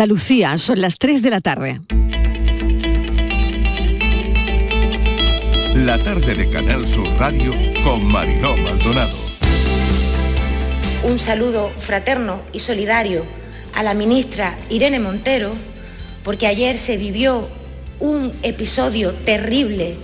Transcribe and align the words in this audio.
Andalucía, 0.00 0.56
son 0.56 0.80
las 0.80 0.96
3 0.96 1.20
de 1.20 1.28
la 1.28 1.42
tarde. 1.42 1.78
La 5.74 6.02
tarde 6.02 6.34
de 6.36 6.48
Canal 6.48 6.88
Sur 6.88 7.06
Radio 7.18 7.52
con 7.84 8.06
Mariló 8.06 8.56
Maldonado. 8.56 9.14
Un 11.04 11.18
saludo 11.18 11.70
fraterno 11.78 12.40
y 12.54 12.60
solidario 12.60 13.26
a 13.74 13.82
la 13.82 13.92
ministra 13.92 14.56
Irene 14.70 15.00
Montero, 15.00 15.52
porque 16.24 16.46
ayer 16.46 16.78
se 16.78 16.96
vivió 16.96 17.46
un 17.98 18.32
episodio 18.42 19.12
terrible 19.12 19.96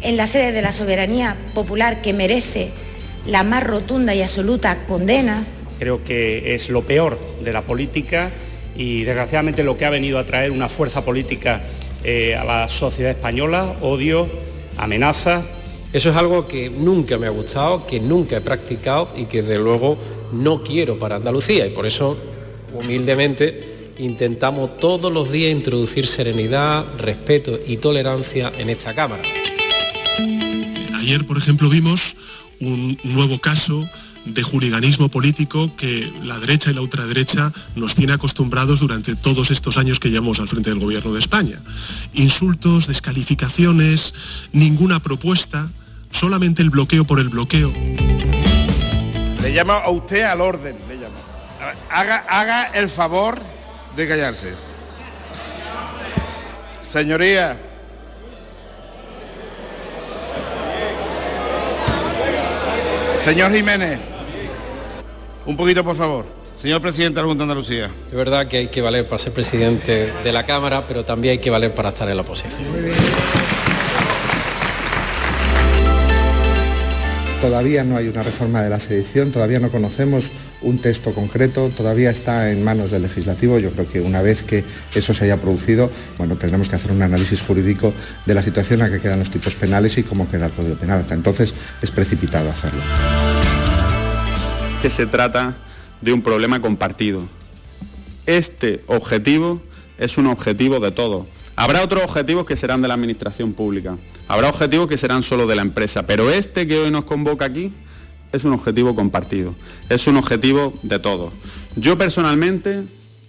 en 0.00 0.16
la 0.16 0.26
sede 0.26 0.52
de 0.52 0.62
la 0.62 0.72
soberanía 0.72 1.36
popular 1.52 2.00
que 2.00 2.14
merece 2.14 2.70
la 3.26 3.42
más 3.42 3.62
rotunda 3.62 4.14
y 4.14 4.22
absoluta 4.22 4.86
condena. 4.86 5.44
Creo 5.78 6.02
que 6.04 6.54
es 6.54 6.70
lo 6.70 6.86
peor 6.86 7.20
de 7.44 7.52
la 7.52 7.60
política 7.60 8.30
y 8.76 9.04
desgraciadamente 9.04 9.64
lo 9.64 9.76
que 9.76 9.84
ha 9.84 9.90
venido 9.90 10.18
a 10.18 10.26
traer 10.26 10.50
una 10.50 10.68
fuerza 10.68 11.04
política 11.04 11.62
eh, 12.04 12.34
a 12.34 12.44
la 12.44 12.68
sociedad 12.68 13.12
española, 13.12 13.76
odio, 13.80 14.28
amenaza. 14.76 15.44
Eso 15.92 16.10
es 16.10 16.16
algo 16.16 16.48
que 16.48 16.70
nunca 16.70 17.18
me 17.18 17.26
ha 17.26 17.30
gustado, 17.30 17.86
que 17.86 18.00
nunca 18.00 18.38
he 18.38 18.40
practicado 18.40 19.10
y 19.16 19.26
que 19.26 19.42
desde 19.42 19.58
luego 19.58 19.98
no 20.32 20.62
quiero 20.62 20.98
para 20.98 21.16
Andalucía 21.16 21.66
y 21.66 21.70
por 21.70 21.86
eso 21.86 22.16
humildemente 22.72 23.92
intentamos 23.98 24.78
todos 24.78 25.12
los 25.12 25.30
días 25.30 25.52
introducir 25.52 26.06
serenidad, 26.06 26.84
respeto 26.98 27.58
y 27.66 27.76
tolerancia 27.76 28.50
en 28.58 28.70
esta 28.70 28.94
Cámara. 28.94 29.22
Ayer, 30.94 31.26
por 31.26 31.36
ejemplo, 31.36 31.68
vimos 31.68 32.16
un 32.60 32.98
nuevo 33.02 33.38
caso 33.38 33.84
de 34.24 34.42
juliganismo 34.42 35.08
político 35.08 35.74
que 35.76 36.12
la 36.22 36.38
derecha 36.38 36.70
y 36.70 36.74
la 36.74 36.80
ultraderecha 36.80 37.52
nos 37.74 37.94
tiene 37.94 38.12
acostumbrados 38.12 38.80
durante 38.80 39.16
todos 39.16 39.50
estos 39.50 39.76
años 39.76 39.98
que 39.98 40.10
llevamos 40.10 40.38
al 40.40 40.48
frente 40.48 40.70
del 40.70 40.78
gobierno 40.78 41.12
de 41.12 41.20
España. 41.20 41.58
Insultos, 42.12 42.86
descalificaciones, 42.86 44.14
ninguna 44.52 45.00
propuesta, 45.00 45.68
solamente 46.10 46.62
el 46.62 46.70
bloqueo 46.70 47.04
por 47.04 47.18
el 47.18 47.28
bloqueo. 47.28 47.72
Le 49.42 49.50
llamo 49.50 49.72
a 49.72 49.90
usted 49.90 50.22
al 50.22 50.40
orden, 50.40 50.76
le 50.88 50.94
llamo. 50.94 51.16
Haga, 51.90 52.24
haga 52.28 52.66
el 52.74 52.88
favor 52.90 53.40
de 53.96 54.08
callarse. 54.08 54.54
Señoría. 56.82 57.56
Señor 63.24 63.52
Jiménez. 63.52 64.11
Un 65.46 65.56
poquito, 65.56 65.82
por 65.82 65.96
favor. 65.96 66.24
Señor 66.56 66.80
presidente 66.80 67.16
de 67.16 67.22
la 67.22 67.28
Junta 67.28 67.44
de 67.44 67.50
Andalucía. 67.50 67.90
De 68.08 68.16
verdad 68.16 68.46
que 68.46 68.58
hay 68.58 68.68
que 68.68 68.80
valer 68.80 69.06
para 69.06 69.18
ser 69.18 69.32
presidente 69.32 70.12
de 70.22 70.32
la 70.32 70.46
Cámara, 70.46 70.86
pero 70.86 71.04
también 71.04 71.32
hay 71.32 71.38
que 71.38 71.50
valer 71.50 71.74
para 71.74 71.88
estar 71.88 72.08
en 72.08 72.16
la 72.16 72.22
oposición. 72.22 72.62
Todavía 77.40 77.82
no 77.82 77.96
hay 77.96 78.06
una 78.06 78.22
reforma 78.22 78.62
de 78.62 78.70
la 78.70 78.78
sedición, 78.78 79.32
todavía 79.32 79.58
no 79.58 79.72
conocemos 79.72 80.30
un 80.60 80.78
texto 80.78 81.12
concreto, 81.12 81.70
todavía 81.70 82.10
está 82.10 82.52
en 82.52 82.62
manos 82.62 82.92
del 82.92 83.02
legislativo. 83.02 83.58
Yo 83.58 83.72
creo 83.72 83.88
que 83.88 84.00
una 84.00 84.22
vez 84.22 84.44
que 84.44 84.64
eso 84.94 85.12
se 85.12 85.24
haya 85.24 85.38
producido, 85.38 85.90
bueno, 86.18 86.36
tendremos 86.36 86.68
que 86.68 86.76
hacer 86.76 86.92
un 86.92 87.02
análisis 87.02 87.42
jurídico 87.42 87.92
de 88.26 88.34
la 88.34 88.42
situación 88.44 88.80
en 88.80 88.90
la 88.90 88.96
que 88.96 89.02
quedan 89.02 89.18
los 89.18 89.30
tipos 89.30 89.54
penales 89.54 89.98
y 89.98 90.04
cómo 90.04 90.30
queda 90.30 90.46
el 90.46 90.52
Código 90.52 90.76
Penal. 90.76 91.00
Hasta 91.00 91.14
entonces 91.14 91.52
es 91.82 91.90
precipitado 91.90 92.48
hacerlo 92.48 92.82
que 94.82 94.90
se 94.90 95.06
trata 95.06 95.54
de 96.00 96.12
un 96.12 96.22
problema 96.22 96.60
compartido. 96.60 97.22
Este 98.26 98.82
objetivo 98.88 99.62
es 99.96 100.18
un 100.18 100.26
objetivo 100.26 100.80
de 100.80 100.90
todos. 100.90 101.24
Habrá 101.54 101.84
otros 101.84 102.02
objetivos 102.02 102.46
que 102.46 102.56
serán 102.56 102.82
de 102.82 102.88
la 102.88 102.94
administración 102.94 103.52
pública, 103.52 103.96
habrá 104.26 104.48
objetivos 104.48 104.88
que 104.88 104.98
serán 104.98 105.22
solo 105.22 105.46
de 105.46 105.54
la 105.54 105.62
empresa, 105.62 106.04
pero 106.04 106.30
este 106.30 106.66
que 106.66 106.80
hoy 106.80 106.90
nos 106.90 107.04
convoca 107.04 107.44
aquí 107.44 107.72
es 108.32 108.44
un 108.44 108.54
objetivo 108.54 108.96
compartido, 108.96 109.54
es 109.88 110.08
un 110.08 110.16
objetivo 110.16 110.74
de 110.82 110.98
todos. 110.98 111.32
Yo 111.76 111.96
personalmente, 111.96 112.82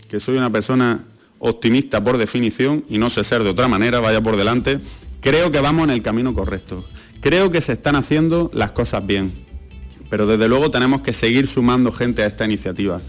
que 0.10 0.20
soy 0.20 0.38
una 0.38 0.50
persona 0.50 1.04
optimista 1.38 2.04
por 2.04 2.18
definición 2.18 2.84
y 2.90 2.98
no 2.98 3.12
sé 3.12 3.24
ser 3.24 3.44
de 3.44 3.52
otra 3.52 3.68
manera, 3.68 4.00
vaya 4.00 4.24
por 4.24 4.38
delante, 4.38 4.80
creo 5.22 5.52
que 5.52 5.62
vamos 5.62 5.84
en 5.84 5.92
el 5.92 6.02
camino 6.02 6.34
correcto. 6.34 6.84
Creo 7.22 7.52
que 7.52 7.62
se 7.62 7.74
están 7.74 7.96
haciendo 7.96 8.50
las 8.56 8.72
cosas 8.72 9.06
bien 9.06 9.53
pero 10.14 10.28
desde 10.28 10.48
luego 10.48 10.70
tenemos 10.70 11.02
que 11.02 11.12
seguir 11.12 11.48
sumando 11.48 11.92
gente 11.92 12.22
a 12.22 12.28
esta 12.28 12.46
iniciativa. 12.46 13.02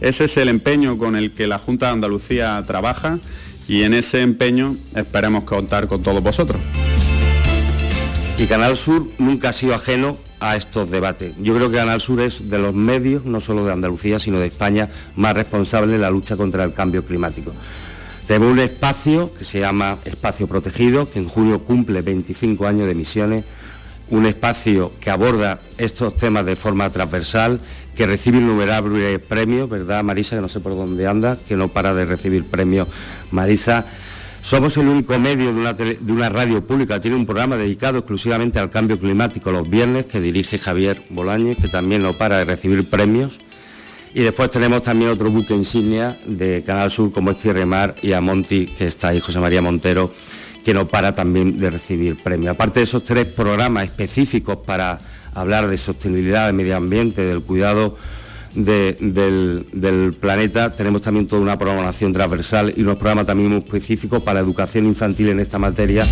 Ese 0.00 0.26
es 0.26 0.36
el 0.36 0.48
empeño 0.48 0.96
con 0.96 1.16
el 1.16 1.32
que 1.32 1.48
la 1.48 1.58
Junta 1.58 1.86
de 1.86 1.94
Andalucía 1.94 2.62
trabaja 2.64 3.18
y 3.66 3.82
en 3.82 3.94
ese 3.94 4.22
empeño 4.22 4.76
esperemos 4.94 5.42
contar 5.42 5.88
con 5.88 6.04
todos 6.04 6.22
vosotros. 6.22 6.62
Y 8.38 8.46
Canal 8.46 8.76
Sur 8.76 9.08
nunca 9.18 9.48
ha 9.48 9.52
sido 9.52 9.74
ajeno 9.74 10.18
a 10.38 10.54
estos 10.54 10.88
debates. 10.88 11.32
Yo 11.40 11.52
creo 11.56 11.68
que 11.68 11.78
Canal 11.78 12.00
Sur 12.00 12.20
es 12.20 12.48
de 12.48 12.60
los 12.60 12.72
medios, 12.72 13.24
no 13.24 13.40
solo 13.40 13.64
de 13.64 13.72
Andalucía, 13.72 14.20
sino 14.20 14.38
de 14.38 14.46
España, 14.46 14.88
más 15.16 15.34
responsable 15.34 15.96
en 15.96 16.00
la 16.00 16.10
lucha 16.10 16.36
contra 16.36 16.62
el 16.62 16.74
cambio 16.74 17.04
climático. 17.04 17.52
Tenemos 18.28 18.52
un 18.52 18.60
espacio 18.60 19.34
que 19.36 19.44
se 19.44 19.58
llama 19.58 19.98
Espacio 20.04 20.46
Protegido, 20.46 21.10
que 21.10 21.18
en 21.18 21.28
junio 21.28 21.64
cumple 21.64 22.02
25 22.02 22.68
años 22.68 22.86
de 22.86 22.92
emisiones 22.92 23.44
un 24.12 24.26
espacio 24.26 24.92
que 25.00 25.10
aborda 25.10 25.58
estos 25.78 26.14
temas 26.16 26.44
de 26.44 26.54
forma 26.54 26.90
transversal, 26.90 27.58
que 27.96 28.06
recibe 28.06 28.38
innumerables 28.38 29.18
premios, 29.20 29.70
¿verdad, 29.70 30.04
Marisa? 30.04 30.36
Que 30.36 30.42
no 30.42 30.48
sé 30.48 30.60
por 30.60 30.76
dónde 30.76 31.06
anda, 31.06 31.38
que 31.48 31.56
no 31.56 31.68
para 31.68 31.94
de 31.94 32.04
recibir 32.04 32.44
premios. 32.44 32.88
Marisa, 33.30 33.86
somos 34.42 34.76
el 34.76 34.88
único 34.88 35.18
medio 35.18 35.54
de 35.54 35.58
una, 35.58 35.72
de 35.72 36.12
una 36.12 36.28
radio 36.28 36.62
pública, 36.66 37.00
tiene 37.00 37.16
un 37.16 37.24
programa 37.24 37.56
dedicado 37.56 37.98
exclusivamente 37.98 38.58
al 38.58 38.70
cambio 38.70 39.00
climático 39.00 39.50
los 39.50 39.68
viernes, 39.68 40.04
que 40.04 40.20
dirige 40.20 40.58
Javier 40.58 41.02
Bolañez, 41.08 41.56
que 41.56 41.68
también 41.68 42.02
no 42.02 42.12
para 42.12 42.36
de 42.36 42.44
recibir 42.44 42.88
premios. 42.90 43.40
Y 44.12 44.20
después 44.20 44.50
tenemos 44.50 44.82
también 44.82 45.10
otro 45.10 45.30
buque 45.30 45.54
insignia 45.54 46.18
de 46.26 46.62
Canal 46.64 46.90
Sur, 46.90 47.12
como 47.12 47.30
es 47.30 47.38
Tierra 47.38 47.62
y 47.62 47.66
Mar, 47.66 47.94
y 48.02 48.12
a 48.12 48.20
Monti, 48.20 48.66
que 48.66 48.88
está 48.88 49.08
ahí, 49.08 49.20
José 49.20 49.40
María 49.40 49.62
Montero, 49.62 50.12
que 50.64 50.74
no 50.74 50.86
para 50.88 51.14
también 51.14 51.56
de 51.56 51.70
recibir 51.70 52.16
premios. 52.22 52.52
Aparte 52.52 52.80
de 52.80 52.84
esos 52.84 53.04
tres 53.04 53.26
programas 53.26 53.84
específicos 53.84 54.58
para 54.64 55.00
hablar 55.34 55.68
de 55.68 55.78
sostenibilidad, 55.78 56.46
de 56.46 56.52
medio 56.52 56.76
ambiente, 56.76 57.22
del 57.22 57.42
cuidado 57.42 57.96
del, 58.54 59.66
del, 59.72 60.14
planeta, 60.14 60.74
tenemos 60.74 61.02
también 61.02 61.26
toda 61.26 61.40
una 61.40 61.58
programación 61.58 62.12
transversal 62.12 62.72
y 62.76 62.82
unos 62.82 62.96
programas 62.96 63.26
también 63.26 63.48
muy 63.48 63.58
específicos 63.58 64.22
para 64.22 64.40
educación 64.40 64.86
infantil 64.86 65.30
en 65.30 65.40
esta 65.40 65.58
materia 65.58 66.04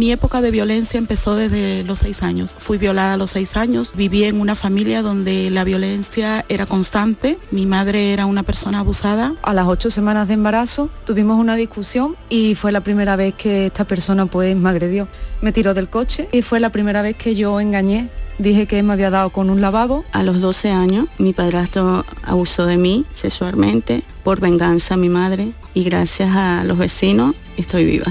mi 0.00 0.12
época 0.12 0.40
de 0.40 0.50
violencia 0.50 0.96
empezó 0.96 1.36
desde 1.36 1.84
los 1.84 1.98
seis 1.98 2.22
años. 2.22 2.56
Fui 2.58 2.78
violada 2.78 3.12
a 3.12 3.16
los 3.18 3.32
seis 3.32 3.54
años. 3.54 3.92
Viví 3.94 4.24
en 4.24 4.40
una 4.40 4.54
familia 4.54 5.02
donde 5.02 5.50
la 5.50 5.62
violencia 5.62 6.46
era 6.48 6.64
constante. 6.64 7.38
Mi 7.50 7.66
madre 7.66 8.14
era 8.14 8.24
una 8.24 8.42
persona 8.42 8.78
abusada. 8.78 9.34
A 9.42 9.52
las 9.52 9.66
ocho 9.66 9.90
semanas 9.90 10.26
de 10.26 10.34
embarazo 10.34 10.88
tuvimos 11.04 11.38
una 11.38 11.54
discusión 11.54 12.16
y 12.30 12.54
fue 12.54 12.72
la 12.72 12.80
primera 12.80 13.14
vez 13.16 13.34
que 13.34 13.66
esta 13.66 13.84
persona 13.84 14.24
pues 14.24 14.56
me 14.56 14.70
agredió. 14.70 15.06
Me 15.42 15.52
tiró 15.52 15.74
del 15.74 15.90
coche 15.90 16.30
y 16.32 16.40
fue 16.40 16.60
la 16.60 16.70
primera 16.70 17.02
vez 17.02 17.16
que 17.16 17.34
yo 17.34 17.60
engañé 17.60 18.08
dije 18.38 18.66
que 18.66 18.82
me 18.82 18.94
había 18.94 19.10
dado 19.10 19.28
con 19.28 19.50
un 19.50 19.60
lavabo. 19.60 20.06
A 20.12 20.22
los 20.22 20.40
12 20.40 20.70
años 20.70 21.08
mi 21.18 21.34
padrastro 21.34 22.06
abusó 22.22 22.64
de 22.64 22.78
mí 22.78 23.04
sexualmente 23.12 24.02
por 24.24 24.40
venganza 24.40 24.94
a 24.94 24.96
mi 24.96 25.10
madre 25.10 25.52
y 25.74 25.84
gracias 25.84 26.34
a 26.34 26.64
los 26.64 26.78
vecinos 26.78 27.34
estoy 27.58 27.84
viva. 27.84 28.10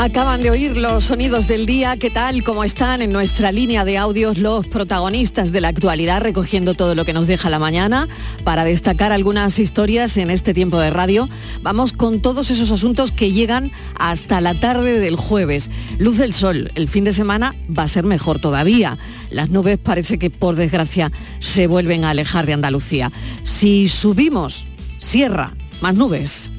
Acaban 0.00 0.40
de 0.40 0.50
oír 0.50 0.78
los 0.78 1.04
sonidos 1.04 1.46
del 1.46 1.66
día, 1.66 1.98
¿qué 1.98 2.08
tal? 2.08 2.42
¿Cómo 2.42 2.64
están 2.64 3.02
en 3.02 3.12
nuestra 3.12 3.52
línea 3.52 3.84
de 3.84 3.98
audios 3.98 4.38
los 4.38 4.66
protagonistas 4.66 5.52
de 5.52 5.60
la 5.60 5.68
actualidad, 5.68 6.22
recogiendo 6.22 6.72
todo 6.72 6.94
lo 6.94 7.04
que 7.04 7.12
nos 7.12 7.26
deja 7.26 7.50
la 7.50 7.58
mañana 7.58 8.08
para 8.42 8.64
destacar 8.64 9.12
algunas 9.12 9.58
historias 9.58 10.16
en 10.16 10.30
este 10.30 10.54
tiempo 10.54 10.80
de 10.80 10.88
radio? 10.88 11.28
Vamos 11.60 11.92
con 11.92 12.22
todos 12.22 12.50
esos 12.50 12.70
asuntos 12.70 13.12
que 13.12 13.32
llegan 13.32 13.72
hasta 13.98 14.40
la 14.40 14.58
tarde 14.58 15.00
del 15.00 15.16
jueves. 15.16 15.68
Luz 15.98 16.16
del 16.16 16.32
sol, 16.32 16.72
el 16.76 16.88
fin 16.88 17.04
de 17.04 17.12
semana 17.12 17.54
va 17.68 17.82
a 17.82 17.88
ser 17.88 18.04
mejor 18.06 18.40
todavía. 18.40 18.96
Las 19.28 19.50
nubes 19.50 19.76
parece 19.76 20.18
que 20.18 20.30
por 20.30 20.56
desgracia 20.56 21.12
se 21.40 21.66
vuelven 21.66 22.04
a 22.04 22.10
alejar 22.10 22.46
de 22.46 22.54
Andalucía. 22.54 23.12
Si 23.44 23.90
subimos 23.90 24.66
Sierra, 24.98 25.52
más 25.82 25.94
nubes. 25.94 26.50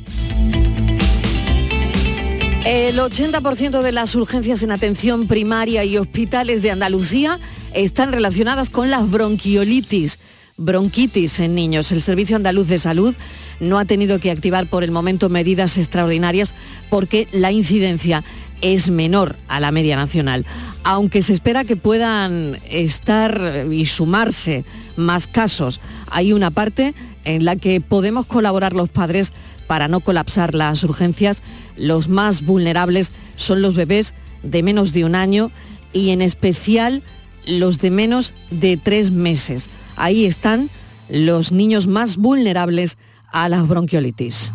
El 2.65 2.99
80% 2.99 3.81
de 3.81 3.91
las 3.91 4.13
urgencias 4.13 4.61
en 4.61 4.71
atención 4.71 5.27
primaria 5.27 5.83
y 5.83 5.97
hospitales 5.97 6.61
de 6.61 6.69
Andalucía 6.69 7.39
están 7.73 8.11
relacionadas 8.11 8.69
con 8.69 8.91
las 8.91 9.09
bronquiolitis, 9.09 10.19
bronquitis 10.57 11.39
en 11.39 11.55
niños. 11.55 11.91
El 11.91 12.03
Servicio 12.03 12.35
Andaluz 12.35 12.67
de 12.67 12.77
Salud 12.77 13.15
no 13.59 13.79
ha 13.79 13.85
tenido 13.85 14.19
que 14.19 14.29
activar 14.29 14.67
por 14.67 14.83
el 14.83 14.91
momento 14.91 15.27
medidas 15.27 15.75
extraordinarias 15.79 16.53
porque 16.91 17.27
la 17.31 17.51
incidencia 17.51 18.23
es 18.61 18.91
menor 18.91 19.37
a 19.47 19.59
la 19.59 19.71
media 19.71 19.95
nacional. 19.95 20.45
Aunque 20.83 21.23
se 21.23 21.33
espera 21.33 21.63
que 21.63 21.77
puedan 21.77 22.59
estar 22.69 23.65
y 23.71 23.87
sumarse 23.87 24.65
más 24.97 25.25
casos, 25.25 25.79
hay 26.11 26.31
una 26.31 26.51
parte 26.51 26.93
en 27.23 27.43
la 27.43 27.55
que 27.55 27.81
podemos 27.81 28.27
colaborar 28.27 28.73
los 28.73 28.89
padres 28.89 29.31
para 29.65 29.87
no 29.87 30.01
colapsar 30.01 30.53
las 30.53 30.83
urgencias. 30.83 31.41
Los 31.75 32.07
más 32.07 32.45
vulnerables 32.45 33.11
son 33.35 33.61
los 33.61 33.75
bebés 33.75 34.13
de 34.43 34.63
menos 34.63 34.93
de 34.93 35.05
un 35.05 35.15
año 35.15 35.51
y 35.93 36.09
en 36.11 36.21
especial 36.21 37.01
los 37.45 37.79
de 37.79 37.91
menos 37.91 38.33
de 38.49 38.77
tres 38.77 39.11
meses. 39.11 39.69
Ahí 39.95 40.25
están 40.25 40.69
los 41.09 41.51
niños 41.51 41.87
más 41.87 42.17
vulnerables 42.17 42.97
a 43.31 43.49
la 43.49 43.63
bronquiolitis. 43.63 44.51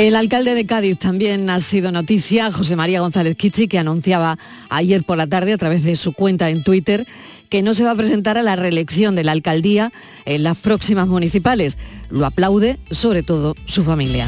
El 0.00 0.16
alcalde 0.16 0.54
de 0.54 0.64
Cádiz 0.64 0.96
también 0.96 1.50
ha 1.50 1.60
sido 1.60 1.92
noticia, 1.92 2.50
José 2.50 2.74
María 2.74 3.02
González 3.02 3.36
Kichi, 3.36 3.68
que 3.68 3.78
anunciaba 3.78 4.38
ayer 4.70 5.04
por 5.04 5.18
la 5.18 5.26
tarde 5.26 5.52
a 5.52 5.58
través 5.58 5.84
de 5.84 5.94
su 5.94 6.14
cuenta 6.14 6.48
en 6.48 6.64
Twitter 6.64 7.06
que 7.50 7.60
no 7.60 7.74
se 7.74 7.84
va 7.84 7.90
a 7.90 7.94
presentar 7.94 8.38
a 8.38 8.42
la 8.42 8.56
reelección 8.56 9.14
de 9.14 9.24
la 9.24 9.32
alcaldía 9.32 9.92
en 10.24 10.42
las 10.42 10.56
próximas 10.56 11.06
municipales. 11.06 11.76
Lo 12.08 12.24
aplaude 12.24 12.78
sobre 12.90 13.22
todo 13.22 13.54
su 13.66 13.84
familia. 13.84 14.24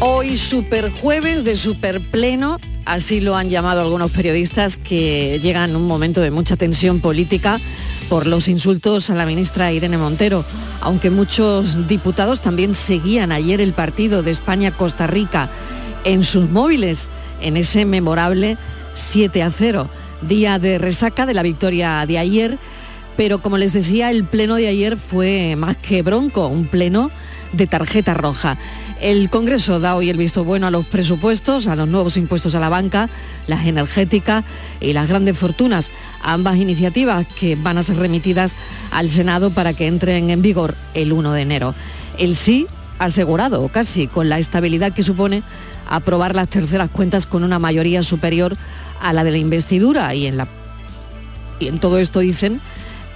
Hoy 0.00 0.38
superjueves 0.38 1.44
de 1.44 1.58
superpleno, 1.58 2.58
así 2.86 3.20
lo 3.20 3.36
han 3.36 3.50
llamado 3.50 3.82
algunos 3.82 4.10
periodistas 4.12 4.78
que 4.78 5.38
llegan 5.42 5.76
un 5.76 5.86
momento 5.86 6.22
de 6.22 6.30
mucha 6.30 6.56
tensión 6.56 7.00
política 7.00 7.60
por 8.08 8.26
los 8.26 8.48
insultos 8.48 9.10
a 9.10 9.14
la 9.14 9.26
ministra 9.26 9.72
Irene 9.72 9.98
Montero, 9.98 10.44
aunque 10.80 11.10
muchos 11.10 11.88
diputados 11.88 12.40
también 12.40 12.74
seguían 12.74 13.32
ayer 13.32 13.60
el 13.60 13.72
partido 13.72 14.22
de 14.22 14.30
España-Costa 14.30 15.06
Rica 15.06 15.50
en 16.04 16.24
sus 16.24 16.50
móviles 16.50 17.08
en 17.40 17.56
ese 17.56 17.84
memorable 17.84 18.56
7 18.94 19.42
a 19.42 19.50
0, 19.50 19.88
día 20.22 20.58
de 20.58 20.78
resaca 20.78 21.26
de 21.26 21.34
la 21.34 21.42
victoria 21.42 22.04
de 22.06 22.18
ayer, 22.18 22.58
pero 23.16 23.40
como 23.40 23.58
les 23.58 23.72
decía, 23.72 24.10
el 24.10 24.24
pleno 24.24 24.56
de 24.56 24.68
ayer 24.68 24.96
fue 24.96 25.56
más 25.56 25.76
que 25.76 26.02
bronco, 26.02 26.48
un 26.48 26.66
pleno 26.66 27.10
de 27.52 27.66
tarjeta 27.66 28.14
roja. 28.14 28.58
El 29.00 29.28
Congreso 29.30 29.80
da 29.80 29.96
hoy 29.96 30.10
el 30.10 30.16
visto 30.16 30.44
bueno 30.44 30.66
a 30.66 30.70
los 30.70 30.86
presupuestos, 30.86 31.66
a 31.66 31.76
los 31.76 31.88
nuevos 31.88 32.16
impuestos 32.16 32.54
a 32.54 32.60
la 32.60 32.68
banca, 32.68 33.08
las 33.46 33.66
energéticas 33.66 34.44
y 34.80 34.92
las 34.92 35.08
grandes 35.08 35.36
fortunas, 35.36 35.90
ambas 36.24 36.56
iniciativas 36.56 37.26
que 37.38 37.54
van 37.54 37.78
a 37.78 37.82
ser 37.82 37.96
remitidas 37.96 38.54
al 38.90 39.10
Senado 39.10 39.50
para 39.50 39.74
que 39.74 39.86
entren 39.86 40.30
en 40.30 40.42
vigor 40.42 40.74
el 40.94 41.12
1 41.12 41.32
de 41.32 41.42
enero. 41.42 41.74
El 42.18 42.34
sí 42.34 42.66
asegurado, 42.98 43.68
casi, 43.68 44.06
con 44.06 44.28
la 44.28 44.38
estabilidad 44.38 44.92
que 44.92 45.02
supone 45.02 45.42
aprobar 45.88 46.34
las 46.34 46.48
terceras 46.48 46.90
cuentas 46.90 47.26
con 47.26 47.44
una 47.44 47.58
mayoría 47.58 48.02
superior 48.02 48.56
a 49.00 49.12
la 49.12 49.22
de 49.24 49.32
la 49.32 49.38
investidura 49.38 50.14
y 50.14 50.26
en, 50.26 50.36
la, 50.36 50.48
y 51.60 51.68
en 51.68 51.78
todo 51.78 51.98
esto 51.98 52.20
dicen 52.20 52.60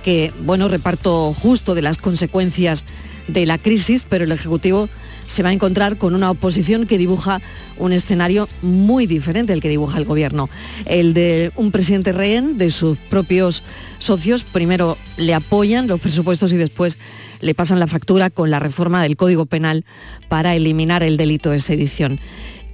que, 0.05 0.33
bueno, 0.41 0.69
reparto 0.69 1.33
justo 1.33 1.75
de 1.75 1.83
las 1.83 1.99
consecuencias 1.99 2.85
de 3.27 3.47
la 3.47 3.59
crisis, 3.59 4.07
pero 4.09 4.25
el 4.25 4.33
Ejecutivo 4.33 4.89
se 5.29 5.43
va 5.43 5.51
a 5.51 5.53
encontrar 5.53 5.99
con 5.99 6.15
una 6.15 6.31
oposición 6.31 6.87
que 6.87 6.99
dibuja 6.99 7.41
un 7.77 7.93
escenario 7.93 8.49
muy 8.63 9.07
diferente 9.07 9.53
al 9.53 9.61
que 9.61 9.69
dibuja 9.69 9.99
el 9.99 10.07
gobierno. 10.07 10.49
El 10.87 11.15
de 11.15 11.53
un 11.55 11.71
presidente 11.71 12.13
rehén 12.13 12.59
de 12.59 12.71
sus 12.71 12.97
propios 12.97 13.63
socios, 13.99 14.43
primero 14.43 14.97
le 15.19 15.35
apoyan 15.35 15.87
los 15.87 16.01
presupuestos 16.01 16.53
y 16.53 16.57
después 16.57 16.99
le 17.41 17.55
pasan 17.55 17.79
la 17.79 17.87
factura 17.87 18.31
con 18.31 18.51
la 18.51 18.59
reforma 18.59 19.03
del 19.03 19.17
Código 19.17 19.47
Penal 19.47 19.85
para 20.29 20.57
eliminar 20.57 21.03
el 21.03 21.19
delito 21.19 21.51
de 21.51 21.61
sedición. 21.61 22.19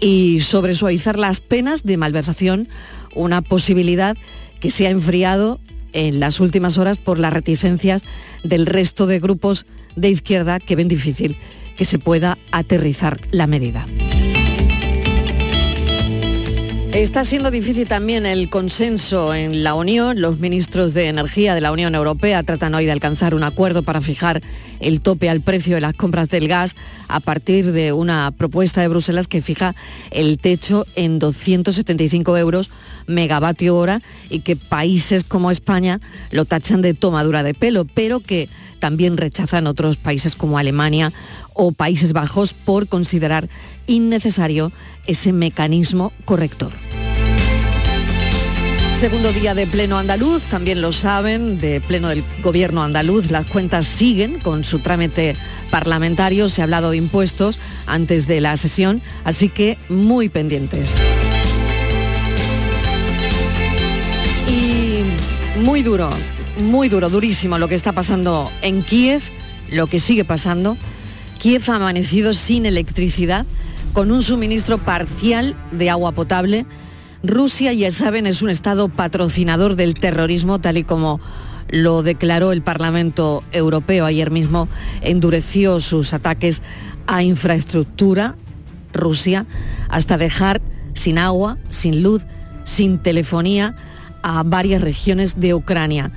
Y 0.00 0.40
sobre 0.40 0.74
suavizar 0.74 1.18
las 1.18 1.40
penas 1.40 1.82
de 1.82 1.96
malversación, 1.96 2.68
una 3.14 3.42
posibilidad 3.42 4.16
que 4.60 4.70
se 4.70 4.86
ha 4.86 4.90
enfriado 4.90 5.60
en 5.92 6.20
las 6.20 6.40
últimas 6.40 6.78
horas 6.78 6.98
por 6.98 7.18
las 7.18 7.32
reticencias 7.32 8.02
del 8.44 8.66
resto 8.66 9.06
de 9.06 9.18
grupos 9.18 9.66
de 9.96 10.10
izquierda 10.10 10.60
que 10.60 10.76
ven 10.76 10.88
difícil 10.88 11.36
que 11.76 11.84
se 11.84 11.98
pueda 11.98 12.38
aterrizar 12.52 13.18
la 13.30 13.46
medida. 13.46 13.86
Está 16.94 17.24
siendo 17.24 17.50
difícil 17.50 17.88
también 17.88 18.24
el 18.24 18.48
consenso 18.48 19.34
en 19.34 19.64
la 19.64 19.74
Unión. 19.74 20.20
Los 20.20 20.38
ministros 20.38 20.94
de 20.94 21.08
Energía 21.08 21.56
de 21.56 21.60
la 21.60 21.72
Unión 21.72 21.96
Europea 21.96 22.44
tratan 22.44 22.72
hoy 22.72 22.84
de 22.84 22.92
alcanzar 22.92 23.34
un 23.34 23.42
acuerdo 23.42 23.82
para 23.82 24.00
fijar 24.00 24.40
el 24.78 25.00
tope 25.00 25.28
al 25.28 25.40
precio 25.40 25.74
de 25.74 25.80
las 25.80 25.94
compras 25.94 26.28
del 26.28 26.46
gas 26.46 26.76
a 27.08 27.18
partir 27.18 27.72
de 27.72 27.92
una 27.92 28.30
propuesta 28.30 28.80
de 28.80 28.86
Bruselas 28.86 29.26
que 29.26 29.42
fija 29.42 29.74
el 30.12 30.38
techo 30.38 30.86
en 30.94 31.18
275 31.18 32.38
euros 32.38 32.70
megavatio 33.08 33.76
hora 33.76 34.00
y 34.30 34.40
que 34.40 34.54
países 34.54 35.24
como 35.24 35.50
España 35.50 36.00
lo 36.30 36.44
tachan 36.44 36.80
de 36.80 36.94
tomadura 36.94 37.42
de 37.42 37.54
pelo, 37.54 37.86
pero 37.92 38.20
que 38.20 38.48
también 38.78 39.16
rechazan 39.16 39.66
otros 39.66 39.96
países 39.96 40.36
como 40.36 40.58
Alemania 40.58 41.12
o 41.54 41.72
Países 41.72 42.12
Bajos 42.12 42.52
por 42.52 42.86
considerar 42.86 43.48
innecesario 43.86 44.72
ese 45.06 45.32
mecanismo 45.32 46.12
corrector. 46.24 46.72
Segundo 48.98 49.32
día 49.32 49.54
de 49.54 49.66
pleno 49.66 49.98
andaluz, 49.98 50.42
también 50.44 50.80
lo 50.80 50.92
saben, 50.92 51.58
de 51.58 51.80
pleno 51.80 52.08
del 52.08 52.24
gobierno 52.42 52.82
andaluz, 52.82 53.30
las 53.30 53.44
cuentas 53.46 53.86
siguen 53.86 54.38
con 54.38 54.64
su 54.64 54.78
trámite 54.78 55.36
parlamentario, 55.70 56.48
se 56.48 56.62
ha 56.62 56.64
hablado 56.64 56.90
de 56.90 56.96
impuestos 56.96 57.58
antes 57.86 58.26
de 58.26 58.40
la 58.40 58.56
sesión, 58.56 59.02
así 59.24 59.48
que 59.48 59.76
muy 59.88 60.28
pendientes. 60.28 60.96
Y 64.48 65.02
muy 65.60 65.82
duro, 65.82 66.10
muy 66.62 66.88
duro, 66.88 67.10
durísimo 67.10 67.58
lo 67.58 67.68
que 67.68 67.74
está 67.74 67.92
pasando 67.92 68.50
en 68.62 68.82
Kiev, 68.82 69.22
lo 69.70 69.86
que 69.86 70.00
sigue 70.00 70.24
pasando 70.24 70.78
Kiev 71.44 71.70
ha 71.70 71.76
amanecido 71.76 72.32
sin 72.32 72.64
electricidad, 72.64 73.44
con 73.94 74.10
un 74.10 74.22
suministro 74.22 74.76
parcial 74.76 75.54
de 75.70 75.88
agua 75.88 76.12
potable. 76.12 76.66
Rusia, 77.22 77.72
ya 77.72 77.90
saben, 77.92 78.26
es 78.26 78.42
un 78.42 78.50
Estado 78.50 78.88
patrocinador 78.88 79.76
del 79.76 79.94
terrorismo, 79.94 80.58
tal 80.58 80.76
y 80.76 80.84
como 80.84 81.20
lo 81.68 82.02
declaró 82.02 82.52
el 82.52 82.60
Parlamento 82.60 83.42
Europeo 83.52 84.04
ayer 84.04 84.30
mismo, 84.30 84.68
endureció 85.00 85.80
sus 85.80 86.12
ataques 86.12 86.60
a 87.06 87.22
infraestructura, 87.22 88.34
Rusia, 88.92 89.46
hasta 89.88 90.18
dejar 90.18 90.60
sin 90.94 91.16
agua, 91.16 91.56
sin 91.70 92.02
luz, 92.02 92.26
sin 92.64 92.98
telefonía 92.98 93.76
a 94.22 94.42
varias 94.42 94.82
regiones 94.82 95.40
de 95.40 95.54
Ucrania. 95.54 96.10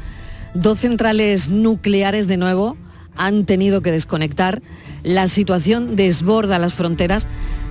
Dos 0.55 0.79
centrales 0.79 1.49
nucleares 1.49 2.27
de 2.27 2.37
nuevo 2.37 2.75
han 3.15 3.45
tenido 3.45 3.81
que 3.81 3.91
desconectar 3.91 4.61
la 5.03 5.27
situación 5.27 5.95
desborda 5.95 6.59
las 6.59 6.73
fronteras, 6.73 7.27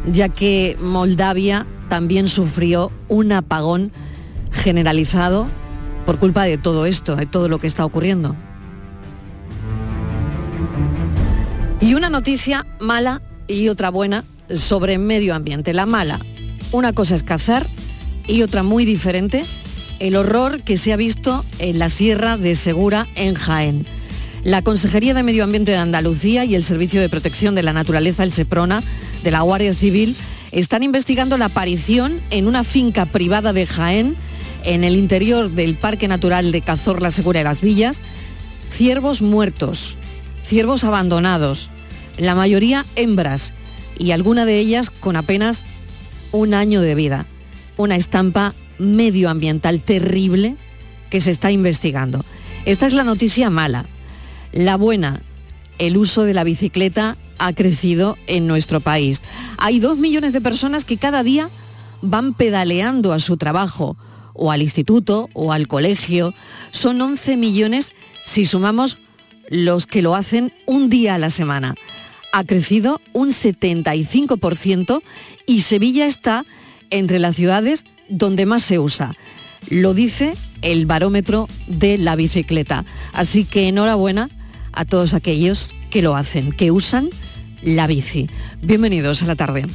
ya 0.07 0.29
que 0.29 0.77
Moldavia 0.81 1.67
también 1.89 2.29
sufrió 2.29 2.91
un 3.09 3.33
apagón 3.33 3.93
generalizado 4.51 5.47
por 6.05 6.19
culpa 6.19 6.45
de 6.45 6.59
todo 6.59 6.87
esto, 6.87 7.17
de 7.17 7.27
todo 7.27 7.49
lo 7.49 7.59
que 7.59 7.67
está 7.67 7.85
ocurriendo. 7.85 8.35
Y 11.81 11.95
una 11.95 12.11
noticia 12.11 12.67
mala 12.81 13.23
y 13.49 13.69
otra 13.69 13.91
buena 13.91 14.25
sobre 14.57 14.99
medio 14.99 15.35
ambiente. 15.35 15.73
La 15.73 15.87
mala, 15.87 16.19
una 16.73 16.93
cosa 16.93 17.15
es 17.15 17.23
cazar 17.23 17.67
y 18.27 18.43
otra 18.43 18.63
muy 18.63 18.85
diferente, 18.85 19.45
el 19.99 20.17
horror 20.17 20.63
que 20.63 20.79
se 20.79 20.93
ha 20.93 20.97
visto 20.97 21.45
en 21.59 21.79
la 21.79 21.89
Sierra 21.89 22.37
de 22.37 22.55
Segura 22.55 23.07
en 23.15 23.35
Jaén. 23.35 23.87
La 24.47 24.62
Consejería 24.62 25.12
de 25.12 25.25
Medio 25.25 25.43
Ambiente 25.43 25.73
de 25.73 25.79
Andalucía 25.79 26.45
y 26.45 26.55
el 26.55 26.62
Servicio 26.62 27.00
de 27.00 27.09
Protección 27.09 27.57
de 27.57 27.65
la 27.65 27.73
Naturaleza, 27.73 28.23
el 28.23 28.33
SEPRONA, 28.33 28.81
de 29.25 29.31
la 29.33 29.41
Guardia 29.41 29.75
Civil, 29.75 30.15
están 30.53 30.85
investigando 30.85 31.37
la 31.37 31.47
aparición 31.47 32.21
en 32.31 32.47
una 32.47 32.62
finca 32.62 33.07
privada 33.07 33.53
de 33.53 33.67
Jaén, 33.67 34.15
en 34.62 34.85
el 34.85 34.95
interior 34.95 35.50
del 35.50 35.75
Parque 35.75 36.07
Natural 36.07 36.53
de 36.53 36.61
Cazorla 36.61 37.11
Segura 37.11 37.41
de 37.41 37.45
las 37.45 37.61
Villas, 37.61 38.00
ciervos 38.71 39.21
muertos, 39.21 39.99
ciervos 40.47 40.85
abandonados, 40.85 41.69
la 42.17 42.37
mayoría 42.37 42.87
hembras 42.95 43.53
y 43.99 44.12
alguna 44.12 44.45
de 44.45 44.61
ellas 44.61 44.91
con 44.91 45.17
apenas 45.17 45.65
un 46.31 46.55
año 46.55 46.83
de 46.83 46.95
vida. 46.95 47.26
Una 47.76 47.97
estampa 47.97 48.55
medioambiental 48.79 49.81
terrible 49.81 50.55
que 51.11 51.21
se 51.21 51.33
está 51.33 51.50
investigando. 51.50 52.25
Esta 52.65 52.87
es 52.87 52.93
la 52.93 53.03
noticia 53.03 53.50
mala. 53.50 53.87
La 54.53 54.76
buena, 54.76 55.23
el 55.79 55.97
uso 55.97 56.25
de 56.25 56.35
la 56.35 56.45
bicicleta 56.45 57.17
ha 57.38 57.53
crecido 57.53 58.17
en 58.26 58.47
nuestro 58.47 58.81
país. 58.81 59.23
Hay 59.59 59.79
dos 59.81 59.99
millones 59.99 60.33
de 60.33 60.41
personas 60.41 60.85
que 60.85 60.97
cada 60.97 61.23
día 61.23 61.50
van 62.03 62.35
pedaleando 62.35 63.12
a 63.12 63.19
su 63.19 63.37
trabajo 63.37 63.97
o 64.33 64.53
al 64.53 64.62
instituto 64.62 65.29
o 65.33 65.53
al 65.53 65.69
colegio. 65.69 66.35
Son 66.71 67.00
11 67.00 67.37
millones 67.37 67.93
Si 68.25 68.45
sumamos 68.45 68.99
los 69.49 69.87
que 69.87 70.03
lo 70.03 70.17
hacen 70.17 70.53
un 70.67 70.91
día 70.91 71.15
a 71.15 71.19
la 71.19 71.31
semana, 71.31 71.76
ha 72.33 72.43
crecido 72.45 73.00
un 73.12 73.29
75% 73.29 75.00
y 75.47 75.61
Sevilla 75.61 76.07
está 76.07 76.45
entre 76.91 77.21
las 77.21 77.37
ciudades 77.37 77.85
donde 78.09 78.47
más 78.47 78.62
se 78.62 78.81
usa. 78.81 79.17
Lo 79.71 79.95
dice 79.95 80.35
el 80.62 80.87
barómetro 80.87 81.49
de 81.69 81.99
la 81.99 82.17
bicicleta. 82.17 82.85
Así 83.12 83.45
que 83.45 83.69
enhorabuena 83.69 84.29
a 84.76 84.85
todos 84.85 85.14
aquellos 85.14 85.75
que 85.90 86.02
lo 86.02 86.14
hacen, 86.14 86.52
que 86.52 86.71
usan 86.71 87.11
la 87.62 87.88
bici. 87.88 88.28
Bienvenidos 88.62 89.23
a 89.23 89.26
la 89.26 89.35
tarde. 89.35 89.66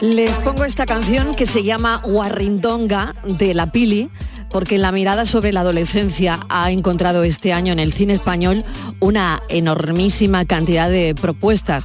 Les 0.00 0.30
pongo 0.38 0.64
esta 0.64 0.86
canción 0.86 1.34
que 1.34 1.44
se 1.44 1.64
llama 1.64 2.00
Guarrindonga 2.04 3.14
de 3.24 3.52
la 3.52 3.72
Pili 3.72 4.10
porque 4.48 4.78
la 4.78 4.92
mirada 4.92 5.26
sobre 5.26 5.52
la 5.52 5.60
adolescencia 5.60 6.40
ha 6.48 6.70
encontrado 6.70 7.22
este 7.24 7.52
año 7.52 7.72
en 7.72 7.78
el 7.78 7.92
cine 7.92 8.14
español 8.14 8.64
una 9.00 9.42
enormísima 9.48 10.44
cantidad 10.44 10.88
de 10.88 11.14
propuestas, 11.14 11.84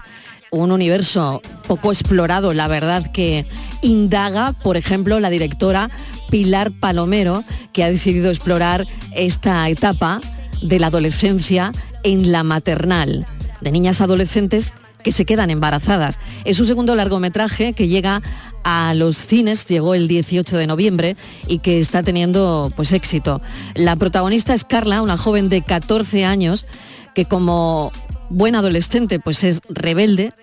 un 0.53 0.71
universo 0.71 1.41
poco 1.67 1.91
explorado, 1.91 2.53
la 2.53 2.67
verdad 2.67 3.11
que 3.11 3.45
indaga, 3.81 4.53
por 4.53 4.77
ejemplo, 4.77 5.19
la 5.19 5.29
directora 5.29 5.89
Pilar 6.29 6.71
Palomero, 6.71 7.43
que 7.73 7.83
ha 7.83 7.89
decidido 7.89 8.29
explorar 8.29 8.85
esta 9.15 9.67
etapa 9.69 10.21
de 10.61 10.79
la 10.79 10.87
adolescencia 10.87 11.71
en 12.03 12.31
la 12.31 12.43
maternal, 12.43 13.25
de 13.61 13.71
niñas 13.71 14.01
adolescentes 14.01 14.73
que 15.03 15.11
se 15.11 15.25
quedan 15.25 15.49
embarazadas. 15.49 16.19
Es 16.45 16.57
su 16.57 16.65
segundo 16.65 16.95
largometraje 16.95 17.73
que 17.73 17.87
llega 17.87 18.21
a 18.63 18.93
los 18.93 19.17
cines, 19.17 19.65
llegó 19.65 19.95
el 19.95 20.07
18 20.07 20.57
de 20.57 20.67
noviembre 20.67 21.17
y 21.47 21.59
que 21.59 21.79
está 21.79 22.03
teniendo 22.03 22.71
pues 22.75 22.93
éxito. 22.93 23.41
La 23.75 23.95
protagonista 23.95 24.53
es 24.53 24.63
Carla, 24.63 25.01
una 25.01 25.17
joven 25.17 25.49
de 25.49 25.61
14 25.61 26.25
años 26.25 26.65
que 27.13 27.25
como 27.25 27.91
buena 28.33 28.59
adolescente 28.59 29.19
pues 29.19 29.43
es 29.43 29.61
rebelde, 29.69 30.33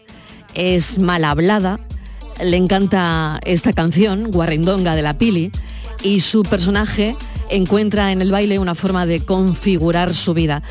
es 0.55 0.99
mal 0.99 1.25
hablada, 1.25 1.81
le 2.43 2.57
encanta 2.57 3.41
esta 3.45 3.73
canción, 3.73 4.31
Guarrindonga 4.31 4.95
de 4.95 5.03
la 5.03 5.19
Pili, 5.19 5.51
y 6.03 6.21
su 6.21 6.43
personaje 6.43 7.17
encuentra 7.51 8.13
en 8.13 8.23
el 8.23 8.31
baile 8.31 8.59
una 8.59 8.75
forma 8.75 9.07
de 9.07 9.21
configurar 9.21 10.15
su 10.15 10.35
vida. 10.35 10.63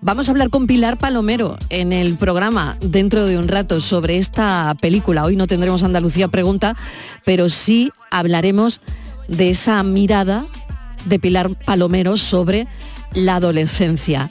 Vamos 0.00 0.28
a 0.28 0.30
hablar 0.30 0.48
con 0.48 0.66
Pilar 0.66 0.96
Palomero 0.96 1.58
en 1.68 1.92
el 1.92 2.16
programa 2.16 2.78
dentro 2.80 3.26
de 3.26 3.36
un 3.36 3.48
rato 3.48 3.80
sobre 3.80 4.16
esta 4.16 4.74
película. 4.80 5.24
Hoy 5.24 5.36
no 5.36 5.46
tendremos 5.46 5.82
Andalucía 5.82 6.28
Pregunta, 6.28 6.74
pero 7.26 7.50
sí 7.50 7.92
hablaremos 8.10 8.80
de 9.28 9.50
esa 9.50 9.82
mirada 9.82 10.46
de 11.04 11.18
Pilar 11.18 11.50
Palomero 11.66 12.16
sobre 12.16 12.66
la 13.12 13.36
adolescencia. 13.36 14.30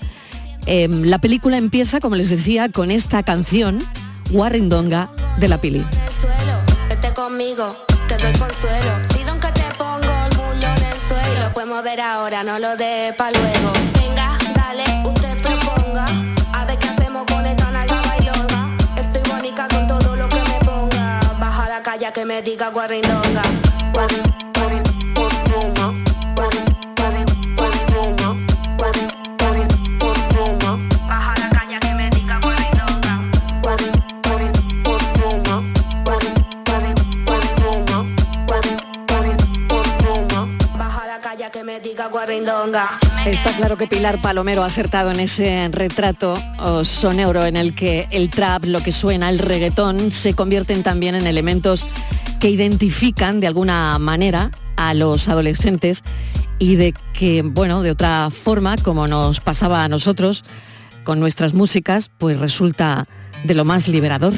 Em, 0.66 1.04
la 1.04 1.20
película 1.20 1.58
empieza, 1.58 2.00
como 2.00 2.16
les 2.16 2.30
decía, 2.30 2.70
con 2.70 2.92
esta 2.92 3.24
canción, 3.24 3.80
Warrindonga 4.32 5.10
de 5.38 5.48
la 5.48 5.60
Pili. 5.60 5.86
que 22.12 22.26
me 22.26 22.36
la 22.36 22.42
diga. 22.42 22.72
Está 43.26 43.52
claro 43.58 43.76
que 43.76 43.86
Pilar 43.86 44.22
Palomero 44.22 44.64
ha 44.64 44.68
acertado 44.68 45.12
en 45.12 45.20
ese 45.20 45.68
retrato 45.70 46.34
sonoro 46.84 47.46
en 47.46 47.58
el 47.58 47.76
que 47.76 48.08
el 48.12 48.30
trap, 48.30 48.64
lo 48.64 48.82
que 48.82 48.92
suena, 48.92 49.30
el 49.30 49.40
reggaetón, 49.40 50.12
se 50.12 50.34
convierten 50.34 50.82
también 50.82 51.16
en 51.16 51.28
elementos 51.28 51.86
que 52.40 52.50
identifican 52.50 53.42
de 53.42 53.48
alguna 53.48 54.00
manera 54.00 54.52
a 54.78 54.94
los 54.94 55.28
adolescentes 55.28 56.04
y 56.58 56.76
de 56.78 56.94
que, 57.14 57.42
bueno, 57.42 57.82
de 57.82 57.92
otra 57.92 58.30
forma, 58.30 58.78
como 58.78 59.08
nos 59.08 59.42
pasaba 59.42 59.84
a 59.84 59.90
nosotros 59.90 60.46
con 61.04 61.20
nuestras 61.20 61.54
músicas, 61.54 62.10
pues 62.18 62.40
resulta 62.40 63.08
de 63.44 63.56
lo 63.56 63.66
más 63.66 63.88
liberador. 63.88 64.36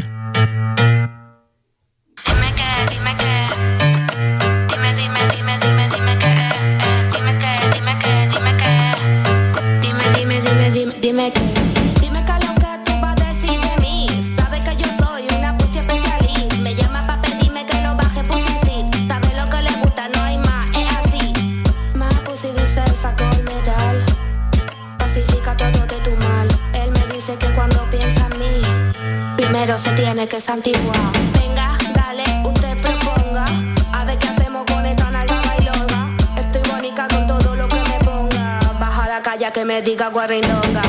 Que 30.27 30.37
es 30.37 30.49
antigua. 30.49 30.93
Venga, 31.33 31.77
dale, 31.95 32.23
usted 32.45 32.77
proponga. 32.77 33.45
A 33.91 34.05
ver 34.05 34.17
qué 34.19 34.27
hacemos 34.27 34.65
con 34.65 34.85
esta 34.85 35.09
nalga 35.09 35.41
bailonga. 35.41 36.09
Estoy 36.37 36.61
bonita 36.69 37.07
con 37.07 37.25
todo 37.25 37.55
lo 37.55 37.67
que 37.67 37.75
me 37.75 38.05
ponga. 38.05 38.59
Baja 38.79 39.07
la 39.07 39.21
calle 39.21 39.51
que 39.51 39.65
me 39.65 39.81
diga 39.81 40.09
guarrindonga. 40.09 40.81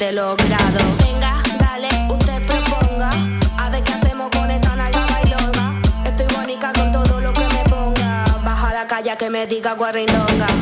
Los 0.00 0.34
grados. 0.38 0.82
Venga, 0.98 1.42
dale, 1.58 1.88
usted 2.08 2.42
proponga. 2.46 3.10
A 3.58 3.68
ver 3.68 3.84
qué 3.84 3.92
hacemos 3.92 4.30
con 4.30 4.50
esta 4.50 4.74
nalga 4.74 5.06
bailonga. 5.06 5.74
Estoy 6.06 6.26
bonita 6.34 6.72
con 6.72 6.90
todo 6.90 7.20
lo 7.20 7.32
que 7.34 7.46
me 7.46 7.62
ponga. 7.68 8.24
Baja 8.42 8.72
la 8.72 8.86
calle 8.86 9.14
que 9.18 9.28
me 9.28 9.46
diga 9.46 9.74
guarrindonga. 9.74 10.59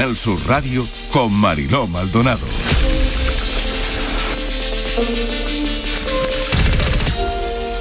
Canal 0.00 0.16
Sur 0.16 0.40
Radio 0.46 0.86
con 1.12 1.30
Mariló 1.30 1.86
Maldonado. 1.86 2.46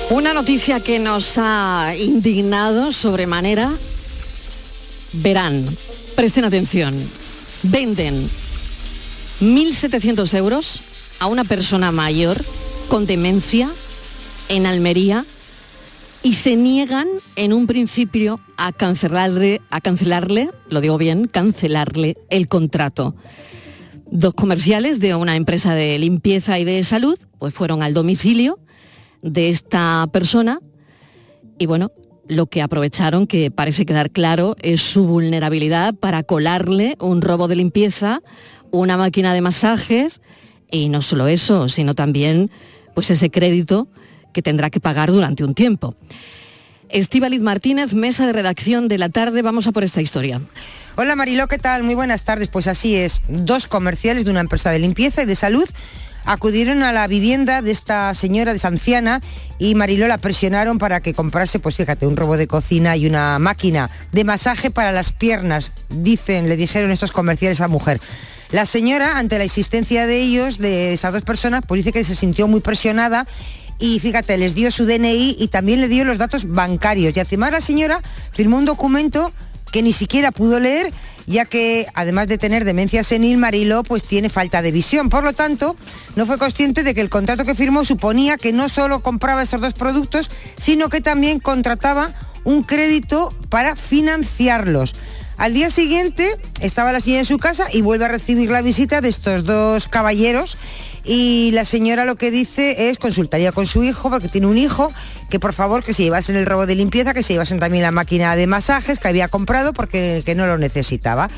Una 0.09 0.33
noticia 0.33 0.81
que 0.81 0.99
nos 0.99 1.37
ha 1.37 1.93
indignado 1.97 2.91
sobremanera. 2.91 3.71
Verán, 5.13 5.65
presten 6.17 6.43
atención. 6.43 6.93
Venden 7.63 8.29
1.700 9.39 10.33
euros 10.33 10.81
a 11.19 11.27
una 11.27 11.45
persona 11.45 11.93
mayor 11.93 12.43
con 12.89 13.05
demencia 13.05 13.69
en 14.49 14.65
Almería 14.65 15.25
y 16.21 16.33
se 16.33 16.57
niegan 16.57 17.07
en 17.39 17.53
un 17.53 17.67
principio 17.67 18.41
a 18.57 18.73
cancelarle, 18.73 19.61
a 19.69 19.79
cancelarle, 19.79 20.49
lo 20.69 20.81
digo 20.81 20.97
bien, 20.97 21.29
cancelarle 21.29 22.17
el 22.29 22.49
contrato. 22.49 23.15
Dos 24.11 24.33
comerciales 24.33 24.99
de 24.99 25.15
una 25.15 25.37
empresa 25.37 25.73
de 25.73 25.97
limpieza 25.99 26.59
y 26.59 26.65
de 26.65 26.83
salud 26.83 27.17
pues 27.37 27.53
fueron 27.53 27.81
al 27.81 27.93
domicilio 27.93 28.59
de 29.21 29.49
esta 29.49 30.05
persona 30.11 30.59
y 31.57 31.65
bueno, 31.65 31.93
lo 32.27 32.47
que 32.47 32.61
aprovecharon, 32.61 33.25
que 33.25 33.51
parece 33.51 33.85
quedar 33.85 34.11
claro, 34.11 34.57
es 34.61 34.81
su 34.81 35.05
vulnerabilidad 35.05 35.95
para 35.95 36.23
colarle 36.23 36.97
un 36.99 37.21
robo 37.21 37.47
de 37.47 37.55
limpieza, 37.55 38.21
una 38.69 38.97
máquina 38.97 39.33
de 39.33 39.39
masajes 39.39 40.19
y 40.69 40.89
no 40.89 41.01
solo 41.01 41.27
eso, 41.27 41.69
sino 41.69 41.95
también 41.95 42.51
pues 42.95 43.09
ese 43.11 43.31
crédito 43.31 43.87
que 44.33 44.41
tendrá 44.41 44.69
que 44.69 44.81
pagar 44.81 45.09
durante 45.09 45.45
un 45.45 45.53
tiempo. 45.53 45.95
Estíbaliz 46.89 47.41
Martínez, 47.41 47.93
mesa 47.93 48.25
de 48.25 48.33
redacción 48.33 48.87
de 48.87 48.97
la 48.97 49.09
tarde, 49.09 49.43
vamos 49.43 49.67
a 49.67 49.71
por 49.71 49.83
esta 49.83 50.01
historia. 50.01 50.41
Hola 50.95 51.15
Mariló, 51.15 51.47
¿qué 51.47 51.59
tal? 51.59 51.83
Muy 51.83 51.93
buenas 51.93 52.23
tardes. 52.23 52.47
Pues 52.47 52.67
así 52.67 52.95
es, 52.95 53.21
dos 53.27 53.67
comerciales 53.67 54.25
de 54.25 54.31
una 54.31 54.39
empresa 54.39 54.71
de 54.71 54.79
limpieza 54.79 55.21
y 55.21 55.25
de 55.25 55.35
salud 55.35 55.69
acudieron 56.25 56.83
a 56.83 56.91
la 56.91 57.07
vivienda 57.07 57.61
de 57.61 57.71
esta 57.71 58.13
señora, 58.13 58.51
de 58.51 58.57
esa 58.57 58.67
anciana, 58.67 59.21
y 59.57 59.75
Mariló 59.75 60.07
la 60.07 60.17
presionaron 60.17 60.77
para 60.77 60.99
que 60.99 61.13
comprase, 61.13 61.59
pues 61.59 61.75
fíjate, 61.75 62.07
un 62.07 62.17
robo 62.17 62.37
de 62.37 62.47
cocina 62.47 62.97
y 62.97 63.07
una 63.07 63.39
máquina 63.39 63.89
de 64.11 64.23
masaje 64.23 64.69
para 64.69 64.91
las 64.91 65.11
piernas, 65.11 65.71
dicen, 65.89 66.49
le 66.49 66.57
dijeron 66.57 66.91
estos 66.91 67.11
comerciales 67.11 67.61
a 67.61 67.65
la 67.65 67.69
mujer. 67.69 68.01
La 68.51 68.65
señora, 68.65 69.17
ante 69.17 69.37
la 69.37 69.43
existencia 69.43 70.07
de 70.07 70.17
ellos, 70.17 70.57
de 70.57 70.93
esas 70.93 71.13
dos 71.13 71.23
personas, 71.23 71.63
pues 71.67 71.79
dice 71.79 71.93
que 71.93 72.03
se 72.03 72.15
sintió 72.15 72.47
muy 72.47 72.61
presionada 72.61 73.25
y 73.79 73.99
fíjate, 73.99 74.37
les 74.37 74.55
dio 74.55 74.69
su 74.71 74.85
DNI 74.85 75.37
y 75.39 75.47
también 75.47 75.79
le 75.79 75.87
dio 75.87 76.03
los 76.03 76.17
datos 76.17 76.47
bancarios. 76.47 77.15
Y 77.15 77.19
encima 77.19 77.49
la 77.49 77.61
señora 77.61 78.01
firmó 78.31 78.57
un 78.57 78.65
documento 78.65 79.31
que 79.71 79.81
ni 79.81 79.93
siquiera 79.93 80.31
pudo 80.31 80.59
leer, 80.59 80.91
ya 81.27 81.45
que 81.45 81.87
además 81.93 82.27
de 82.27 82.37
tener 82.37 82.65
demencia 82.65 83.03
senil, 83.03 83.37
Mariló 83.37 83.83
pues 83.83 84.03
tiene 84.03 84.29
falta 84.29 84.61
de 84.61 84.71
visión. 84.71 85.09
Por 85.09 85.23
lo 85.23 85.33
tanto, 85.33 85.77
no 86.15 86.25
fue 86.25 86.37
consciente 86.37 86.83
de 86.83 86.93
que 86.93 87.01
el 87.01 87.09
contrato 87.09 87.45
que 87.45 87.55
firmó 87.55 87.85
suponía 87.85 88.37
que 88.37 88.51
no 88.51 88.67
solo 88.67 89.01
compraba 89.01 89.43
estos 89.43 89.61
dos 89.61 89.73
productos, 89.73 90.29
sino 90.57 90.89
que 90.89 91.01
también 91.01 91.39
contrataba 91.39 92.13
un 92.43 92.63
crédito 92.63 93.33
para 93.49 93.75
financiarlos. 93.75 94.95
Al 95.37 95.53
día 95.53 95.69
siguiente 95.69 96.35
estaba 96.59 96.91
la 96.91 96.99
señora 96.99 97.19
en 97.19 97.25
su 97.25 97.37
casa 97.37 97.67
y 97.71 97.81
vuelve 97.81 98.03
a 98.05 98.09
recibir 98.09 98.49
la 98.49 98.61
visita 98.61 98.99
de 98.99 99.07
estos 99.07 99.45
dos 99.45 99.87
caballeros 99.87 100.57
y 101.03 101.51
la 101.53 101.65
señora 101.65 102.05
lo 102.05 102.15
que 102.15 102.31
dice 102.31 102.89
es 102.89 102.97
consultaría 102.97 103.51
con 103.51 103.65
su 103.65 103.83
hijo 103.83 104.09
porque 104.09 104.27
tiene 104.27 104.47
un 104.47 104.57
hijo 104.57 104.91
que 105.29 105.39
por 105.39 105.53
favor 105.53 105.83
que 105.83 105.93
se 105.93 106.03
llevasen 106.03 106.35
el 106.35 106.45
robo 106.45 106.65
de 106.65 106.75
limpieza, 106.75 107.13
que 107.13 107.23
se 107.23 107.33
llevasen 107.33 107.59
también 107.59 107.83
la 107.83 107.91
máquina 107.91 108.35
de 108.35 108.47
masajes 108.47 108.99
que 108.99 109.07
había 109.07 109.27
comprado 109.27 109.73
porque 109.73 110.23
que 110.25 110.35
no 110.35 110.47
lo 110.47 110.57
necesitaba. 110.57 111.29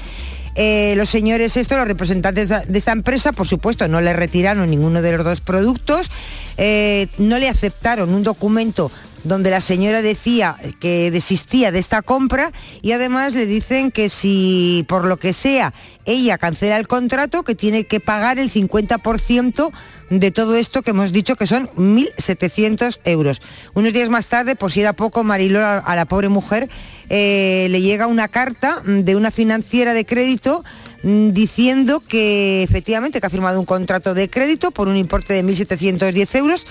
Eh, 0.56 0.96
los 0.98 1.10
señores 1.10 1.56
estos, 1.56 1.78
los 1.78 1.88
representantes 1.88 2.50
de 2.50 2.78
esta 2.78 2.92
empresa, 2.92 3.32
por 3.32 3.48
supuesto, 3.48 3.88
no 3.88 4.02
le 4.02 4.12
retiraron 4.14 4.70
ninguno 4.70 5.02
de 5.02 5.14
los 5.14 5.24
dos 5.24 5.40
productos, 5.40 6.12
eh, 6.58 7.08
no 7.18 7.40
le 7.40 7.48
aceptaron 7.48 8.14
un 8.14 8.24
documento 8.24 8.92
donde 9.24 9.50
la 9.50 9.62
señora 9.62 10.02
decía 10.02 10.56
que 10.80 11.12
desistía 11.12 11.72
de 11.72 11.80
esta 11.80 12.02
compra 12.02 12.52
y 12.82 12.92
además 12.92 13.34
le 13.36 13.46
dicen 13.46 13.92
que 13.92 14.10
si 14.10 14.86
por 14.88 15.06
lo 15.06 15.18
que 15.18 15.34
sea 15.34 15.74
ella 16.06 16.38
cancela 16.38 16.78
el 16.78 16.88
contrato, 16.88 17.44
que 17.44 17.56
tiene 17.56 17.86
que 17.86 18.00
pagar 18.00 18.40
el 18.40 18.52
50% 18.52 19.72
de 20.10 20.32
todo 20.32 20.56
esto 20.56 20.82
que 20.82 20.92
hemos 20.92 21.12
dicho 21.12 21.36
que 21.36 21.48
son 21.48 21.70
1.700 21.70 23.00
euros. 23.06 23.42
Unos 23.74 23.94
días 23.94 24.10
más 24.10 24.28
tarde, 24.28 24.56
por 24.56 24.72
si 24.72 24.82
era 24.82 24.94
poco, 24.94 25.24
Mariló, 25.24 25.62
a 25.64 25.96
la 25.96 26.06
pobre 26.06 26.28
mujer, 26.28 26.70
eh, 27.10 27.68
le 27.70 27.82
llega 27.82 28.08
una 28.08 28.28
carta 28.28 28.82
de 28.86 29.16
una 29.16 29.32
financiera 29.32 29.94
de 29.94 30.06
crédito 30.06 30.64
mm, 31.04 31.30
diciendo 31.30 32.02
que 32.02 32.64
efectivamente 32.64 33.22
que 33.22 33.28
ha 33.28 33.30
firmado 33.30 33.60
un 33.60 33.66
contrato 33.66 34.14
de 34.14 34.30
crédito 34.30 34.72
por 34.72 34.88
un 34.88 34.98
importe 34.98 35.34
de 35.34 35.44
1.710 35.44 36.36
euros 36.36 36.68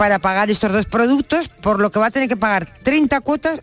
para 0.00 0.18
pagar 0.18 0.50
estos 0.50 0.72
dos 0.72 0.86
productos, 0.86 1.50
por 1.50 1.78
lo 1.78 1.90
que 1.90 1.98
va 1.98 2.06
a 2.06 2.10
tener 2.10 2.26
que 2.26 2.34
pagar 2.34 2.66
30 2.84 3.20
cuotas 3.20 3.60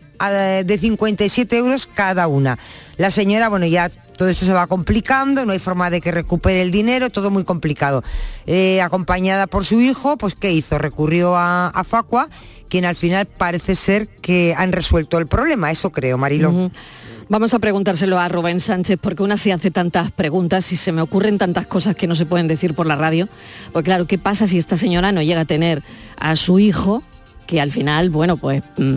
de 0.64 0.78
57 0.78 1.56
euros 1.56 1.88
cada 1.92 2.28
una. 2.28 2.60
La 2.96 3.10
señora, 3.10 3.48
bueno, 3.48 3.66
ya 3.66 3.90
todo 4.16 4.28
esto 4.28 4.46
se 4.46 4.52
va 4.52 4.68
complicando, 4.68 5.44
no 5.44 5.50
hay 5.50 5.58
forma 5.58 5.90
de 5.90 6.00
que 6.00 6.12
recupere 6.12 6.62
el 6.62 6.70
dinero, 6.70 7.10
todo 7.10 7.32
muy 7.32 7.42
complicado. 7.42 8.04
Eh, 8.46 8.80
acompañada 8.80 9.48
por 9.48 9.64
su 9.64 9.80
hijo, 9.80 10.16
pues 10.16 10.36
¿qué 10.36 10.52
hizo? 10.52 10.78
Recurrió 10.78 11.34
a, 11.36 11.72
Facua, 11.84 12.28
quien 12.68 12.84
al 12.84 12.94
final 12.94 13.26
parece 13.26 13.74
ser 13.74 14.06
que 14.06 14.54
han 14.56 14.70
resuelto 14.70 15.18
el 15.18 15.26
problema, 15.26 15.72
eso 15.72 15.90
creo, 15.90 16.18
Marilo. 16.18 16.70
Vamos 17.30 17.52
a 17.52 17.58
preguntárselo 17.58 18.18
a 18.18 18.26
Rubén 18.30 18.58
Sánchez, 18.58 18.98
porque 18.98 19.22
una 19.22 19.36
se 19.36 19.52
hace 19.52 19.70
tantas 19.70 20.10
preguntas 20.10 20.72
y 20.72 20.76
se 20.76 20.92
me 20.92 21.02
ocurren 21.02 21.36
tantas 21.36 21.66
cosas 21.66 21.94
que 21.94 22.06
no 22.06 22.14
se 22.14 22.24
pueden 22.24 22.48
decir 22.48 22.72
por 22.72 22.86
la 22.86 22.96
radio. 22.96 23.28
Porque 23.70 23.88
claro, 23.88 24.06
¿qué 24.06 24.16
pasa 24.16 24.46
si 24.46 24.56
esta 24.56 24.78
señora 24.78 25.12
no 25.12 25.20
llega 25.20 25.42
a 25.42 25.44
tener 25.44 25.82
a 26.18 26.36
su 26.36 26.58
hijo, 26.58 27.02
que 27.46 27.60
al 27.60 27.70
final, 27.70 28.08
bueno, 28.08 28.38
pues 28.38 28.62
mm, 28.78 28.96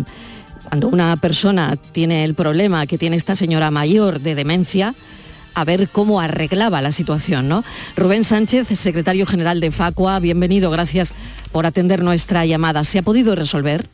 cuando 0.69 0.87
una 0.87 1.17
persona 1.17 1.75
tiene 1.75 2.23
el 2.23 2.33
problema 2.33 2.87
que 2.87 2.97
tiene 2.97 3.17
esta 3.17 3.35
señora 3.35 3.69
mayor 3.69 4.21
de 4.21 4.33
demencia, 4.33 4.95
a 5.53 5.65
ver 5.65 5.89
cómo 5.89 6.21
arreglaba 6.21 6.81
la 6.81 6.93
situación, 6.93 7.49
¿no? 7.49 7.65
Rubén 7.97 8.23
Sánchez, 8.23 8.69
secretario 8.79 9.25
general 9.25 9.59
de 9.59 9.71
Facua, 9.71 10.21
bienvenido, 10.21 10.71
gracias 10.71 11.13
por 11.51 11.65
atender 11.65 12.01
nuestra 12.01 12.45
llamada. 12.45 12.85
¿Se 12.85 12.99
ha 12.99 13.03
podido 13.03 13.35
resolver? 13.35 13.89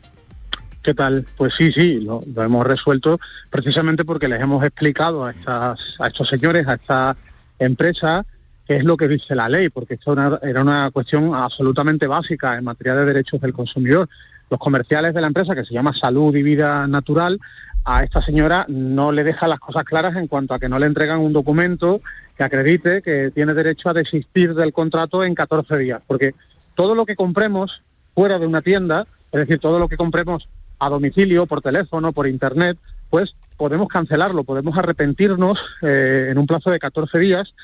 ¿Qué 0.88 0.94
tal? 0.94 1.26
Pues 1.36 1.52
sí, 1.54 1.70
sí, 1.70 2.00
lo, 2.00 2.22
hemos 2.42 2.66
resuelto 2.66 3.20
precisamente 3.50 4.06
porque 4.06 4.26
les 4.26 4.40
hemos 4.40 4.64
explicado 4.64 5.22
a, 5.22 5.32
estas, 5.32 5.96
a 5.98 6.06
estos 6.06 6.26
señores, 6.26 6.66
a 6.66 6.76
esta 6.76 7.14
empresa, 7.58 8.24
qué 8.66 8.76
es 8.76 8.84
lo 8.84 8.96
que 8.96 9.06
dice 9.06 9.34
la 9.34 9.50
ley, 9.50 9.68
porque 9.68 9.96
esto 9.96 10.16
era 10.42 10.62
una 10.62 10.90
cuestión 10.90 11.34
absolutamente 11.34 12.06
básica 12.06 12.56
en 12.56 12.64
materia 12.64 12.94
de 12.94 13.04
derechos 13.04 13.38
del 13.38 13.52
consumidor. 13.52 14.08
Los 14.48 14.58
comerciales 14.58 15.12
de 15.12 15.20
la 15.20 15.26
empresa, 15.26 15.54
que 15.54 15.66
se 15.66 15.74
llama 15.74 15.92
Salud 15.92 16.34
y 16.34 16.42
Vida 16.42 16.86
Natural, 16.86 17.38
a 17.84 18.02
esta 18.02 18.22
señora 18.22 18.64
no 18.66 19.12
le 19.12 19.24
deja 19.24 19.46
las 19.46 19.60
cosas 19.60 19.84
claras 19.84 20.16
en 20.16 20.26
cuanto 20.26 20.54
a 20.54 20.58
que 20.58 20.70
no 20.70 20.78
le 20.78 20.86
entregan 20.86 21.20
un 21.20 21.34
documento 21.34 22.00
que 22.34 22.44
acredite 22.44 23.02
que 23.02 23.30
tiene 23.30 23.52
derecho 23.52 23.90
a 23.90 23.92
desistir 23.92 24.54
del 24.54 24.72
contrato 24.72 25.22
en 25.22 25.34
14 25.34 25.76
días, 25.76 26.00
porque 26.06 26.34
todo 26.74 26.94
lo 26.94 27.04
que 27.04 27.14
compremos 27.14 27.82
fuera 28.14 28.38
de 28.38 28.46
una 28.46 28.62
tienda, 28.62 29.06
es 29.32 29.40
decir, 29.40 29.58
todo 29.58 29.78
lo 29.78 29.88
que 29.88 29.98
compremos 29.98 30.48
a 30.78 30.88
domicilio, 30.88 31.46
por 31.46 31.60
teléfono, 31.60 32.12
por 32.12 32.26
internet, 32.26 32.78
pues 33.10 33.34
podemos 33.56 33.88
cancelarlo, 33.88 34.44
podemos 34.44 34.78
arrepentirnos 34.78 35.58
eh, 35.82 36.28
en 36.30 36.38
un 36.38 36.46
plazo 36.46 36.70
de 36.70 36.78
14 36.78 37.18
días. 37.18 37.54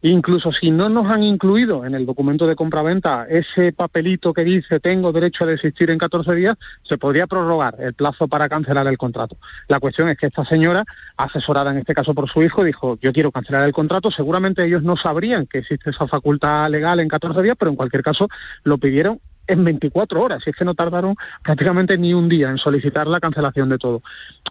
Incluso 0.00 0.52
si 0.52 0.70
no 0.70 0.88
nos 0.88 1.10
han 1.10 1.24
incluido 1.24 1.84
en 1.84 1.96
el 1.96 2.06
documento 2.06 2.46
de 2.46 2.54
compraventa 2.54 3.26
ese 3.28 3.72
papelito 3.72 4.32
que 4.32 4.44
dice 4.44 4.78
tengo 4.78 5.10
derecho 5.10 5.42
a 5.42 5.48
desistir 5.48 5.90
en 5.90 5.98
14 5.98 6.36
días, 6.36 6.56
se 6.84 6.98
podría 6.98 7.26
prorrogar 7.26 7.74
el 7.80 7.94
plazo 7.94 8.28
para 8.28 8.48
cancelar 8.48 8.86
el 8.86 8.96
contrato. 8.96 9.36
La 9.66 9.80
cuestión 9.80 10.08
es 10.08 10.16
que 10.16 10.26
esta 10.26 10.44
señora, 10.44 10.84
asesorada 11.16 11.72
en 11.72 11.78
este 11.78 11.94
caso 11.94 12.14
por 12.14 12.28
su 12.30 12.44
hijo, 12.44 12.62
dijo 12.62 12.96
yo 13.02 13.12
quiero 13.12 13.32
cancelar 13.32 13.64
el 13.66 13.72
contrato. 13.72 14.12
Seguramente 14.12 14.64
ellos 14.64 14.84
no 14.84 14.96
sabrían 14.96 15.46
que 15.46 15.58
existe 15.58 15.90
esa 15.90 16.06
facultad 16.06 16.70
legal 16.70 17.00
en 17.00 17.08
14 17.08 17.42
días, 17.42 17.56
pero 17.58 17.72
en 17.72 17.76
cualquier 17.76 18.04
caso 18.04 18.28
lo 18.62 18.78
pidieron 18.78 19.20
en 19.48 19.64
24 19.64 20.22
horas, 20.22 20.42
y 20.46 20.50
es 20.50 20.56
que 20.56 20.64
no 20.64 20.74
tardaron 20.74 21.16
prácticamente 21.42 21.98
ni 21.98 22.14
un 22.14 22.28
día 22.28 22.50
en 22.50 22.58
solicitar 22.58 23.06
la 23.06 23.20
cancelación 23.20 23.68
de 23.68 23.78
todo. 23.78 24.02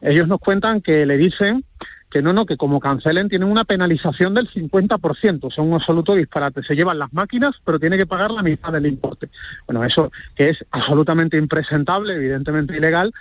Ellos 0.01 0.27
nos 0.27 0.39
cuentan 0.39 0.81
que 0.81 1.05
le 1.05 1.17
dicen 1.17 1.63
que 2.09 2.21
no, 2.21 2.33
no, 2.33 2.45
que 2.45 2.57
como 2.57 2.79
cancelen 2.79 3.29
tienen 3.29 3.49
una 3.49 3.65
penalización 3.65 4.33
del 4.33 4.49
50%, 4.49 5.57
o 5.57 5.63
un 5.63 5.73
absoluto 5.73 6.15
disparate. 6.15 6.63
Se 6.63 6.75
llevan 6.75 6.99
las 6.99 7.11
máquinas, 7.13 7.55
pero 7.65 7.79
tiene 7.79 7.97
que 7.97 8.05
pagar 8.05 8.31
la 8.31 8.43
mitad 8.43 8.71
del 8.71 8.85
importe. 8.85 9.29
Bueno, 9.65 9.83
eso 9.83 10.11
que 10.35 10.49
es 10.49 10.65
absolutamente 10.71 11.37
impresentable, 11.37 12.15
evidentemente 12.15 12.77
ilegal, 12.77 13.13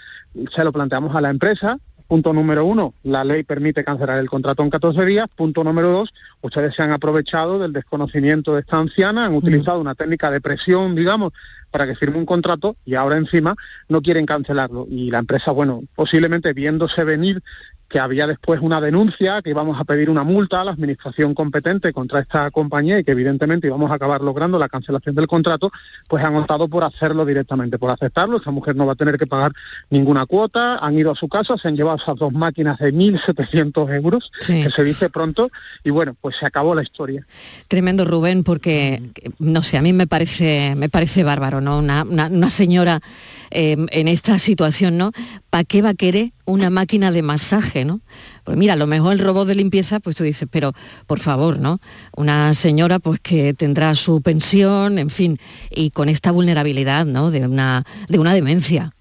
se 0.54 0.64
lo 0.64 0.72
planteamos 0.72 1.16
a 1.16 1.20
la 1.20 1.30
empresa, 1.30 1.78
Punto 2.08 2.32
número 2.32 2.64
uno, 2.64 2.94
la 3.02 3.24
ley 3.24 3.42
permite 3.42 3.82
cancelar 3.82 4.20
el 4.20 4.30
contrato 4.30 4.62
en 4.62 4.70
14 4.70 5.04
días. 5.04 5.26
Punto 5.34 5.64
número 5.64 5.90
dos, 5.90 6.14
ustedes 6.40 6.74
se 6.74 6.82
han 6.82 6.92
aprovechado 6.92 7.58
del 7.58 7.72
desconocimiento 7.72 8.54
de 8.54 8.60
esta 8.60 8.78
anciana, 8.78 9.24
han 9.24 9.34
utilizado 9.34 9.80
una 9.80 9.96
técnica 9.96 10.30
de 10.30 10.40
presión, 10.40 10.94
digamos, 10.94 11.32
para 11.72 11.84
que 11.84 11.96
firme 11.96 12.18
un 12.18 12.26
contrato 12.26 12.76
y 12.84 12.94
ahora 12.94 13.16
encima 13.16 13.56
no 13.88 14.02
quieren 14.02 14.24
cancelarlo. 14.24 14.86
Y 14.88 15.10
la 15.10 15.18
empresa, 15.18 15.50
bueno, 15.50 15.82
posiblemente 15.96 16.52
viéndose 16.52 17.02
venir 17.02 17.42
que 17.88 17.98
había 18.00 18.26
después 18.26 18.60
una 18.60 18.80
denuncia, 18.80 19.40
que 19.42 19.50
íbamos 19.50 19.78
a 19.80 19.84
pedir 19.84 20.10
una 20.10 20.24
multa 20.24 20.60
a 20.60 20.64
la 20.64 20.72
administración 20.72 21.34
competente 21.34 21.92
contra 21.92 22.20
esta 22.20 22.50
compañía 22.50 22.98
y 22.98 23.04
que 23.04 23.12
evidentemente 23.12 23.68
íbamos 23.68 23.90
a 23.90 23.94
acabar 23.94 24.20
logrando 24.22 24.58
la 24.58 24.68
cancelación 24.68 25.14
del 25.14 25.26
contrato, 25.28 25.70
pues 26.08 26.24
han 26.24 26.34
optado 26.36 26.68
por 26.68 26.82
hacerlo 26.84 27.24
directamente, 27.24 27.78
por 27.78 27.90
aceptarlo. 27.90 28.38
Esta 28.38 28.50
mujer 28.50 28.74
no 28.76 28.86
va 28.86 28.94
a 28.94 28.96
tener 28.96 29.16
que 29.18 29.26
pagar 29.26 29.52
ninguna 29.90 30.26
cuota, 30.26 30.78
han 30.78 30.98
ido 30.98 31.12
a 31.12 31.14
su 31.14 31.28
casa, 31.28 31.56
se 31.56 31.68
han 31.68 31.76
llevado 31.76 31.96
esas 31.98 32.16
dos 32.16 32.32
máquinas 32.32 32.78
de 32.78 32.92
1.700 32.92 33.92
euros, 33.94 34.32
que 34.64 34.70
se 34.70 34.84
dice 34.84 35.08
pronto, 35.10 35.50
y 35.84 35.90
bueno, 35.90 36.16
pues 36.20 36.36
se 36.36 36.46
acabó 36.46 36.74
la 36.74 36.82
historia. 36.82 37.26
Tremendo 37.68 38.04
Rubén, 38.04 38.42
porque 38.44 39.02
no 39.38 39.62
sé, 39.62 39.76
a 39.78 39.82
mí 39.82 39.92
me 39.92 40.06
parece, 40.06 40.74
me 40.76 40.88
parece 40.88 41.22
bárbaro, 41.24 41.60
¿no? 41.60 41.78
Una, 41.78 42.02
una- 42.04 42.26
una 42.26 42.50
señora 42.50 43.00
eh, 43.50 43.76
en 43.90 44.08
esta 44.08 44.38
situación, 44.38 44.98
¿no? 44.98 45.12
¿Para 45.50 45.64
qué 45.64 45.82
va 45.82 45.90
a 45.90 45.94
querer 45.94 46.32
una 46.44 46.70
máquina 46.70 47.10
de 47.10 47.22
masaje, 47.22 47.84
¿no? 47.84 48.00
Pues 48.44 48.56
mira, 48.56 48.74
a 48.74 48.76
lo 48.76 48.86
mejor 48.86 49.12
el 49.12 49.18
robot 49.18 49.48
de 49.48 49.54
limpieza, 49.54 50.00
pues 50.00 50.16
tú 50.16 50.24
dices, 50.24 50.48
pero 50.50 50.72
por 51.06 51.20
favor, 51.20 51.58
¿no? 51.58 51.80
Una 52.16 52.54
señora 52.54 52.98
pues 52.98 53.20
que 53.20 53.54
tendrá 53.54 53.94
su 53.94 54.22
pensión, 54.22 54.98
en 54.98 55.10
fin, 55.10 55.38
y 55.70 55.90
con 55.90 56.08
esta 56.08 56.30
vulnerabilidad, 56.30 57.06
¿no? 57.06 57.30
De 57.30 57.46
una, 57.46 57.84
de 58.08 58.18
una 58.18 58.34
demencia. 58.34 58.95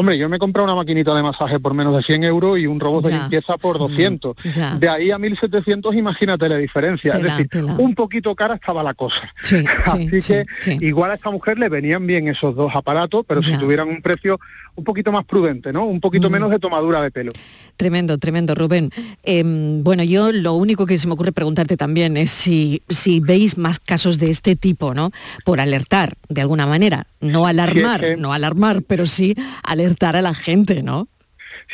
Hombre, 0.00 0.16
yo 0.16 0.28
me 0.30 0.36
he 0.36 0.38
comprado 0.38 0.64
una 0.64 0.74
maquinita 0.74 1.14
de 1.14 1.22
masaje 1.22 1.60
por 1.60 1.74
menos 1.74 1.94
de 1.94 2.02
100 2.02 2.24
euros 2.24 2.58
y 2.58 2.66
un 2.66 2.80
robot 2.80 3.04
de 3.04 3.10
Ya. 3.10 3.16
Mm, 3.18 3.20
limpieza 3.20 3.58
por 3.58 3.78
200. 3.78 4.34
ya. 4.54 4.74
De 4.76 4.88
ahí 4.88 5.10
a 5.10 5.18
1.700, 5.18 5.94
imagínate 5.94 6.48
la 6.48 6.56
diferencia. 6.56 7.12
Tela, 7.12 7.26
es 7.28 7.32
decir, 7.34 7.48
tela. 7.48 7.74
un 7.78 7.94
poquito 7.94 8.34
cara 8.34 8.54
estaba 8.54 8.82
la 8.82 8.94
cosa. 8.94 9.20
Sí, 9.42 9.64
Así 9.84 10.20
sí, 10.22 10.32
que 10.32 10.46
sí, 10.60 10.78
igual 10.80 11.10
a 11.10 11.14
esta 11.14 11.30
mujer 11.30 11.58
le 11.58 11.68
venían 11.68 12.06
bien 12.06 12.28
esos 12.28 12.54
dos 12.56 12.74
aparatos, 12.74 13.24
pero 13.28 13.42
si 13.42 13.56
tuvieran 13.58 13.88
un 13.88 14.00
precio 14.00 14.40
un 14.74 14.84
poquito 14.84 15.12
más 15.12 15.24
prudente, 15.24 15.72
¿no? 15.72 15.84
Un 15.84 16.00
poquito 16.00 16.28
Mm. 16.30 16.32
menos 16.32 16.50
de 16.50 16.58
tomadura 16.58 17.02
de 17.02 17.10
pelo. 17.10 17.32
Tremendo, 17.80 18.18
tremendo, 18.18 18.54
Rubén. 18.54 18.90
Em, 19.22 19.82
bueno, 19.82 20.02
yo 20.02 20.32
lo 20.32 20.52
único 20.52 20.84
que 20.84 20.98
se 20.98 21.06
me 21.06 21.14
ocurre 21.14 21.32
preguntarte 21.32 21.78
también 21.78 22.18
es 22.18 22.30
si, 22.30 22.82
si 22.90 23.20
veis 23.20 23.56
más 23.56 23.78
casos 23.78 24.18
de 24.18 24.28
este 24.30 24.54
tipo, 24.54 24.92
¿no? 24.92 25.12
Por 25.46 25.60
alertar, 25.60 26.12
de 26.28 26.42
alguna 26.42 26.66
manera. 26.66 27.06
No 27.22 27.46
alarmar, 27.46 28.00
que- 28.02 28.16
no 28.18 28.34
alarmar, 28.34 28.82
pero 28.82 29.06
sí 29.06 29.34
alertar 29.62 30.14
a 30.14 30.20
la 30.20 30.34
gente, 30.34 30.82
¿no? 30.82 31.08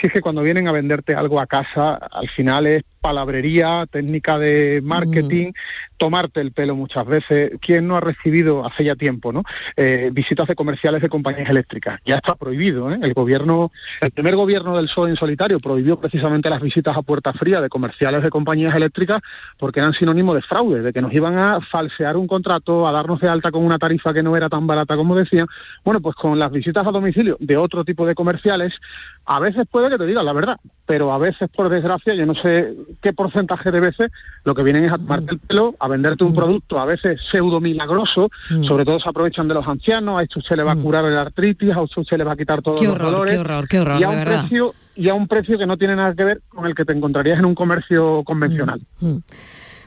Si 0.00 0.06
es 0.06 0.12
que 0.12 0.20
cuando 0.20 0.42
vienen 0.42 0.68
a 0.68 0.72
venderte 0.72 1.16
algo 1.16 1.40
a 1.40 1.46
casa, 1.48 1.94
al 1.96 2.28
final 2.28 2.68
es 2.68 2.84
palabrería, 3.00 3.84
técnica 3.90 4.38
de 4.38 4.80
marketing, 4.84 5.52
tomarte 5.96 6.40
el 6.40 6.52
pelo 6.52 6.74
muchas 6.76 7.06
veces. 7.06 7.52
¿Quién 7.60 7.86
no 7.88 7.96
ha 7.96 8.00
recibido 8.00 8.66
hace 8.66 8.84
ya 8.84 8.96
tiempo, 8.96 9.32
no? 9.32 9.42
Eh, 9.76 10.10
visitas 10.12 10.46
de 10.46 10.54
comerciales 10.54 11.02
de 11.02 11.08
compañías 11.08 11.48
eléctricas. 11.48 12.00
Ya 12.04 12.16
está 12.16 12.34
prohibido, 12.34 12.90
¿eh? 12.92 12.98
El 13.02 13.14
gobierno, 13.14 13.72
el 14.00 14.10
primer 14.10 14.36
gobierno 14.36 14.76
del 14.76 14.86
PSOE 14.86 15.10
en 15.10 15.16
solitario 15.16 15.60
prohibió 15.60 15.98
precisamente 15.98 16.50
las 16.50 16.60
visitas 16.60 16.96
a 16.96 17.02
puerta 17.02 17.32
fría 17.32 17.60
de 17.60 17.68
comerciales 17.68 18.22
de 18.22 18.30
compañías 18.30 18.74
eléctricas 18.74 19.20
porque 19.58 19.80
eran 19.80 19.92
sinónimo 19.92 20.34
de 20.34 20.42
fraude, 20.42 20.82
de 20.82 20.92
que 20.92 21.02
nos 21.02 21.12
iban 21.12 21.38
a 21.38 21.60
falsear 21.60 22.16
un 22.16 22.26
contrato, 22.26 22.86
a 22.86 22.92
darnos 22.92 23.20
de 23.20 23.28
alta 23.28 23.50
con 23.50 23.64
una 23.64 23.78
tarifa 23.78 24.12
que 24.12 24.22
no 24.22 24.36
era 24.36 24.48
tan 24.48 24.66
barata 24.66 24.96
como 24.96 25.16
decían. 25.16 25.46
Bueno, 25.84 26.00
pues 26.00 26.16
con 26.16 26.38
las 26.38 26.50
visitas 26.50 26.86
a 26.86 26.90
domicilio 26.90 27.36
de 27.40 27.56
otro 27.56 27.84
tipo 27.84 28.06
de 28.06 28.14
comerciales, 28.14 28.78
a 29.24 29.40
veces 29.40 29.64
puede 29.70 29.90
que 29.90 29.98
te 29.98 30.06
digan 30.06 30.24
la 30.24 30.32
verdad, 30.32 30.58
pero 30.86 31.12
a 31.12 31.18
veces, 31.18 31.48
por 31.54 31.68
desgracia, 31.68 32.14
yo 32.14 32.26
no 32.26 32.34
sé 32.34 32.74
qué 33.00 33.12
porcentaje 33.12 33.70
de 33.70 33.80
veces 33.80 34.10
lo 34.44 34.54
que 34.54 34.62
vienen 34.62 34.84
es 34.84 34.92
a 34.92 34.98
tomarte 34.98 35.32
el 35.32 35.38
pelo, 35.40 35.74
venderte 35.88 36.24
un 36.24 36.34
producto 36.34 36.78
a 36.78 36.84
veces 36.84 37.20
pseudo 37.30 37.60
milagroso, 37.60 38.30
sobre 38.62 38.84
todo 38.84 39.00
se 39.00 39.08
aprovechan 39.08 39.48
de 39.48 39.54
los 39.54 39.66
ancianos, 39.66 40.18
a 40.18 40.22
esto 40.22 40.40
se 40.40 40.56
le 40.56 40.62
va 40.62 40.72
a 40.72 40.76
curar 40.76 41.04
el 41.04 41.16
artritis, 41.16 41.74
a 41.76 41.82
esto 41.82 42.04
se 42.04 42.16
le 42.18 42.24
va 42.24 42.32
a 42.32 42.36
quitar 42.36 42.62
todos 42.62 42.80
Qué 42.80 42.86
los 42.86 42.94
horror, 42.94 43.10
dolores. 43.10 43.34
qué 43.34 43.40
horror, 43.40 43.68
qué 43.68 43.80
horror, 43.80 44.00
y 44.00 44.04
a 44.04 44.08
un 44.08 44.24
precio 44.24 44.74
y 44.98 45.08
a 45.10 45.14
un 45.14 45.28
precio 45.28 45.58
que 45.58 45.66
no 45.66 45.76
tiene 45.76 45.94
nada 45.94 46.14
que 46.14 46.24
ver 46.24 46.42
con 46.48 46.64
el 46.66 46.74
que 46.74 46.84
te 46.84 46.92
encontrarías 46.94 47.38
en 47.38 47.44
un 47.44 47.54
comercio 47.54 48.22
convencional. 48.24 48.80
Mm. 49.00 49.16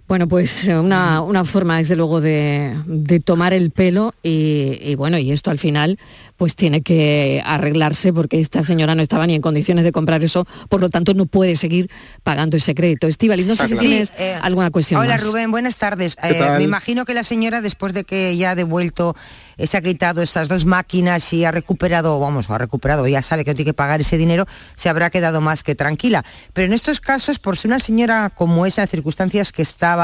Bueno, 0.09 0.27
pues 0.27 0.67
eh, 0.67 0.77
una, 0.77 1.21
una 1.21 1.45
forma, 1.45 1.77
desde 1.77 1.95
luego, 1.95 2.19
de, 2.19 2.81
de 2.87 3.19
tomar 3.19 3.53
el 3.53 3.69
pelo 3.69 4.15
y, 4.23 4.79
y 4.81 4.95
bueno, 4.95 5.19
y 5.19 5.31
esto 5.31 5.51
al 5.51 5.59
final 5.59 5.99
pues 6.35 6.55
tiene 6.55 6.81
que 6.81 7.43
arreglarse 7.45 8.13
porque 8.13 8.39
esta 8.39 8.63
señora 8.63 8.95
no 8.95 9.01
estaba 9.01 9.27
ni 9.27 9.35
en 9.35 9.41
condiciones 9.41 9.83
de 9.83 9.91
comprar 9.91 10.23
eso, 10.23 10.47
por 10.69 10.79
lo 10.79 10.89
tanto 10.89 11.13
no 11.13 11.25
puede 11.25 11.57
seguir 11.57 11.91
pagando 12.23 12.55
ese 12.55 12.73
crédito. 12.73 13.07
Estivali, 13.07 13.43
no 13.43 13.57
sé 13.57 13.67
si 13.67 13.75
Sí, 13.75 13.87
tienes 13.87 14.13
eh, 14.17 14.39
alguna 14.41 14.71
cuestión 14.71 15.01
Hola 15.01 15.15
más. 15.15 15.23
Rubén, 15.23 15.51
buenas 15.51 15.75
tardes. 15.75 16.15
¿Qué 16.15 16.29
Eh, 16.29 16.51
me 16.57 16.63
imagino 16.63 17.03
que 17.03 17.13
la 17.13 17.25
señora, 17.25 17.59
después 17.59 17.93
de 17.93 18.05
que 18.05 18.37
ya 18.37 18.51
ha 18.51 18.55
devuelto, 18.55 19.17
eh, 19.57 19.67
se 19.67 19.75
ha 19.75 19.81
quitado 19.81 20.21
estas 20.21 20.47
dos 20.47 20.63
máquinas 20.63 21.33
y 21.33 21.43
ha 21.43 21.51
recuperado, 21.51 22.17
vamos, 22.21 22.49
ha 22.49 22.57
recuperado, 22.57 23.05
ya 23.05 23.21
sabe 23.21 23.43
que 23.43 23.51
no 23.51 23.55
tiene 23.55 23.71
que 23.71 23.75
pagar 23.75 23.99
ese 23.99 24.17
dinero, 24.17 24.47
se 24.77 24.87
habrá 24.87 25.09
quedado 25.09 25.41
más 25.41 25.61
que 25.61 25.75
tranquila. 25.75 26.23
Pero 26.53 26.67
en 26.67 26.73
estos 26.73 27.01
casos, 27.01 27.37
por 27.37 27.57
ser 27.57 27.67
una 27.67 27.79
señora 27.79 28.31
como 28.33 28.65
esa, 28.65 28.83
en 28.83 28.87
circunstancias 28.87 29.51
que 29.51 29.61
estaba 29.61 29.98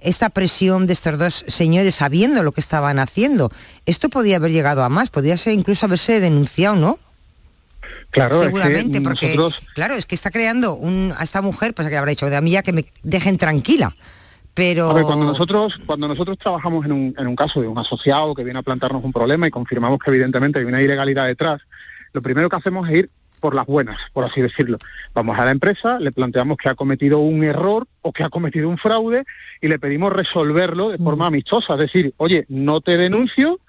esta 0.00 0.30
presión 0.30 0.86
de 0.86 0.92
estos 0.92 1.18
dos 1.18 1.44
señores 1.48 1.96
sabiendo 1.96 2.42
lo 2.42 2.52
que 2.52 2.60
estaban 2.60 2.98
haciendo, 2.98 3.50
esto 3.86 4.08
podía 4.08 4.36
haber 4.36 4.52
llegado 4.52 4.82
a 4.84 4.88
más, 4.88 5.10
podía 5.10 5.36
ser 5.36 5.54
incluso 5.54 5.86
haberse 5.86 6.20
denunciado, 6.20 6.76
¿no? 6.76 6.98
Claro, 8.10 8.36
es 8.36 8.40
que 8.40 8.46
Seguramente, 8.46 9.00
porque 9.00 9.36
nosotros- 9.36 9.62
claro, 9.74 9.94
es 9.94 10.06
que 10.06 10.14
está 10.14 10.30
creando 10.30 10.74
un, 10.74 11.12
a 11.16 11.24
esta 11.24 11.42
mujer, 11.42 11.74
pues 11.74 11.88
que 11.88 11.96
habrá 11.96 12.10
dicho, 12.10 12.30
de 12.30 12.36
a 12.36 12.40
mí 12.40 12.50
ya 12.52 12.62
que 12.62 12.72
me 12.72 12.84
dejen 13.02 13.36
tranquila. 13.36 13.94
Pero 14.54 14.90
A 14.90 14.94
ver, 14.94 15.04
cuando 15.04 15.26
nosotros, 15.26 15.78
cuando 15.86 16.08
nosotros 16.08 16.36
trabajamos 16.38 16.84
en 16.84 16.92
un, 16.92 17.14
en 17.16 17.26
un 17.28 17.36
caso 17.36 17.60
de 17.60 17.68
un 17.68 17.78
asociado 17.78 18.34
que 18.34 18.42
viene 18.44 18.58
a 18.58 18.62
plantarnos 18.62 19.04
un 19.04 19.12
problema 19.12 19.46
y 19.46 19.50
confirmamos 19.50 19.98
que 20.00 20.10
evidentemente 20.10 20.58
hay 20.58 20.64
una 20.64 20.82
ilegalidad 20.82 21.26
detrás, 21.26 21.60
lo 22.12 22.22
primero 22.22 22.48
que 22.48 22.56
hacemos 22.56 22.88
es 22.88 22.96
ir 22.96 23.10
por 23.38 23.54
las 23.54 23.66
buenas, 23.66 23.98
por 24.12 24.24
así 24.24 24.40
decirlo. 24.40 24.78
Vamos 25.14 25.38
a 25.38 25.44
la 25.44 25.50
empresa, 25.50 25.98
le 25.98 26.12
planteamos 26.12 26.56
que 26.56 26.68
ha 26.68 26.74
cometido 26.74 27.18
un 27.20 27.44
error 27.44 27.86
o 28.02 28.12
que 28.12 28.24
ha 28.24 28.28
cometido 28.28 28.68
un 28.68 28.78
fraude 28.78 29.24
y 29.60 29.68
le 29.68 29.78
pedimos 29.78 30.12
resolverlo 30.12 30.90
de 30.90 30.98
forma 30.98 31.26
amistosa, 31.26 31.74
es 31.74 31.80
decir, 31.80 32.14
oye, 32.16 32.44
no 32.48 32.80
te 32.80 32.96
denuncio, 32.96 33.60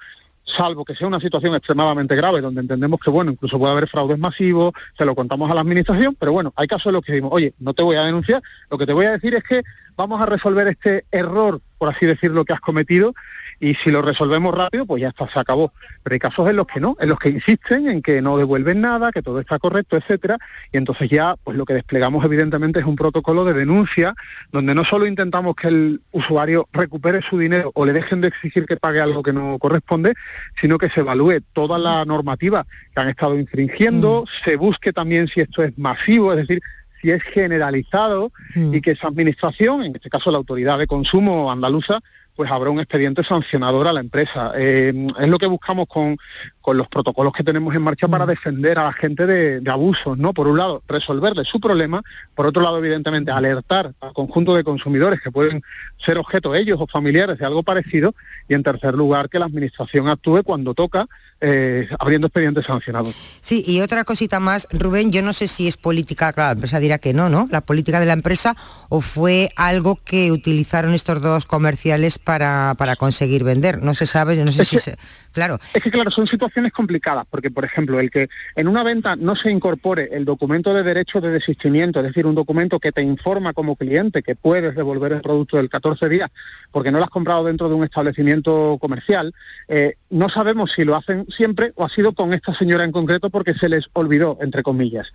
salvo 0.43 0.83
que 0.83 0.95
sea 0.95 1.07
una 1.07 1.19
situación 1.19 1.55
extremadamente 1.55 2.15
grave, 2.15 2.41
donde 2.41 2.61
entendemos 2.61 2.99
que, 2.99 3.09
bueno, 3.09 3.31
incluso 3.31 3.59
puede 3.59 3.71
haber 3.71 3.87
fraudes 3.87 4.17
masivos, 4.17 4.73
se 4.97 5.05
lo 5.05 5.15
contamos 5.15 5.49
a 5.49 5.53
la 5.53 5.61
administración, 5.61 6.15
pero 6.19 6.31
bueno, 6.31 6.53
hay 6.55 6.67
casos 6.67 6.87
en 6.87 6.93
los 6.93 7.03
que 7.03 7.13
decimos, 7.13 7.31
oye, 7.33 7.53
no 7.59 7.73
te 7.73 7.83
voy 7.83 7.95
a 7.95 8.03
denunciar, 8.03 8.41
lo 8.69 8.77
que 8.77 8.85
te 8.85 8.93
voy 8.93 9.05
a 9.05 9.11
decir 9.11 9.35
es 9.35 9.43
que 9.43 9.63
vamos 9.95 10.21
a 10.21 10.25
resolver 10.25 10.67
este 10.67 11.05
error, 11.11 11.61
por 11.77 11.89
así 11.89 12.05
decirlo, 12.05 12.45
que 12.45 12.53
has 12.53 12.61
cometido, 12.61 13.13
y 13.59 13.75
si 13.75 13.91
lo 13.91 14.01
resolvemos 14.01 14.55
rápido, 14.55 14.85
pues 14.85 15.01
ya 15.01 15.09
está, 15.09 15.29
se 15.29 15.39
acabó. 15.39 15.73
Pero 16.03 16.13
hay 16.13 16.19
casos 16.19 16.49
en 16.49 16.55
los 16.55 16.67
que 16.67 16.79
no, 16.79 16.95
en 16.99 17.09
los 17.09 17.19
que 17.19 17.29
insisten 17.29 17.89
en 17.89 18.01
que 18.01 18.21
no 18.21 18.37
devuelven 18.37 18.81
nada, 18.81 19.11
que 19.11 19.21
todo 19.21 19.39
está 19.39 19.59
correcto, 19.59 19.97
etcétera, 19.97 20.37
y 20.71 20.77
entonces 20.77 21.09
ya, 21.09 21.35
pues 21.43 21.57
lo 21.57 21.65
que 21.65 21.73
desplegamos 21.73 22.23
evidentemente 22.23 22.79
es 22.79 22.85
un 22.85 22.95
protocolo 22.95 23.45
de 23.45 23.53
denuncia, 23.53 24.13
donde 24.51 24.73
no 24.75 24.85
solo 24.85 25.05
intentamos 25.05 25.55
que 25.55 25.67
el 25.67 26.01
usuario 26.11 26.67
recupere 26.71 27.21
su 27.21 27.37
dinero 27.37 27.71
o 27.75 27.85
le 27.85 27.93
dejen 27.93 28.21
de 28.21 28.29
exigir 28.29 28.65
que 28.65 28.77
pague 28.77 29.01
algo 29.01 29.23
que 29.23 29.33
no 29.33 29.57
corresponde, 29.59 30.13
sino 30.59 30.77
que 30.77 30.89
se 30.89 31.01
evalúe 31.01 31.41
toda 31.53 31.77
la 31.77 32.05
normativa 32.05 32.65
que 32.93 33.01
han 33.01 33.09
estado 33.09 33.37
infringiendo, 33.37 34.25
se 34.43 34.55
busque 34.55 34.93
también 34.93 35.27
si 35.27 35.41
esto 35.41 35.63
es 35.63 35.77
masivo, 35.77 36.31
es 36.33 36.47
decir, 36.47 36.61
si 37.01 37.11
es 37.11 37.23
generalizado 37.23 38.31
y 38.55 38.81
que 38.81 38.91
esa 38.91 39.07
administración, 39.07 39.83
en 39.83 39.95
este 39.95 40.09
caso 40.09 40.31
la 40.31 40.37
autoridad 40.37 40.77
de 40.77 40.87
consumo 40.87 41.51
andaluza, 41.51 41.99
pues 42.39 42.51
habrá 42.51 42.69
un 42.69 42.79
expediente 42.79 43.21
sancionador 43.21 43.89
a 43.89 43.91
la 43.91 43.99
empresa. 43.99 44.53
Eh, 44.55 44.93
es 45.19 45.27
lo 45.27 45.37
que 45.37 45.45
buscamos 45.45 45.87
con, 45.89 46.15
con 46.61 46.77
los 46.77 46.87
protocolos 46.87 47.33
que 47.33 47.43
tenemos 47.43 47.75
en 47.75 47.81
marcha 47.81 48.07
para 48.07 48.25
defender 48.25 48.79
a 48.79 48.85
la 48.85 48.93
gente 48.93 49.25
de, 49.25 49.59
de 49.59 49.69
abusos, 49.69 50.17
¿no? 50.17 50.33
Por 50.33 50.47
un 50.47 50.57
lado, 50.57 50.81
resolverle 50.87 51.43
su 51.43 51.59
problema, 51.59 52.01
por 52.35 52.45
otro 52.45 52.61
lado, 52.61 52.77
evidentemente, 52.77 53.29
alertar 53.29 53.91
al 53.99 54.13
conjunto 54.13 54.55
de 54.55 54.63
consumidores 54.63 55.19
que 55.21 55.31
pueden 55.31 55.61
ser 55.97 56.17
objeto 56.17 56.55
ellos 56.55 56.77
o 56.79 56.87
familiares 56.87 57.39
de 57.39 57.45
algo 57.45 57.61
parecido, 57.61 58.15
y 58.47 58.53
en 58.53 58.63
tercer 58.63 58.93
lugar, 58.93 59.27
que 59.27 59.37
la 59.37 59.43
administración 59.43 60.07
actúe 60.07 60.41
cuando 60.43 60.73
toca, 60.73 61.07
eh, 61.41 61.89
abriendo 61.99 62.27
expedientes 62.27 62.65
sancionados. 62.65 63.15
Sí, 63.41 63.65
y 63.67 63.81
otra 63.81 64.05
cosita 64.05 64.39
más, 64.39 64.65
Rubén, 64.71 65.11
yo 65.11 65.21
no 65.21 65.33
sé 65.33 65.47
si 65.47 65.67
es 65.67 65.75
política, 65.75 66.31
claro, 66.31 66.49
la 66.49 66.53
empresa 66.53 66.79
dirá 66.79 66.99
que 66.99 67.13
no, 67.13 67.27
¿no? 67.27 67.47
La 67.49 67.61
política 67.61 67.99
de 67.99 68.05
la 68.05 68.13
empresa 68.13 68.55
o 68.87 69.01
fue 69.01 69.49
algo 69.57 69.97
que 70.05 70.31
utilizaron 70.31 70.93
estos 70.93 71.21
dos 71.21 71.45
comerciales 71.45 72.17
para, 72.29 72.75
para 72.77 72.95
conseguir 72.95 73.43
vender. 73.43 73.81
No 73.81 73.95
se 73.95 74.05
sabe, 74.05 74.37
yo 74.37 74.45
no 74.45 74.51
sé 74.51 74.61
Es 74.61 74.67
si 74.67 74.75
que- 74.75 74.81
se... 74.81 74.95
Claro. 75.31 75.59
Es 75.73 75.81
que 75.83 75.91
claro, 75.91 76.09
son 76.11 76.25
situaciones 76.25 76.39
situaciones 76.39 76.71
complicadas, 76.71 77.25
porque 77.29 77.51
por 77.51 77.65
ejemplo, 77.65 77.99
el 77.99 78.09
que 78.09 78.29
en 78.55 78.67
una 78.69 78.81
venta 78.81 79.15
no 79.17 79.35
se 79.35 79.51
incorpore 79.51 80.09
el 80.13 80.23
documento 80.25 80.73
de 80.73 80.83
derecho 80.83 81.19
de 81.19 81.29
desistimiento, 81.31 81.99
es 81.99 82.05
decir, 82.07 82.25
un 82.25 82.33
documento 82.33 82.79
que 82.79 82.91
te 82.93 83.01
informa 83.01 83.51
como 83.53 83.75
cliente 83.75 84.23
que 84.23 84.35
puedes 84.35 84.73
devolver 84.73 85.11
el 85.11 85.21
producto 85.21 85.57
del 85.57 85.69
14 85.69 86.07
días 86.07 86.29
porque 86.71 86.91
no 86.91 86.97
lo 86.99 87.03
has 87.03 87.09
comprado 87.09 87.43
dentro 87.43 87.67
de 87.67 87.75
un 87.75 87.83
establecimiento 87.83 88.77
comercial, 88.79 89.33
eh, 89.67 89.95
no 90.09 90.29
sabemos 90.29 90.71
si 90.71 90.85
lo 90.85 90.95
hacen 90.95 91.25
siempre 91.29 91.73
o 91.75 91.83
ha 91.85 91.89
sido 91.89 92.13
con 92.13 92.33
esta 92.33 92.53
señora 92.53 92.83
en 92.85 92.91
concreto 92.93 93.29
porque 93.29 93.53
se 93.53 93.67
les 93.69 93.87
olvidó, 93.93 94.37
entre 94.41 94.63
comillas. 94.63 95.11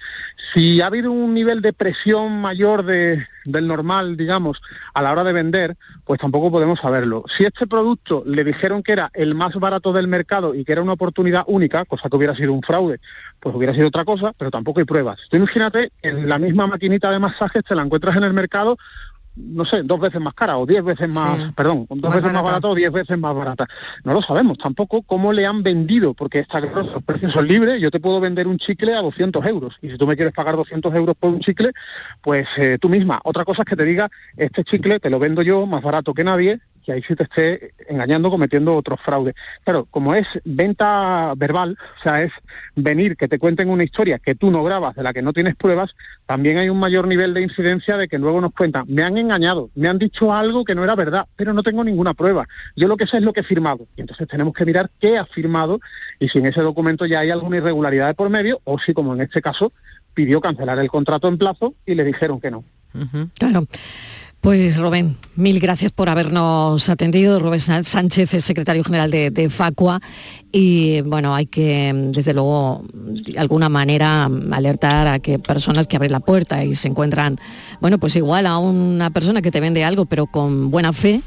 Si 0.53 0.81
ha 0.83 0.87
habido 0.89 1.11
un 1.11 1.33
nivel 1.33 1.63
de 1.63 1.73
presión 1.73 2.41
mayor 2.41 2.85
de, 2.85 3.27
del 3.47 3.67
normal, 3.67 4.17
digamos, 4.17 4.61
a 4.93 5.01
la 5.03 5.11
hora 5.13 5.25
de 5.25 5.33
vender, 5.33 5.77
pues 6.05 6.21
tampoco 6.21 6.51
podemos 6.51 6.81
saberlo. 6.81 7.25
Si 7.35 7.45
este 7.45 7.67
producto 7.67 8.23
le 8.27 8.45
dijeron 8.45 8.83
que 8.83 8.93
era 8.93 9.11
el 9.15 9.35
más 9.35 9.55
barato 9.55 9.93
del 9.93 10.09
mercado 10.09 10.55
y 10.55 10.65
que 10.65 10.73
era 10.73 10.83
una 10.83 10.93
oportunidad 10.93 11.45
única, 11.47 11.85
cosa 11.85 12.09
que 12.09 12.17
hubiera 12.17 12.35
sido 12.35 12.53
un 12.53 12.63
fraude, 12.63 13.01
pues 13.41 13.55
hubiera 13.55 13.75
sido 13.75 13.89
otra 13.89 14.05
cosa, 14.05 14.33
pero 14.37 14.51
tampoco 14.51 14.81
hay 14.81 14.87
pruebas. 14.87 15.21
Tú 15.31 15.37
imagínate, 15.37 15.93
en 16.03 16.29
la 16.29 16.39
misma 16.39 16.67
maquinita 16.67 17.11
de 17.11 17.19
masajes 17.19 17.65
te 17.65 17.75
la 17.75 17.83
encuentras 17.83 18.17
en 18.17 18.25
el 18.25 18.33
mercado 18.33 18.77
no 19.37 19.65
sé, 19.65 19.83
dos 19.83 19.99
veces 20.01 20.21
más 20.21 20.35
cara 20.35 20.57
o 20.59 20.65
diez 20.67 20.83
veces 20.85 21.13
más, 21.13 21.39
Sí. 21.39 21.53
perdón, 21.57 21.87
dos 21.89 22.01
Más 22.03 22.11
veces 22.11 22.23
barata. 22.23 22.33
más 22.35 22.43
barata 22.45 22.69
o 22.69 22.75
diez 22.75 22.93
veces 22.93 23.19
más 23.19 23.35
barata. 23.35 23.67
No 24.05 24.13
lo 24.15 24.23
sabemos 24.23 24.59
tampoco 24.59 25.03
cómo 25.03 25.33
le 25.33 25.45
han 25.47 25.63
vendido, 25.63 26.15
porque 26.15 26.39
está 26.41 26.61
claro, 26.61 26.83
los 26.93 27.03
precios 27.03 27.33
son 27.33 27.49
libres, 27.49 27.81
yo 27.81 27.91
te 27.91 27.99
puedo 28.01 28.21
vender 28.21 28.47
un 28.47 28.59
chicle 28.59 28.95
a 28.95 29.03
200 29.03 29.45
euros 29.47 29.75
y 29.83 29.91
si 29.91 29.99
tú 29.99 30.07
me 30.07 30.15
quieres 30.17 30.33
pagar 30.35 30.57
200 30.57 30.95
euros 30.95 31.17
por 31.19 31.31
un 31.33 31.41
chicle, 31.41 31.73
pues 32.23 32.47
eh, 32.57 32.79
tú 32.81 32.89
misma. 32.89 33.21
Otra 33.25 33.45
cosa 33.45 33.63
es 33.63 33.67
que 33.69 33.77
te 33.77 33.85
diga, 33.85 34.09
este 34.37 34.63
chicle 34.65 35.01
te 35.01 35.11
lo 35.11 35.19
vendo 35.19 35.43
yo 35.43 35.67
más 35.67 35.83
barato 35.83 36.15
que 36.15 36.25
nadie, 36.25 36.61
que 36.85 36.93
ahí 36.93 37.03
sí 37.03 37.15
te 37.15 37.25
esté 37.25 37.75
engañando, 37.89 38.31
cometiendo 38.31 38.77
otros 38.77 39.01
fraudes. 39.01 39.35
Claro, 39.65 39.87
como 39.91 40.15
es 40.15 40.27
venta 40.45 41.33
verbal, 41.37 41.77
o 41.99 42.03
sea, 42.03 42.23
es 42.23 42.33
venir 42.77 43.17
que 43.17 43.29
te 43.29 43.39
cuenten 43.39 43.71
una 43.71 43.85
historia 43.85 44.19
que 44.19 44.35
tú 44.35 44.51
no 44.51 44.63
grabas, 44.63 44.95
de 44.95 45.03
la 45.03 45.13
que 45.13 45.23
no 45.23 45.33
tienes 45.33 45.57
pruebas, 45.57 45.95
también 46.27 46.59
hay 46.59 46.69
un 46.69 46.79
mayor 46.79 47.07
nivel 47.07 47.35
de 47.35 47.43
incidencia 47.43 47.97
de 47.97 48.09
que 48.09 48.19
luego 48.19 48.41
nos 48.41 48.53
cuentan, 48.53 48.85
me 48.89 49.03
han 49.03 49.19
engañado, 49.19 49.71
me 49.75 49.89
han 49.89 49.99
dicho 49.99 50.33
algo 50.33 50.65
que 50.65 50.75
no 50.75 50.85
era 50.85 50.95
verdad, 50.95 51.27
pero 51.37 51.53
no 51.53 51.63
tengo 51.63 51.83
ninguna 51.85 52.15
prueba. 52.15 52.47
Yo 52.77 52.89
lo 52.89 52.97
que 52.97 53.07
sé 53.07 53.19
es 53.19 53.23
lo 53.23 53.33
que 53.33 53.41
he 53.41 53.45
firmado. 53.45 53.87
Y 53.97 54.03
entonces 54.03 54.29
tenemos 54.29 54.55
que 54.55 54.65
mirar 54.65 54.91
qué 55.01 55.19
ha 55.19 55.25
firmado 55.27 55.81
y 56.19 56.29
si 56.29 56.39
en 56.39 56.47
ese 56.47 56.61
documento 56.61 57.07
ya 57.07 57.21
hay 57.21 57.31
alguna 57.31 57.57
irregularidad 57.57 58.09
de 58.09 58.15
por 58.15 58.31
medio 58.31 58.61
o 58.65 58.79
si, 58.79 58.95
como 58.95 59.15
en 59.15 59.21
este 59.21 59.41
caso, 59.43 59.73
pidió 60.15 60.41
cancelar 60.41 60.79
el 60.79 60.89
contrato 60.89 61.29
en 61.29 61.39
plazo 61.39 61.75
y 61.87 61.95
le 61.95 62.05
dijeron 62.05 62.41
que 62.41 62.51
no. 62.51 62.65
Claro. 63.39 63.67
Pues 64.45 64.77
Rubén, 64.77 65.17
mil 65.37 65.59
gracias 65.59 65.91
por 65.91 66.11
habernos 66.11 66.91
atendido. 66.91 67.41
Rubén 67.41 67.61
Sá- 67.61 67.83
Sánchez 67.83 68.35
es 68.35 68.45
secretario 68.45 68.85
general 68.85 69.11
de, 69.11 69.31
de 69.31 69.49
Facua 69.49 70.03
y 70.53 71.01
bueno, 71.01 71.35
hay 71.35 71.47
que 71.47 71.93
desde 72.15 72.35
luego 72.35 72.85
de 72.93 73.39
alguna 73.39 73.71
manera 73.71 74.29
alertar 74.53 75.07
a 75.07 75.19
que 75.19 75.39
personas 75.39 75.87
que 75.87 75.97
abren 75.97 76.13
la 76.13 76.21
puerta 76.21 76.63
y 76.63 76.75
se 76.75 76.89
encuentran, 76.89 77.41
bueno, 77.81 77.99
pues 77.99 78.17
igual 78.17 78.45
a 78.47 78.59
una 78.59 79.09
persona 79.09 79.41
que 79.41 79.51
te 79.51 79.61
vende 79.61 79.83
algo 79.83 80.05
pero 80.05 80.27
con 80.27 80.71
buena 80.71 80.93
fe, 80.93 81.23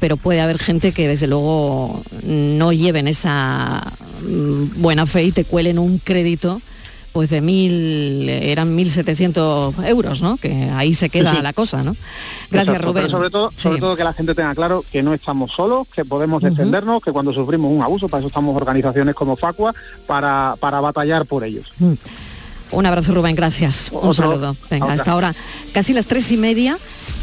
pero 0.00 0.16
puede 0.16 0.40
haber 0.40 0.58
gente 0.58 0.90
que 0.90 1.06
desde 1.06 1.28
luego 1.28 2.02
no 2.24 2.72
lleven 2.72 3.06
esa 3.06 3.80
mm, 4.28 4.82
buena 4.82 5.06
fe 5.06 5.22
y 5.22 5.30
te 5.30 5.44
cuelen 5.44 5.78
un 5.78 5.98
crédito 5.98 6.60
pues 7.16 7.30
de 7.30 7.40
mil, 7.40 8.28
eran 8.28 8.76
1.700 8.76 9.86
euros, 9.88 10.20
¿no? 10.20 10.36
Que 10.36 10.68
ahí 10.74 10.92
se 10.92 11.08
queda 11.08 11.30
Sí, 11.30 11.36
sí. 11.38 11.42
la 11.42 11.54
cosa, 11.54 11.78
¿no? 11.82 11.96
Gracias, 12.50 12.76
Exacto, 12.76 12.88
Rubén. 12.88 13.04
Pero 13.04 13.10
sobre 13.16 13.30
todo, 13.30 13.50
sobre 13.56 13.76
Sí. 13.76 13.80
todo 13.80 13.96
que 13.96 14.04
la 14.04 14.12
gente 14.12 14.34
tenga 14.34 14.54
claro 14.54 14.84
que 14.92 15.02
no 15.02 15.14
estamos 15.14 15.50
solos, 15.52 15.86
que 15.94 16.04
podemos 16.04 16.42
defendernos, 16.42 17.00
que 17.02 17.12
cuando 17.12 17.32
sufrimos 17.32 17.72
un 17.72 17.82
abuso, 17.82 18.06
para 18.06 18.18
eso 18.18 18.28
estamos 18.28 18.54
organizaciones 18.54 19.14
como 19.14 19.34
Facua, 19.34 19.74
para, 20.06 20.56
para 20.60 20.78
batallar 20.80 21.24
por 21.24 21.42
ellos. 21.42 21.68
Mm. 21.78 21.94
Un 22.72 22.84
abrazo, 22.84 23.14
Rubén, 23.14 23.34
gracias. 23.34 23.88
Un 23.92 23.98
Otro. 24.10 24.12
saludo. 24.12 24.56
Venga, 24.70 24.92
hasta 24.92 25.12
ahora 25.12 25.34
casi 25.72 25.94
las 25.94 26.04
tres 26.04 26.30
y 26.32 26.36
media. 26.36 26.76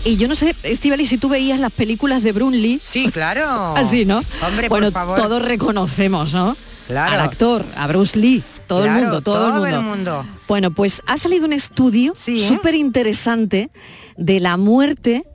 Y 0.06 0.18
yo 0.18 0.28
no 0.28 0.34
sé, 0.34 0.56
Estivali, 0.64 1.06
si 1.06 1.20
tú 1.20 1.30
veías 1.30 1.60
las 1.60 1.72
películas 1.72 2.24
de 2.24 2.32
Brun 2.32 2.54
Lee. 2.60 2.82
Sí, 2.84 3.12
claro. 3.12 3.46
Así, 3.78 4.06
¿no? 4.06 4.24
Hombre, 4.44 4.70
por 4.70 4.80
bueno, 4.80 4.92
favor. 4.92 5.20
todos 5.22 5.40
reconocemos, 5.44 6.34
¿no? 6.34 6.58
Claro. 6.88 7.14
Al 7.14 7.20
actor, 7.20 7.64
a 7.78 7.86
Bruce 7.88 8.18
Lee, 8.18 8.42
todo 8.76 8.84
Claro, 8.84 8.98
el 9.00 9.04
mundo, 9.06 9.22
todo, 9.22 9.50
todo 9.54 9.66
el 9.68 9.74
el 9.76 9.82
mundo. 9.82 10.26
Bueno, 10.48 10.72
pues 10.72 11.02
ha 11.06 11.18
salido 11.18 11.46
un 11.46 11.54
estudio 11.54 12.14
súper 12.16 12.76
interesante 12.76 13.70
de 14.18 14.40
la 14.40 14.58
muerte 14.58 15.26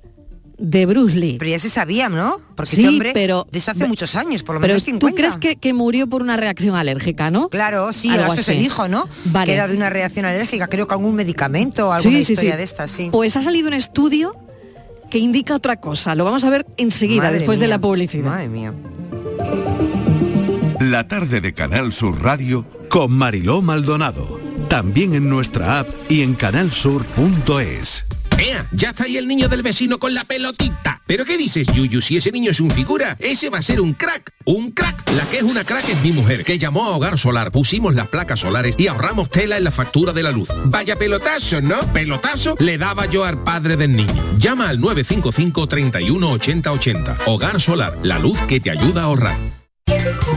de 0.58 0.86
Bruce 0.86 1.14
Lee. 1.14 1.36
Pero 1.38 1.52
ya 1.52 1.58
se 1.60 1.68
sabía, 1.70 2.08
¿no? 2.08 2.40
Porque 2.56 2.74
Sí, 2.74 2.82
este 2.82 2.88
hombre 2.88 3.10
pero- 3.14 3.46
desde 3.52 3.70
hace 3.70 3.86
muchos 3.86 4.16
años, 4.16 4.42
por 4.42 4.56
lo 4.56 4.60
Pero 4.60 4.72
menos 4.72 4.82
tú 4.82 4.90
50. 4.90 5.16
crees 5.16 5.36
que, 5.36 5.54
que 5.54 5.72
murió 5.72 6.08
por 6.08 6.20
una 6.20 6.36
reacción 6.36 6.74
alérgica, 6.74 7.30
¿no? 7.30 7.48
Claro, 7.48 7.92
sí, 7.92 8.08
Algo 8.10 8.32
eso 8.34 8.42
se 8.42 8.54
dijo, 8.54 8.88
¿no? 8.88 9.08
Vale. 9.26 9.46
Que 9.46 9.54
era 9.54 9.68
de 9.68 9.76
una 9.76 9.88
reacción 9.88 10.24
alérgica, 10.26 10.66
creo 10.66 10.88
que 10.88 10.94
algún 10.94 11.14
medicamento 11.14 11.88
o 11.88 11.92
alguna 11.92 12.18
historia 12.18 12.56
de 12.56 12.64
estas, 12.64 12.90
sí. 12.90 13.08
Pues 13.12 13.36
ha 13.36 13.42
salido 13.42 13.68
un 13.68 13.74
estudio 13.74 14.34
que 15.10 15.18
indica 15.18 15.54
otra 15.54 15.76
cosa. 15.76 16.16
Lo 16.16 16.24
vamos 16.24 16.42
a 16.42 16.50
ver 16.50 16.66
enseguida, 16.76 17.22
Madre 17.22 17.38
después 17.38 17.60
de 17.60 17.68
la 17.68 17.78
publicidad. 17.78 18.24
Madre 18.24 18.48
mía. 18.48 18.72
La 20.88 21.06
tarde 21.06 21.42
de 21.42 21.52
Canal 21.52 21.92
Sur 21.92 22.22
Radio 22.22 22.64
con 22.88 23.12
Mariló 23.12 23.60
Maldonado. 23.60 24.40
También 24.70 25.12
en 25.12 25.28
nuestra 25.28 25.80
app 25.80 25.88
y 26.08 26.22
en 26.22 26.32
canalsur.es. 26.32 28.06
¡Ea! 28.38 28.66
Ya 28.72 28.90
está 28.90 29.04
ahí 29.04 29.18
el 29.18 29.28
niño 29.28 29.50
del 29.50 29.62
vecino 29.62 29.98
con 29.98 30.14
la 30.14 30.24
pelotita. 30.24 31.02
¿Pero 31.06 31.26
qué 31.26 31.36
dices, 31.36 31.66
Yuyu? 31.74 32.00
Si 32.00 32.16
ese 32.16 32.32
niño 32.32 32.52
es 32.52 32.60
un 32.60 32.70
figura, 32.70 33.18
ese 33.20 33.50
va 33.50 33.58
a 33.58 33.62
ser 33.62 33.82
un 33.82 33.92
crack. 33.92 34.32
¡Un 34.46 34.70
crack! 34.70 35.10
La 35.10 35.26
que 35.26 35.36
es 35.36 35.42
una 35.42 35.62
crack 35.62 35.90
es 35.90 36.00
mi 36.00 36.12
mujer, 36.12 36.42
que 36.42 36.58
llamó 36.58 36.86
a 36.86 36.96
Hogar 36.96 37.18
Solar, 37.18 37.52
pusimos 37.52 37.94
las 37.94 38.08
placas 38.08 38.40
solares 38.40 38.74
y 38.78 38.86
ahorramos 38.86 39.28
tela 39.28 39.58
en 39.58 39.64
la 39.64 39.70
factura 39.70 40.14
de 40.14 40.22
la 40.22 40.30
luz. 40.30 40.48
Vaya 40.64 40.96
pelotazo, 40.96 41.60
¿no? 41.60 41.80
Pelotazo 41.92 42.54
le 42.60 42.78
daba 42.78 43.04
yo 43.04 43.26
al 43.26 43.42
padre 43.42 43.76
del 43.76 43.92
niño. 43.92 44.38
Llama 44.38 44.70
al 44.70 44.80
955 44.80 45.66
31 45.66 46.30
80 46.30 46.72
80. 46.72 47.16
Hogar 47.26 47.60
Solar, 47.60 47.98
la 48.02 48.18
luz 48.18 48.40
que 48.48 48.58
te 48.58 48.70
ayuda 48.70 49.02
a 49.02 49.04
ahorrar. 49.04 49.57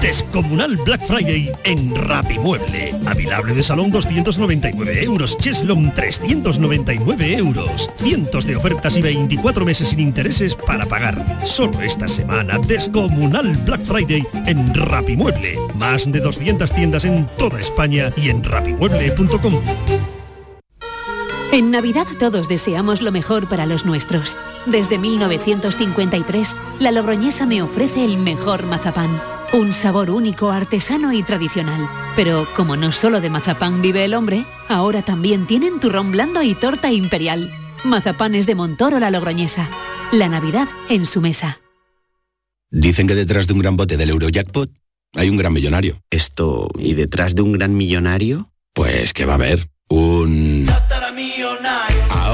Descomunal 0.01 0.77
Black 0.77 1.05
Friday 1.05 1.51
en 1.63 1.95
Rapimueble. 1.95 2.93
Avilable 3.05 3.53
de 3.53 3.63
salón 3.63 3.91
299 3.91 5.03
euros. 5.03 5.37
Cheslon 5.37 5.93
399 5.93 7.37
euros. 7.37 7.89
Cientos 7.95 8.45
de 8.45 8.55
ofertas 8.55 8.97
y 8.97 9.01
24 9.01 9.65
meses 9.65 9.89
sin 9.89 9.99
intereses 9.99 10.55
para 10.55 10.85
pagar. 10.85 11.23
Solo 11.45 11.81
esta 11.81 12.07
semana, 12.07 12.57
Descomunal 12.57 13.55
Black 13.65 13.83
Friday 13.83 14.25
en 14.45 14.73
Rapimueble. 14.73 15.57
Más 15.75 16.11
de 16.11 16.19
200 16.19 16.71
tiendas 16.73 17.05
en 17.05 17.27
toda 17.37 17.59
España 17.59 18.11
y 18.17 18.29
en 18.29 18.43
rapimueble.com. 18.43 19.61
En 21.51 21.69
Navidad 21.69 22.07
todos 22.17 22.47
deseamos 22.47 23.01
lo 23.01 23.11
mejor 23.11 23.49
para 23.49 23.65
los 23.65 23.85
nuestros. 23.85 24.37
Desde 24.65 24.97
1953, 24.97 26.55
la 26.79 26.91
Logroñesa 26.91 27.45
me 27.45 27.61
ofrece 27.61 28.05
el 28.05 28.17
mejor 28.17 28.65
mazapán. 28.65 29.21
Un 29.53 29.73
sabor 29.73 30.09
único, 30.11 30.49
artesano 30.49 31.11
y 31.11 31.23
tradicional. 31.23 31.89
Pero 32.15 32.47
como 32.55 32.77
no 32.77 32.93
solo 32.93 33.19
de 33.19 33.29
mazapán 33.29 33.81
vive 33.81 34.05
el 34.05 34.13
hombre, 34.13 34.45
ahora 34.69 35.01
también 35.01 35.45
tienen 35.45 35.81
turrón 35.81 36.11
blando 36.11 36.41
y 36.41 36.55
torta 36.55 36.91
imperial. 36.93 37.51
Mazapanes 37.83 38.45
de 38.45 38.55
Montoro 38.55 38.99
la 38.99 39.11
Logroñesa. 39.11 39.69
La 40.13 40.29
Navidad 40.29 40.69
en 40.87 41.05
su 41.05 41.19
mesa. 41.19 41.59
Dicen 42.69 43.07
que 43.07 43.15
detrás 43.15 43.47
de 43.47 43.53
un 43.53 43.59
gran 43.59 43.75
bote 43.75 43.97
del 43.97 44.11
Eurojackpot 44.11 44.71
hay 45.15 45.29
un 45.29 45.35
gran 45.35 45.51
millonario. 45.51 46.01
Esto, 46.09 46.69
¿y 46.79 46.93
detrás 46.93 47.35
de 47.35 47.41
un 47.41 47.51
gran 47.51 47.75
millonario? 47.75 48.47
Pues 48.73 49.11
que 49.11 49.25
va 49.25 49.33
a 49.33 49.35
haber 49.35 49.67
un... 49.89 50.65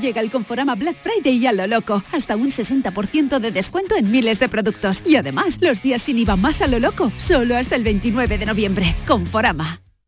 Llega 0.00 0.20
el 0.20 0.30
Conforama 0.30 0.74
Black 0.74 0.96
Friday 0.96 1.36
y 1.36 1.46
a 1.46 1.52
lo 1.52 1.66
loco. 1.66 2.02
Hasta 2.12 2.36
un 2.36 2.50
60% 2.50 3.38
de 3.38 3.50
descuento 3.50 3.96
en 3.96 4.10
miles 4.10 4.38
de 4.40 4.48
productos. 4.48 5.02
Y 5.06 5.16
además, 5.16 5.58
los 5.60 5.82
días 5.82 6.02
sin 6.02 6.18
IVA 6.18 6.36
más 6.36 6.60
a 6.62 6.66
lo 6.66 6.78
loco. 6.78 7.12
Solo 7.16 7.56
hasta 7.56 7.76
el 7.76 7.84
29 7.84 8.38
de 8.38 8.46
noviembre. 8.46 8.96
Conforama. 9.06 9.85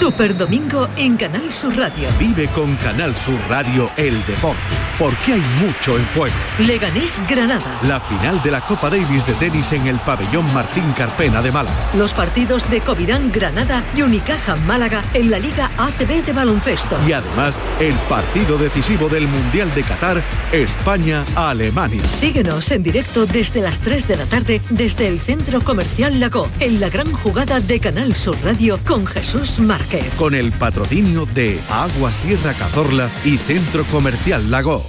Super 0.00 0.34
Domingo 0.34 0.88
en 0.96 1.18
Canal 1.18 1.52
Sur 1.52 1.76
Radio. 1.76 2.08
Vive 2.18 2.46
con 2.54 2.74
Canal 2.76 3.14
Sur 3.14 3.38
Radio 3.50 3.90
el 3.98 4.14
deporte, 4.24 4.58
porque 4.98 5.34
hay 5.34 5.42
mucho 5.60 5.98
en 5.98 6.06
juego. 6.14 6.34
Leganés 6.58 7.20
Granada. 7.28 7.78
La 7.82 8.00
final 8.00 8.42
de 8.42 8.50
la 8.50 8.62
Copa 8.62 8.88
Davis 8.88 9.26
de 9.26 9.34
tenis 9.34 9.70
en 9.72 9.86
el 9.86 9.98
pabellón 9.98 10.50
Martín 10.54 10.90
Carpena 10.96 11.42
de 11.42 11.52
Málaga. 11.52 11.76
Los 11.94 12.14
partidos 12.14 12.70
de 12.70 12.80
Covirán 12.80 13.30
Granada 13.30 13.84
y 13.94 14.00
Unicaja 14.00 14.56
Málaga 14.56 15.02
en 15.12 15.30
la 15.30 15.38
Liga 15.38 15.70
ACB 15.76 16.24
de 16.24 16.32
baloncesto. 16.32 16.96
Y 17.06 17.12
además, 17.12 17.56
el 17.78 17.94
partido 18.08 18.56
decisivo 18.56 19.10
del 19.10 19.28
Mundial 19.28 19.68
de 19.74 19.82
Qatar, 19.82 20.22
España-Alemania. 20.50 22.02
Síguenos 22.08 22.70
en 22.70 22.82
directo 22.82 23.26
desde 23.26 23.60
las 23.60 23.80
3 23.80 24.08
de 24.08 24.16
la 24.16 24.24
tarde 24.24 24.62
desde 24.70 25.08
el 25.08 25.20
Centro 25.20 25.60
Comercial 25.60 26.18
Lago, 26.20 26.48
en 26.58 26.80
la 26.80 26.88
gran 26.88 27.12
jugada 27.12 27.60
de 27.60 27.80
Canal 27.80 28.16
Sur 28.16 28.38
Radio 28.42 28.80
con 28.86 29.06
Jesús 29.06 29.58
Márquez. 29.58 29.89
Con 30.16 30.34
el 30.34 30.52
patrocinio 30.52 31.26
de 31.26 31.58
Agua 31.68 32.12
Sierra 32.12 32.54
Cazorla 32.54 33.10
y 33.24 33.38
Centro 33.38 33.84
Comercial 33.86 34.48
Lago. 34.48 34.86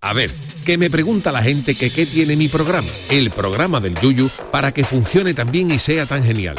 A 0.00 0.12
ver, 0.12 0.34
que 0.64 0.76
me 0.76 0.90
pregunta 0.90 1.30
la 1.30 1.42
gente 1.42 1.76
que 1.76 1.92
qué 1.92 2.04
tiene 2.04 2.34
mi 2.34 2.48
programa, 2.48 2.88
el 3.10 3.30
programa 3.30 3.78
del 3.78 3.94
Yuyu, 4.00 4.28
para 4.50 4.72
que 4.72 4.84
funcione 4.84 5.34
tan 5.34 5.52
bien 5.52 5.70
y 5.70 5.78
sea 5.78 6.06
tan 6.06 6.24
genial. 6.24 6.58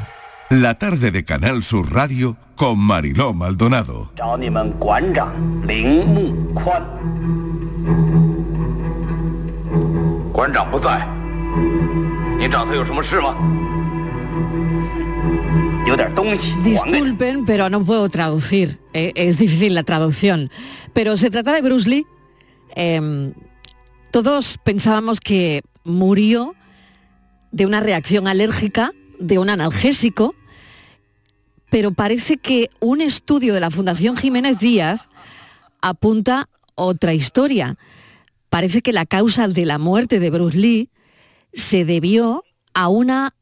La 0.51 0.77
tarde 0.77 1.11
de 1.11 1.23
Canal 1.23 1.63
Sur 1.63 1.93
Radio 1.93 2.35
con 2.57 2.77
Mariló 2.77 3.33
Maldonado. 3.33 4.11
Disculpen, 16.63 17.45
pero 17.45 17.69
no 17.69 17.85
puedo 17.85 18.09
traducir. 18.09 18.77
Eh, 18.91 19.13
es 19.15 19.37
difícil 19.37 19.73
la 19.73 19.83
traducción. 19.83 20.51
Pero 20.91 21.15
se 21.15 21.29
trata 21.29 21.53
de 21.53 21.61
Bruce 21.61 21.87
Lee. 21.87 22.05
Eh, 22.75 23.31
todos 24.11 24.59
pensábamos 24.65 25.21
que 25.21 25.61
murió 25.85 26.55
de 27.53 27.65
una 27.65 27.79
reacción 27.79 28.27
alérgica, 28.27 28.91
de 29.17 29.39
un 29.39 29.49
analgésico, 29.49 30.35
pero 31.71 31.93
parece 31.93 32.35
que 32.35 32.69
un 32.81 32.99
estudio 32.99 33.53
de 33.53 33.61
la 33.61 33.71
Fundación 33.71 34.17
Jiménez 34.17 34.59
Díaz 34.59 35.07
apunta 35.81 36.49
otra 36.75 37.13
historia. 37.13 37.77
Parece 38.49 38.81
que 38.81 38.91
la 38.91 39.05
causa 39.05 39.47
de 39.47 39.65
la 39.65 39.77
muerte 39.77 40.19
de 40.19 40.29
Bruce 40.29 40.57
Lee 40.57 40.89
se 41.53 41.85
debió 41.85 42.43
a 42.73 42.89
una 42.89 43.33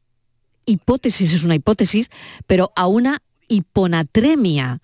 hipótesis, 0.68 1.34
es 1.34 1.44
una 1.44 1.56
hipótesis, 1.56 2.12
pero 2.46 2.72
a 2.76 2.86
una 2.86 3.24
hiponatremia. 3.48 4.80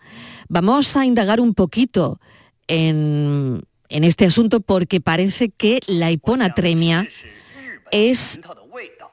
Vamos 0.49 0.97
a 0.97 1.05
indagar 1.05 1.39
un 1.39 1.53
poquito 1.53 2.19
en, 2.67 3.63
este 3.89 4.25
asunto 4.25 4.60
porque 4.60 5.01
parece 5.01 5.49
que 5.49 5.81
la 5.86 6.10
hiponatremia 6.10 7.08
es 7.91 8.39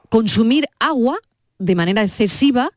consumir 0.09 0.65
agua 0.79 1.19
de 1.59 1.75
manera 1.75 2.01
excesiva, 2.01 2.71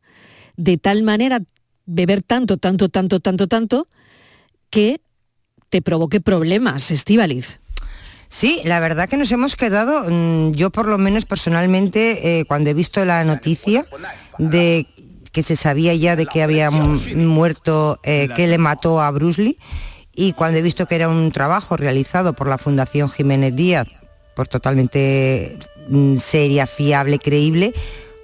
de 0.57 0.79
tal 0.79 1.03
manera 1.03 1.41
beber 1.87 2.23
tanto, 2.23 2.57
tanto, 2.57 2.89
tanto, 2.89 3.21
tanto, 3.21 3.47
tanto, 3.47 3.89
que 4.71 5.01
te 5.69 5.83
provoque 5.83 6.21
problemas, 6.21 6.91
Estíbaliz. 6.91 7.61
Sí, 8.29 8.61
la 8.65 8.81
verdad 8.81 9.09
que 9.09 9.17
nos 9.17 9.31
hemos 9.31 9.55
quedado, 9.55 10.05
mm, 10.09 10.53
yo 10.53 10.71
por 10.71 10.89
lo 10.89 10.99
menos 10.99 11.25
personalmente, 11.27 12.41
eh, 12.41 12.45
cuando 12.45 12.71
he 12.71 12.75
visto 12.75 13.05
la 13.05 13.23
noticia 13.25 13.87
de 14.39 14.87
que 15.33 15.43
se 15.45 15.55
sabía 15.55 15.95
ya 15.95 16.17
de 16.17 16.27
que 16.27 16.43
había 16.43 16.71
mu- 16.71 17.01
muerto, 17.15 18.01
eh, 18.03 18.29
que 18.35 18.49
le 18.49 18.59
mató 18.59 19.01
a 19.01 19.11
Bruce 19.13 19.41
Lee, 19.43 19.59
y 20.15 20.33
cuando 20.33 20.59
he 20.59 20.63
visto 20.63 20.87
que 20.87 20.97
era 20.97 21.09
un 21.09 21.31
trabajo 21.31 21.77
realizado 21.77 22.33
por 22.33 22.49
la 22.49 22.59
Fundación 22.59 23.09
Jiménez 23.11 23.55
Díaz, 23.55 23.87
por 24.35 24.49
totalmente 24.49 25.59
mm, 25.89 26.17
seria, 26.17 26.67
fiable, 26.67 27.19
creíble, 27.19 27.75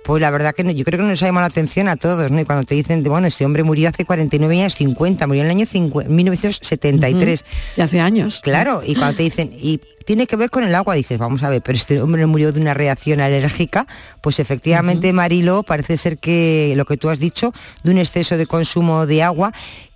pues 0.04 0.20
la 0.20 0.30
verdad 0.30 0.54
que 0.54 0.64
no- 0.64 0.70
yo 0.72 0.84
creo 0.84 0.98
que 1.00 1.06
nos 1.06 1.22
ha 1.22 1.26
llamado 1.26 1.42
la 1.44 1.50
atención 1.50 1.88
a 1.88 1.96
todos, 1.96 2.30
¿no? 2.30 2.40
Y 2.40 2.44
cuando 2.44 2.64
te 2.64 2.74
dicen, 2.74 3.02
bueno, 3.04 3.26
este 3.26 3.44
hombre 3.44 3.62
murió 3.62 3.88
hace 3.88 4.04
49 4.04 4.60
años, 4.60 4.74
50, 4.74 5.26
murió 5.26 5.42
en 5.42 5.46
el 5.46 5.56
año 5.56 5.66
50 5.66 6.10
1973. 6.10 7.44
De 7.76 7.82
hace 7.82 8.00
años. 8.00 8.40
Claro, 8.42 8.82
y 8.84 8.94
cuando 8.94 9.14
te 9.16 9.22
dicen, 9.22 9.52
y 9.56 9.80
tiene 10.04 10.26
que 10.26 10.34
ver 10.36 10.50
con 10.50 10.64
el 10.64 10.74
agua, 10.74 10.94
dices, 10.96 11.16
vamos 11.18 11.42
a 11.44 11.48
ver, 11.50 11.62
pero 11.62 11.78
este 11.78 12.00
hombre 12.02 12.26
murió 12.26 12.52
de 12.52 12.60
una 12.60 12.74
reacción 12.74 13.20
alérgica, 13.20 13.86
pues 14.20 14.40
efectivamente, 14.40 15.12
Marilo, 15.12 15.62
parece 15.62 15.96
ser 15.96 16.18
que 16.18 16.74
lo 16.76 16.84
que 16.84 16.96
tú 16.96 17.08
has 17.08 17.20
dicho, 17.20 17.52
de 17.84 17.90
un 17.92 17.98
exceso 17.98 18.36
de 18.36 18.46
consumo 18.46 19.06
de 19.06 19.22
agua, 19.22 19.52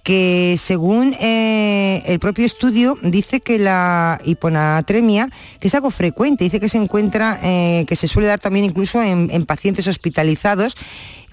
que 0.07 0.55
según 0.57 1.17
eh, 1.19 2.01
el 2.07 2.21
propio 2.21 2.47
estudio 2.47 2.97
dice 3.03 3.41
que 3.41 3.59
la 3.59 4.21
hiponatremia, 4.25 5.29
que 5.59 5.67
es 5.67 5.75
algo 5.75 5.91
frecuente, 5.91 6.45
dice 6.45 6.61
que 6.61 6.69
se 6.69 6.79
encuentra, 6.79 7.41
eh, 7.43 7.85
que 7.89 7.97
se 7.97 8.07
suele 8.07 8.29
dar 8.29 8.39
también 8.39 8.65
incluso 8.65 9.03
en, 9.03 9.31
en 9.33 9.45
pacientes 9.47 9.89
hospitalizados, 9.89 10.77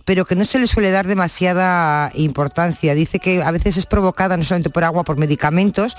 pero 0.05 0.25
que 0.25 0.33
no 0.33 0.43
se 0.43 0.57
le 0.57 0.65
suele 0.65 0.89
dar 0.89 1.05
demasiada 1.05 2.09
importancia. 2.15 2.95
Dice 2.95 3.19
que 3.19 3.43
a 3.43 3.51
veces 3.51 3.77
es 3.77 3.85
provocada 3.85 4.37
no 4.37 4.43
solamente 4.43 4.71
por 4.71 4.83
agua, 4.83 5.03
por 5.03 5.17
medicamentos, 5.17 5.95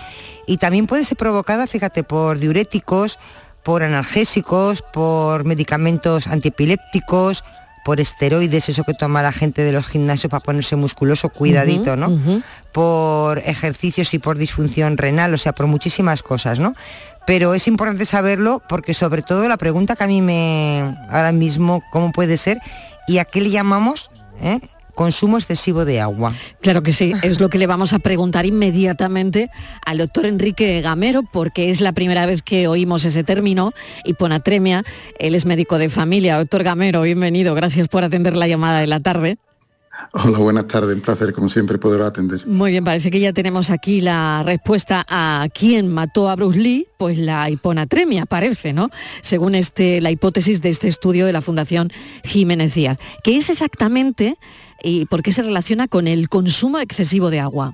y 0.48 0.56
también 0.56 0.88
puede 0.88 1.04
ser 1.04 1.16
provocada, 1.16 1.68
fíjate, 1.68 2.02
por 2.02 2.40
diuréticos, 2.40 3.20
por 3.62 3.84
analgésicos, 3.84 4.82
por 4.82 5.44
medicamentos 5.44 6.26
antiepilépticos, 6.26 7.44
por 7.84 8.00
esteroides, 8.00 8.68
eso 8.68 8.82
que 8.84 8.94
toma 8.94 9.22
la 9.22 9.32
gente 9.32 9.62
de 9.62 9.72
los 9.72 9.88
gimnasios 9.88 10.30
para 10.30 10.42
ponerse 10.42 10.74
musculoso, 10.76 11.28
cuidadito, 11.28 11.96
¿no? 11.96 12.42
Por 12.72 13.38
ejercicios 13.38 14.14
y 14.14 14.18
por 14.18 14.38
disfunción 14.38 14.96
renal, 14.96 15.34
o 15.34 15.38
sea, 15.38 15.52
por 15.52 15.66
muchísimas 15.66 16.22
cosas, 16.22 16.58
¿no? 16.58 16.74
Pero 17.26 17.54
es 17.54 17.68
importante 17.68 18.04
saberlo 18.04 18.62
porque 18.68 18.94
sobre 18.94 19.22
todo 19.22 19.48
la 19.48 19.56
pregunta 19.56 19.96
que 19.96 20.04
a 20.04 20.06
mí 20.06 20.20
me 20.22 20.96
ahora 21.10 21.32
mismo, 21.32 21.82
¿cómo 21.92 22.12
puede 22.12 22.36
ser? 22.36 22.58
¿Y 23.06 23.18
a 23.18 23.24
qué 23.24 23.40
le 23.40 23.50
llamamos 23.50 24.10
eh? 24.40 24.60
Consumo 24.94 25.38
excesivo 25.38 25.84
de 25.84 26.00
agua? 26.00 26.34
Claro 26.60 26.82
que 26.82 26.92
sí, 26.92 27.12
es 27.22 27.40
lo 27.40 27.48
que 27.48 27.58
le 27.58 27.66
vamos 27.66 27.92
a 27.92 27.98
preguntar 27.98 28.46
inmediatamente 28.46 29.50
al 29.84 29.98
doctor 29.98 30.26
Enrique 30.26 30.80
Gamero, 30.80 31.22
porque 31.22 31.70
es 31.70 31.80
la 31.80 31.92
primera 31.92 32.26
vez 32.26 32.42
que 32.42 32.68
oímos 32.68 33.04
ese 33.04 33.24
término, 33.24 33.72
hiponatremia. 34.04 34.84
Él 35.18 35.34
es 35.34 35.46
médico 35.46 35.78
de 35.78 35.90
familia. 35.90 36.38
Doctor 36.38 36.62
Gamero, 36.62 37.02
bienvenido. 37.02 37.54
Gracias 37.54 37.88
por 37.88 38.04
atender 38.04 38.36
la 38.36 38.48
llamada 38.48 38.80
de 38.80 38.86
la 38.86 39.00
tarde. 39.00 39.38
Hola, 40.12 40.38
buenas 40.38 40.66
tardes. 40.66 40.94
Un 40.94 41.00
placer, 41.00 41.32
como 41.32 41.48
siempre, 41.48 41.78
poder 41.78 42.02
atender. 42.02 42.46
Muy 42.46 42.72
bien, 42.72 42.84
parece 42.84 43.10
que 43.10 43.20
ya 43.20 43.32
tenemos 43.32 43.70
aquí 43.70 44.00
la 44.00 44.42
respuesta 44.44 45.04
a 45.08 45.46
quién 45.52 45.88
mató 45.88 46.28
a 46.28 46.36
Bruce 46.36 46.58
Lee, 46.58 46.88
pues 46.98 47.18
la 47.18 47.48
hiponatremia, 47.50 48.26
parece, 48.26 48.72
¿no? 48.72 48.90
Según 49.22 49.54
este, 49.54 50.00
la 50.00 50.10
hipótesis 50.10 50.62
de 50.62 50.70
este 50.70 50.88
estudio 50.88 51.26
de 51.26 51.32
la 51.32 51.42
Fundación 51.42 51.92
Jiménez 52.24 52.74
Díaz. 52.74 52.98
¿Qué 53.22 53.36
es 53.36 53.50
exactamente 53.50 54.36
y 54.84 55.06
por 55.06 55.22
qué 55.22 55.32
se 55.32 55.42
relaciona 55.42 55.88
con 55.88 56.06
el 56.06 56.28
consumo 56.28 56.78
excesivo 56.78 57.30
de 57.30 57.40
agua? 57.40 57.72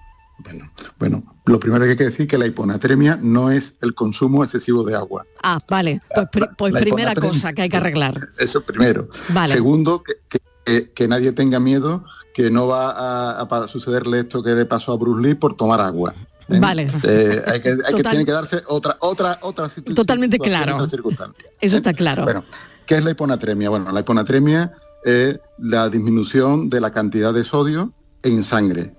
Bueno, 0.98 1.22
lo 1.44 1.60
primero 1.60 1.84
que 1.84 1.90
hay 1.90 1.96
que 1.96 2.04
decir 2.04 2.22
es 2.22 2.28
que 2.28 2.38
la 2.38 2.46
hiponatremia 2.46 3.18
no 3.20 3.50
es 3.50 3.74
el 3.82 3.94
consumo 3.94 4.42
excesivo 4.42 4.84
de 4.84 4.94
agua. 4.96 5.26
Ah, 5.42 5.58
vale, 5.68 6.00
pues, 6.14 6.28
pri- 6.32 6.46
pues 6.56 6.72
primera 6.74 7.14
cosa 7.14 7.52
que 7.52 7.62
hay 7.62 7.68
que 7.68 7.76
arreglar. 7.76 8.28
Eso 8.38 8.62
primero. 8.62 9.08
Vale. 9.28 9.52
Segundo, 9.52 10.02
que, 10.02 10.14
que- 10.28 10.40
que- 10.64 10.92
que 10.92 11.08
nadie 11.08 11.32
tenga 11.32 11.60
miedo 11.60 12.04
que 12.32 12.50
no 12.50 12.68
va 12.68 13.40
a, 13.40 13.68
sucederle 13.68 14.20
esto 14.20 14.42
que 14.42 14.52
le 14.52 14.64
pasó 14.64 14.92
a 14.92 14.96
Bruce 14.96 15.20
Lee 15.26 15.34
por 15.34 15.56
tomar 15.56 15.80
agua. 15.80 16.14
¿eh? 16.48 16.58
Vale. 16.58 16.88
Eh, 17.02 17.42
hay 17.46 17.60
que, 17.60 17.70
hay 17.70 17.94
que- 17.96 18.02
tiene 18.02 18.24
que 18.24 18.32
darse 18.32 18.62
otra, 18.66 18.96
otra, 19.00 19.38
otra 19.42 19.68
Totalmente 19.94 20.38
claro. 20.38 20.76
otra 20.76 20.88
circunstancia. 20.88 21.50
Eso 21.60 21.76
está 21.76 21.92
claro. 21.92 22.22
Bueno, 22.22 22.44
¿qué 22.86 22.94
es 22.96 23.04
la 23.04 23.10
hiponatremia? 23.10 23.68
Bueno, 23.68 23.90
la 23.92 24.00
hiponatremia 24.00 24.72
es 25.04 25.38
la 25.58 25.88
disminución 25.88 26.68
de 26.70 26.80
la 26.80 26.90
cantidad 26.90 27.32
de 27.34 27.44
sodio 27.44 27.92
en 28.22 28.42
sangre. 28.42 28.94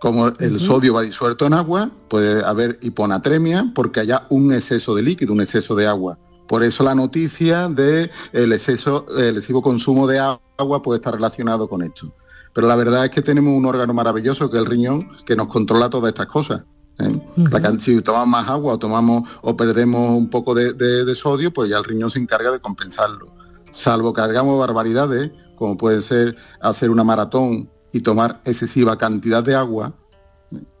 Como 0.00 0.28
el 0.28 0.60
sodio 0.60 0.94
va 0.94 1.02
disuelto 1.02 1.46
en 1.46 1.54
agua, 1.54 1.90
puede 2.08 2.44
haber 2.44 2.78
hiponatremia 2.82 3.72
porque 3.74 4.00
haya 4.00 4.26
un 4.28 4.52
exceso 4.52 4.94
de 4.94 5.02
líquido, 5.02 5.32
un 5.32 5.40
exceso 5.40 5.74
de 5.74 5.86
agua. 5.86 6.18
Por 6.46 6.62
eso 6.62 6.84
la 6.84 6.94
noticia 6.94 7.68
de 7.68 8.10
el 8.32 8.52
exceso, 8.52 9.06
el 9.16 9.36
excesivo 9.36 9.62
consumo 9.62 10.06
de 10.06 10.18
agua 10.20 10.82
puede 10.82 10.98
estar 10.98 11.14
relacionado 11.14 11.68
con 11.68 11.82
esto. 11.82 12.12
Pero 12.52 12.68
la 12.68 12.76
verdad 12.76 13.04
es 13.06 13.10
que 13.10 13.22
tenemos 13.22 13.56
un 13.56 13.66
órgano 13.66 13.92
maravilloso 13.94 14.50
que 14.50 14.58
es 14.58 14.62
el 14.62 14.68
riñón 14.70 15.08
que 15.24 15.34
nos 15.34 15.46
controla 15.48 15.90
todas 15.90 16.08
estas 16.10 16.26
cosas. 16.26 16.62
¿eh? 16.98 17.20
La 17.50 17.80
si 17.80 18.00
tomamos 18.02 18.28
más 18.28 18.48
agua 18.48 18.74
o 18.74 18.78
tomamos 18.78 19.28
o 19.42 19.56
perdemos 19.56 20.10
un 20.16 20.28
poco 20.30 20.54
de, 20.54 20.72
de- 20.74 21.04
de 21.04 21.14
sodio, 21.14 21.52
pues 21.52 21.68
ya 21.70 21.78
el 21.78 21.84
riñón 21.84 22.10
se 22.10 22.18
encarga 22.18 22.50
de 22.50 22.60
compensarlo. 22.60 23.28
Salvo 23.76 24.14
que 24.14 24.22
hagamos 24.22 24.58
barbaridades, 24.58 25.32
como 25.54 25.76
puede 25.76 26.00
ser 26.00 26.34
hacer 26.60 26.88
una 26.88 27.04
maratón 27.04 27.68
y 27.92 28.00
tomar 28.00 28.40
excesiva 28.46 28.96
cantidad 28.96 29.44
de 29.44 29.54
agua, 29.54 29.92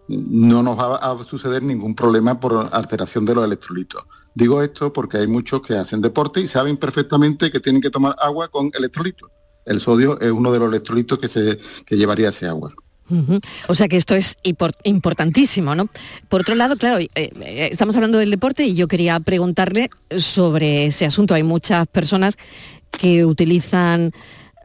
no 0.08 0.62
nos 0.62 0.78
va 0.78 0.96
a 0.96 1.24
suceder 1.24 1.62
ningún 1.62 1.94
problema 1.94 2.40
por 2.40 2.70
alteración 2.72 3.26
de 3.26 3.34
los 3.34 3.44
electrolitos. 3.44 4.02
Digo 4.34 4.62
esto 4.62 4.94
porque 4.94 5.18
hay 5.18 5.26
muchos 5.26 5.60
que 5.60 5.74
hacen 5.74 6.00
deporte 6.00 6.40
y 6.40 6.48
saben 6.48 6.78
perfectamente 6.78 7.50
que 7.50 7.60
tienen 7.60 7.82
que 7.82 7.90
tomar 7.90 8.16
agua 8.18 8.48
con 8.48 8.70
electrolitos. 8.72 9.30
El 9.66 9.80
sodio 9.80 10.18
es 10.18 10.32
uno 10.32 10.50
de 10.50 10.58
los 10.58 10.68
electrolitos 10.68 11.18
que 11.18 11.28
se 11.28 11.58
que 11.84 11.96
llevaría 11.96 12.30
ese 12.30 12.46
agua. 12.46 12.72
O 13.68 13.74
sea 13.76 13.86
que 13.86 13.96
esto 13.96 14.16
es 14.16 14.36
impor- 14.42 14.74
importantísimo, 14.82 15.76
¿no? 15.76 15.88
Por 16.28 16.40
otro 16.40 16.56
lado, 16.56 16.76
claro, 16.76 16.98
eh, 16.98 17.08
eh, 17.14 17.68
estamos 17.70 17.94
hablando 17.94 18.18
del 18.18 18.32
deporte 18.32 18.64
y 18.64 18.74
yo 18.74 18.88
quería 18.88 19.20
preguntarle 19.20 19.90
sobre 20.18 20.86
ese 20.86 21.06
asunto. 21.06 21.32
Hay 21.34 21.44
muchas 21.44 21.86
personas 21.86 22.36
que 22.90 23.24
utilizan 23.24 24.12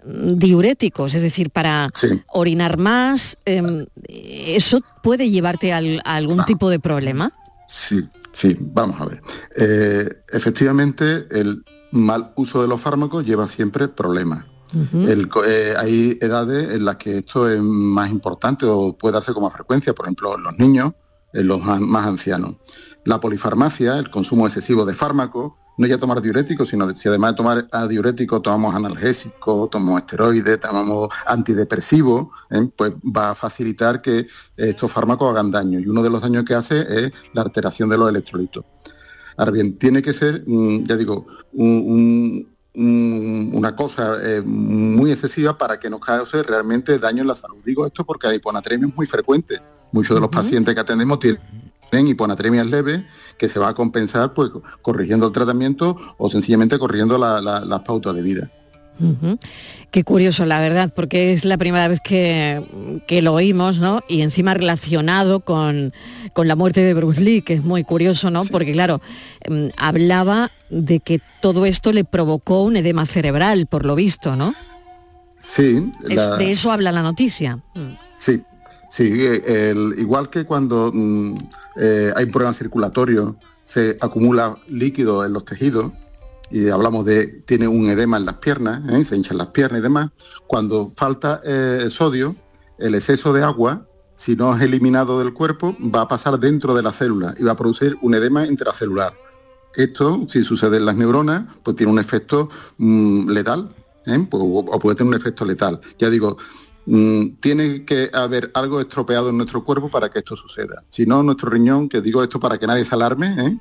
mm, 0.06 0.34
diuréticos, 0.36 1.14
es 1.14 1.22
decir, 1.22 1.50
para 1.52 1.90
orinar 2.28 2.78
más. 2.78 3.38
em, 3.46 3.86
¿Eso 4.08 4.82
puede 5.04 5.30
llevarte 5.30 5.74
al- 5.74 6.02
a 6.06 6.16
algún 6.16 6.44
tipo 6.46 6.70
de 6.70 6.80
problema? 6.80 7.32
Sí, 7.68 8.04
sí, 8.34 8.58
vamos 8.60 9.00
a 9.02 9.06
ver. 9.06 9.22
Eh, 9.56 10.10
efectivamente, 10.32 11.26
el 11.32 11.64
mal 11.92 12.32
uso 12.36 12.62
de 12.62 12.68
los 12.68 12.82
fármacos 12.82 13.26
lleva 13.26 13.48
siempre 13.48 13.88
problemas. 13.88 14.46
El 14.94 15.30
eh, 15.46 15.74
hay 15.78 16.18
edades 16.22 16.72
en 16.72 16.86
las 16.86 16.96
que 16.96 17.18
esto 17.18 17.50
es 17.50 17.62
más 17.62 18.10
importante 18.10 18.66
o 18.66 18.94
puede 18.98 19.16
darse 19.16 19.34
con 19.34 19.44
más 19.44 19.52
frecuencia, 19.52 19.92
por 19.94 20.06
ejemplo, 20.06 20.34
en 20.38 20.44
los 20.44 20.58
niños, 20.58 20.94
en 21.34 21.48
los 21.48 21.62
an- 21.68 21.84
más 21.84 22.08
ancianos. 22.08 22.56
La 23.04 23.20
polifarmacia, 23.20 23.98
el 24.00 24.10
consumo 24.10 24.48
excesivo 24.48 24.86
de 24.86 24.94
fármacos, 24.94 25.54
no 25.82 25.88
ya 25.88 25.98
tomar 25.98 26.22
diuréticos, 26.22 26.70
sino 26.70 26.94
si 26.96 27.10
además 27.10 27.32
de 27.32 27.38
tomar 27.38 27.68
a 27.72 27.88
diuréticos 27.88 28.42
tomamos 28.44 28.76
analgésicos, 28.76 29.70
tomamos 29.72 30.02
esteroides, 30.02 30.60
tomamos 30.60 31.10
antidepresivos, 31.26 32.28
¿eh? 32.52 32.70
pues 32.76 32.92
va 33.04 33.32
a 33.32 33.36
facilitar 33.36 34.00
que 34.02 34.28
estos 34.56 34.92
fármacos 34.92 35.32
hagan 35.32 35.50
daño. 35.50 35.80
Y 35.80 35.88
uno 35.88 36.04
de 36.04 36.10
los 36.12 36.22
daños 36.22 36.46
que 36.46 36.54
hace 36.54 36.82
es 37.06 37.12
la 37.34 37.42
alteración 37.42 37.90
de 37.90 37.98
los 37.98 38.10
electrolitos. 38.10 38.64
Ahora 39.38 39.52
bien, 39.52 39.78
tiene 39.80 40.02
que 40.04 40.14
ser, 40.14 40.44
mm, 40.46 40.86
ya 40.86 40.96
digo, 40.96 41.26
un- 41.54 41.84
un- 41.88 42.48
un- 42.76 43.52
una 43.56 43.76
cosa 43.76 44.18
eh, 44.24 44.42
muy 44.46 45.12
excesiva 45.12 45.58
para 45.58 45.80
que 45.80 45.90
nos 45.90 46.00
cause 46.00 46.44
realmente 46.44 47.00
daño 47.00 47.22
en 47.22 47.28
la 47.28 47.36
salud. 47.36 47.58
Digo 47.66 47.86
esto 47.88 48.06
porque 48.06 48.28
la 48.28 48.36
hiponatremia 48.36 48.88
es 48.88 48.96
muy 48.96 49.08
frecuente. 49.08 49.60
Muchos 49.92 50.16
de 50.16 50.22
los 50.22 50.30
pacientes 50.30 50.74
que 50.74 50.80
atendemos 50.80 51.20
tienen 51.20 51.42
hiponatremias 52.00 52.68
leves 52.68 53.02
que 53.38 53.50
se 53.50 53.60
va 53.60 53.70
a 53.70 53.74
compensar 53.74 54.34
pues 54.34 54.50
corrigiendo 54.82 55.26
el 55.28 55.32
tratamiento 55.34 55.98
o 56.18 56.30
sencillamente 56.30 56.80
corrigiendo 56.80 57.18
la- 57.18 57.42
la- 57.42 57.60
las 57.62 57.82
pautas 57.82 58.16
de 58.16 58.22
vida. 58.22 58.50
Qué 59.90 60.04
curioso, 60.04 60.46
la 60.46 60.60
verdad, 60.60 60.94
porque 60.96 61.34
es 61.34 61.44
la 61.44 61.58
primera 61.58 61.88
vez 61.88 62.00
que, 62.02 63.02
que 63.08 63.24
lo 63.24 63.34
oímos, 63.34 63.80
¿no? 63.80 64.02
Y 64.08 64.22
encima 64.22 64.54
relacionado 64.54 65.40
con, 65.40 65.92
con 66.34 66.48
la 66.48 66.56
muerte 66.56 66.82
de 66.82 66.94
Bruce 66.94 67.20
Lee, 67.20 67.42
que 67.42 67.56
es 67.56 67.64
muy 67.64 67.84
curioso, 67.84 68.30
¿no? 68.30 68.44
Porque 68.46 68.74
claro, 68.74 69.02
em, 69.42 69.72
hablaba 69.76 70.52
de 70.70 71.00
que 71.00 71.20
todo 71.42 71.66
esto 71.66 71.92
le 71.94 72.04
provocó 72.04 72.62
un 72.62 72.76
edema 72.78 73.08
cerebral, 73.08 73.66
por 73.66 73.86
lo 73.88 73.96
visto, 73.96 74.36
¿no? 74.36 74.54
Sí, 75.36 75.92
Es- 76.08 76.38
de 76.38 76.52
eso 76.52 76.72
habla 76.72 76.92
la 76.92 77.02
noticia. 77.02 77.58
Sí, 78.18 78.44
sí, 78.92 79.10
eh, 79.26 79.72
el- 79.72 79.96
igual 79.98 80.30
que 80.30 80.46
cuando 80.46 80.92
mm, 80.94 81.36
eh, 81.78 82.14
hay 82.16 82.26
un 82.26 82.32
problema 82.32 82.54
circulatorio, 82.54 83.36
se 83.64 83.98
acumula 84.02 84.58
líquido 84.68 85.26
en 85.26 85.34
los 85.34 85.46
tejidos 85.46 85.92
y 86.50 86.68
hablamos 86.70 87.06
de 87.06 87.28
tiene 87.46 87.68
un 87.68 87.90
edema 87.90 88.18
en 88.18 88.26
las 88.26 88.36
piernas, 88.36 88.82
¿eh? 88.90 89.06
se 89.06 89.16
hinchan 89.16 89.38
las 89.38 89.48
piernas 89.48 89.80
y 89.80 89.84
demás. 89.84 90.10
Cuando 90.48 90.92
falta 90.98 91.42
eh, 91.46 91.88
sodio, 91.90 92.36
el 92.78 92.96
exceso 92.96 93.32
de 93.32 93.44
agua, 93.44 93.86
si 94.16 94.36
no 94.36 94.56
es 94.56 94.62
eliminado 94.62 95.20
del 95.20 95.34
cuerpo, 95.34 95.76
va 95.80 96.02
a 96.02 96.08
pasar 96.08 96.38
dentro 96.40 96.74
de 96.76 96.84
la 96.84 96.92
célula 96.92 97.34
y 97.40 97.44
va 97.44 97.54
a 97.54 97.58
producir 97.58 97.98
un 98.02 98.14
edema 98.16 98.46
intracelular. 98.46 99.14
Esto, 99.76 100.26
si 100.28 100.44
sucede 100.44 100.78
en 100.78 100.86
las 100.86 100.98
neuronas, 100.98 101.46
pues 101.64 101.78
tiene 101.78 101.92
un 101.94 102.00
efecto 102.00 102.50
mm, 102.78 103.30
letal. 103.30 103.70
Pues, 104.04 104.44
o 104.44 104.80
puede 104.80 104.96
tener 104.98 105.14
un 105.14 105.20
efecto 105.20 105.46
letal. 105.46 105.80
Ya 106.00 106.10
digo, 106.10 106.38
mm, 106.96 107.38
tiene 107.40 107.86
que 107.86 108.10
haber 108.14 108.52
algo 108.54 108.82
estropeado 108.82 109.30
en 109.30 109.38
nuestro 109.38 109.64
cuerpo 109.64 109.88
para 109.90 110.10
que 110.10 110.20
esto 110.20 110.36
suceda. 110.36 110.84
Si 110.90 111.06
no, 111.06 111.24
nuestro 111.24 111.50
riñón, 111.50 111.88
que 111.88 112.02
digo 112.02 112.22
esto 112.24 112.40
para 112.40 112.58
que 112.58 112.68
nadie 112.68 112.84
se 112.86 112.94
alarme, 112.96 113.36
¿eh? 113.40 113.58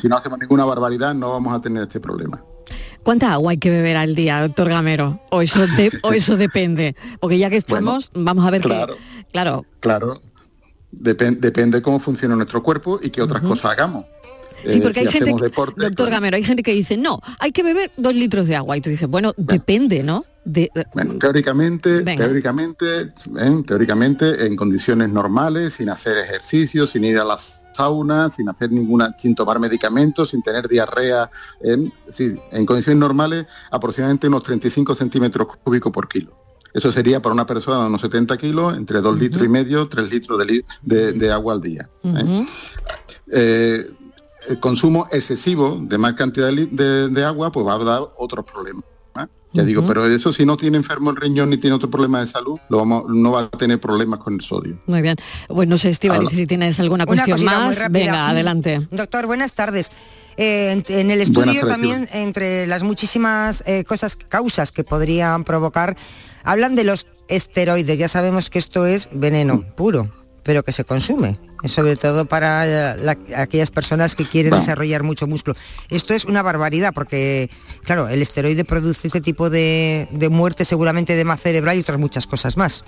Si 0.00 0.08
no 0.08 0.16
hacemos 0.16 0.38
ninguna 0.38 0.64
barbaridad, 0.64 1.14
no 1.14 1.30
vamos 1.30 1.54
a 1.54 1.60
tener 1.60 1.82
este 1.82 2.00
problema. 2.00 2.42
¿Cuánta 3.02 3.32
agua 3.32 3.50
hay 3.50 3.58
que 3.58 3.70
beber 3.70 3.96
al 3.96 4.14
día, 4.14 4.40
doctor 4.40 4.68
Gamero? 4.68 5.20
O 5.30 5.42
eso, 5.42 5.66
de- 5.66 5.90
o 6.02 6.12
eso 6.12 6.36
depende. 6.36 6.94
Porque 7.20 7.36
ya 7.38 7.50
que 7.50 7.56
estamos, 7.64 8.10
vamos 8.14 8.46
a 8.46 8.50
ver 8.50 8.62
claro. 8.62 8.94
que... 8.96 9.02
Claro, 9.32 9.66
Claro, 9.80 10.20
depen- 10.92 11.40
depende 11.40 11.82
cómo 11.82 11.98
funciona 12.00 12.36
nuestro 12.36 12.62
cuerpo 12.62 13.00
y 13.02 13.10
qué 13.10 13.20
otras 13.22 13.42
cosas 13.42 13.72
hagamos. 13.72 14.06
Sí, 14.66 14.78
Eh, 14.78 14.80
porque 14.82 15.00
si 15.00 15.06
hay 15.08 15.12
gente, 15.12 15.42
deporte, 15.42 15.80
doctor 15.82 16.06
claro. 16.06 16.10
Gamero, 16.12 16.36
hay 16.36 16.44
gente 16.44 16.62
que 16.62 16.72
dice, 16.72 16.96
no, 16.96 17.20
hay 17.40 17.50
que 17.50 17.64
beber 17.64 17.90
dos 17.96 18.14
litros 18.14 18.46
de 18.46 18.54
agua. 18.54 18.76
Y 18.76 18.80
tú 18.80 18.90
dices, 18.90 19.08
bueno, 19.08 19.32
depende, 19.36 20.02
¿no? 20.04 20.24
De, 20.44 20.70
de- 20.74 20.86
Bueno, 20.94 21.18
teóricamente, 21.18 22.00
Venga. 22.00 22.24
teóricamente, 22.24 23.00
¿eh? 23.38 23.62
teóricamente, 23.66 24.44
en 24.46 24.56
condiciones 24.56 25.08
normales, 25.10 25.74
sin 25.74 25.88
hacer 25.88 26.18
ejercicio, 26.18 26.86
sin 26.86 27.04
ir 27.04 27.18
a 27.18 27.24
las 27.24 27.60
saunas, 27.76 28.34
sin 28.34 28.48
hacer 28.48 28.70
ninguna, 28.72 29.14
sin 29.18 29.34
tomar 29.34 29.58
medicamentos, 29.60 30.30
sin 30.30 30.42
tener 30.42 30.68
diarrea, 30.68 31.30
¿eh? 31.62 31.88
Sí, 32.10 32.34
en 32.50 32.66
condiciones 32.66 32.98
normales, 33.00 33.46
aproximadamente 33.70 34.26
unos 34.28 34.42
35 34.42 34.94
centímetros 34.94 35.46
cúbicos 35.62 35.92
por 35.92 36.08
kilo. 36.08 36.36
Eso 36.74 36.90
sería 36.90 37.20
para 37.22 37.34
una 37.34 37.46
persona 37.46 37.80
de 37.82 37.86
unos 37.86 38.00
70 38.00 38.36
kilos, 38.36 38.76
entre 38.76 39.00
2 39.00 39.18
litros 39.18 39.44
y 39.44 39.48
medio, 39.48 39.88
3 39.88 40.10
litros 40.10 40.38
de, 40.38 40.44
li- 40.46 40.64
de- 40.82 41.12
de 41.12 41.30
agua 41.32 41.54
al 41.54 41.60
día. 41.60 41.88
¿eh? 42.04 42.46
Eh, 43.30 43.90
el 44.48 44.58
consumo 44.58 45.06
excesivo 45.12 45.78
de 45.80 45.98
más 45.98 46.14
cantidad 46.14 46.50
de 46.52 47.24
agua 47.24 47.52
pues 47.52 47.64
va 47.66 47.74
a 47.74 47.78
dar 47.84 48.00
otros 48.16 48.44
problemas. 48.44 48.84
¿Eh? 49.20 49.26
Ya 49.54 49.64
digo, 49.64 49.84
pero 49.86 50.06
eso 50.06 50.32
si 50.32 50.46
no 50.46 50.56
tiene 50.56 50.78
enfermo 50.78 51.10
el 51.10 51.16
riñón 51.16 51.50
ni 51.50 51.58
tiene 51.58 51.76
otro 51.76 51.90
problema 51.90 52.20
de 52.20 52.26
salud, 52.26 52.58
lo 52.70 52.78
vamos, 52.78 53.04
no 53.08 53.32
va 53.32 53.42
a 53.42 53.50
tener 53.50 53.78
problemas 53.80 54.18
con 54.20 54.32
el 54.34 54.40
sodio. 54.40 54.78
Muy 54.86 55.02
bien. 55.02 55.16
Bueno, 55.50 55.70
no 55.70 55.78
sé, 55.78 55.90
Estivaliz, 55.90 56.28
Habla. 56.28 56.38
si 56.38 56.46
tienes 56.46 56.80
alguna 56.80 57.04
Una 57.04 57.06
cuestión 57.08 57.34
cosita 57.36 57.50
muy 57.58 57.66
más, 57.66 57.78
rápida. 57.78 57.98
venga, 57.98 58.28
adelante. 58.30 58.80
Doctor, 58.90 59.26
buenas 59.26 59.52
tardes. 59.52 59.90
Eh, 60.38 60.70
en, 60.72 60.78
en 60.88 61.10
el 61.10 61.18
Buenas 61.18 61.28
estudio 61.28 61.52
tardes, 61.60 61.68
también, 61.68 62.08
entre 62.14 62.66
las 62.66 62.82
muchísimas 62.82 63.62
eh, 63.66 63.84
cosas, 63.84 64.16
causas 64.16 64.72
que 64.72 64.84
podrían 64.84 65.44
provocar, 65.44 65.98
hablan 66.44 66.74
de 66.74 66.84
los 66.84 67.06
esteroides. 67.28 67.98
Ya 67.98 68.08
sabemos 68.08 68.48
que 68.48 68.58
esto 68.58 68.86
es 68.86 69.10
veneno 69.12 69.56
Mm. 69.56 69.74
puro, 69.76 70.10
pero 70.42 70.62
que 70.62 70.72
se 70.72 70.84
consume, 70.84 71.38
sobre 71.66 71.96
todo 71.96 72.26
para 72.26 72.66
eh, 72.94 72.96
la- 73.02 73.18
aquellas 73.36 73.70
personas 73.70 74.16
que 74.16 74.28
quieren 74.28 74.52
desarrollar 74.54 75.02
mucho 75.02 75.26
músculo. 75.26 75.56
Esto 75.90 76.14
es 76.14 76.24
una 76.24 76.42
barbaridad 76.42 76.92
porque, 76.94 77.50
claro, 77.84 78.08
el 78.08 78.20
esteroide 78.22 78.64
produce 78.64 79.06
este 79.08 79.20
tipo 79.20 79.50
de, 79.50 80.08
de 80.10 80.28
muerte 80.28 80.64
seguramente 80.64 81.14
de 81.14 81.24
más 81.24 81.40
cerebral 81.40 81.76
y 81.76 81.80
otras 81.80 81.98
muchas 81.98 82.26
cosas 82.26 82.56
más. 82.56 82.84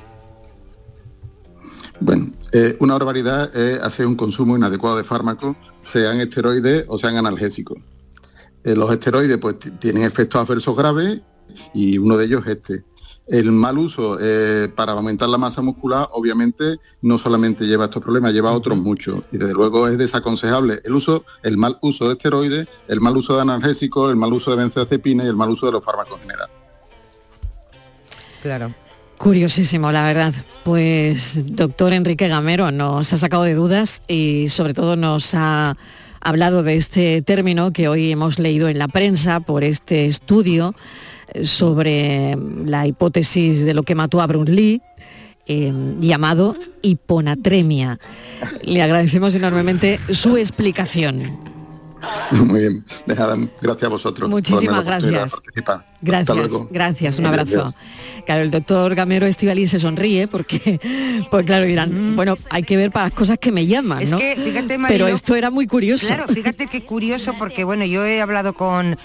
Bueno, 2.00 2.32
eh, 2.52 2.76
una 2.80 2.94
barbaridad 2.94 3.54
es 3.56 3.80
hacer 3.80 4.06
un 4.06 4.16
consumo 4.16 4.56
inadecuado 4.56 4.96
de 4.96 5.04
fármacos, 5.04 5.56
sean 5.82 6.20
esteroides 6.20 6.84
o 6.88 6.98
sean 6.98 7.16
analgésicos. 7.16 7.78
Eh, 8.64 8.74
los 8.74 8.90
esteroides 8.90 9.38
pues 9.38 9.56
tienen 9.78 10.02
efectos 10.02 10.40
adversos 10.40 10.76
graves 10.76 11.20
y 11.72 11.98
uno 11.98 12.16
de 12.16 12.24
ellos 12.24 12.42
es 12.46 12.56
este. 12.56 12.84
El 13.26 13.52
mal 13.52 13.78
uso 13.78 14.18
eh, 14.20 14.68
para 14.74 14.92
aumentar 14.92 15.30
la 15.30 15.38
masa 15.38 15.62
muscular 15.62 16.08
obviamente 16.12 16.78
no 17.00 17.16
solamente 17.16 17.64
lleva 17.66 17.84
a 17.84 17.86
estos 17.86 18.02
problemas, 18.02 18.32
lleva 18.32 18.50
a 18.50 18.52
otros 18.52 18.76
muchos. 18.76 19.22
Y 19.32 19.38
desde 19.38 19.54
luego 19.54 19.88
es 19.88 19.96
desaconsejable 19.96 20.80
el 20.84 20.92
uso, 20.92 21.24
el 21.42 21.56
mal 21.56 21.78
uso 21.80 22.08
de 22.08 22.12
esteroides, 22.12 22.68
el 22.86 23.00
mal 23.00 23.16
uso 23.16 23.36
de 23.36 23.42
analgésicos, 23.42 24.10
el 24.10 24.16
mal 24.16 24.32
uso 24.32 24.50
de 24.50 24.58
benzodiazepina 24.58 25.24
y 25.24 25.28
el 25.28 25.36
mal 25.36 25.50
uso 25.50 25.66
de 25.66 25.72
los 25.72 25.84
fármacos 25.84 26.16
en 26.16 26.22
general. 26.22 26.50
Claro. 28.42 28.74
Curiosísimo, 29.16 29.90
la 29.90 30.04
verdad. 30.04 30.34
Pues 30.64 31.40
doctor 31.46 31.94
Enrique 31.94 32.28
Gamero 32.28 32.70
nos 32.72 33.12
ha 33.12 33.16
sacado 33.16 33.44
de 33.44 33.54
dudas 33.54 34.02
y 34.06 34.48
sobre 34.50 34.74
todo 34.74 34.96
nos 34.96 35.34
ha 35.34 35.78
hablado 36.20 36.62
de 36.62 36.76
este 36.76 37.22
término 37.22 37.72
que 37.72 37.88
hoy 37.88 38.10
hemos 38.10 38.38
leído 38.38 38.68
en 38.68 38.78
la 38.78 38.88
prensa 38.88 39.40
por 39.40 39.64
este 39.64 40.06
estudio 40.06 40.74
sobre 41.42 42.36
la 42.64 42.86
hipótesis 42.86 43.64
de 43.64 43.74
lo 43.74 43.82
que 43.82 43.94
mató 43.94 44.20
a 44.20 44.26
Bruce 44.26 44.52
Lee, 44.52 44.82
eh, 45.46 45.72
llamado 46.00 46.56
hiponatremia. 46.82 47.98
Le 48.62 48.82
agradecemos 48.82 49.34
enormemente 49.34 50.00
su 50.10 50.36
explicación. 50.36 51.38
Muy 52.30 52.60
bien, 52.60 52.84
gracias 53.06 53.84
a 53.84 53.88
vosotros. 53.88 54.28
Muchísimas 54.28 54.84
gracias. 54.84 55.32
Gracias, 56.04 56.52
gracias, 56.70 57.18
un 57.18 57.26
abrazo. 57.26 57.74
Claro, 58.26 58.42
el 58.42 58.50
doctor 58.50 58.94
Gamero 58.94 59.26
Estivali 59.26 59.66
se 59.66 59.78
sonríe 59.78 60.28
porque, 60.28 60.78
pues 61.30 61.44
claro, 61.46 61.64
dirán, 61.64 62.14
bueno, 62.16 62.36
hay 62.50 62.62
que 62.62 62.76
ver 62.76 62.90
para 62.90 63.06
las 63.06 63.14
cosas 63.14 63.38
que 63.38 63.52
me 63.52 63.66
llaman, 63.66 64.02
Es 64.02 64.10
¿no? 64.12 64.18
que, 64.18 64.36
fíjate, 64.36 64.78
Pero 64.88 65.08
esto 65.08 65.34
era 65.34 65.50
muy 65.50 65.66
curioso. 65.66 66.06
Claro, 66.06 66.26
fíjate 66.28 66.66
qué 66.66 66.84
curioso 66.84 67.34
porque 67.38 67.64
bueno, 67.64 67.84
yo 67.84 68.04
he 68.04 68.20
hablado 68.20 68.54
con 68.54 68.96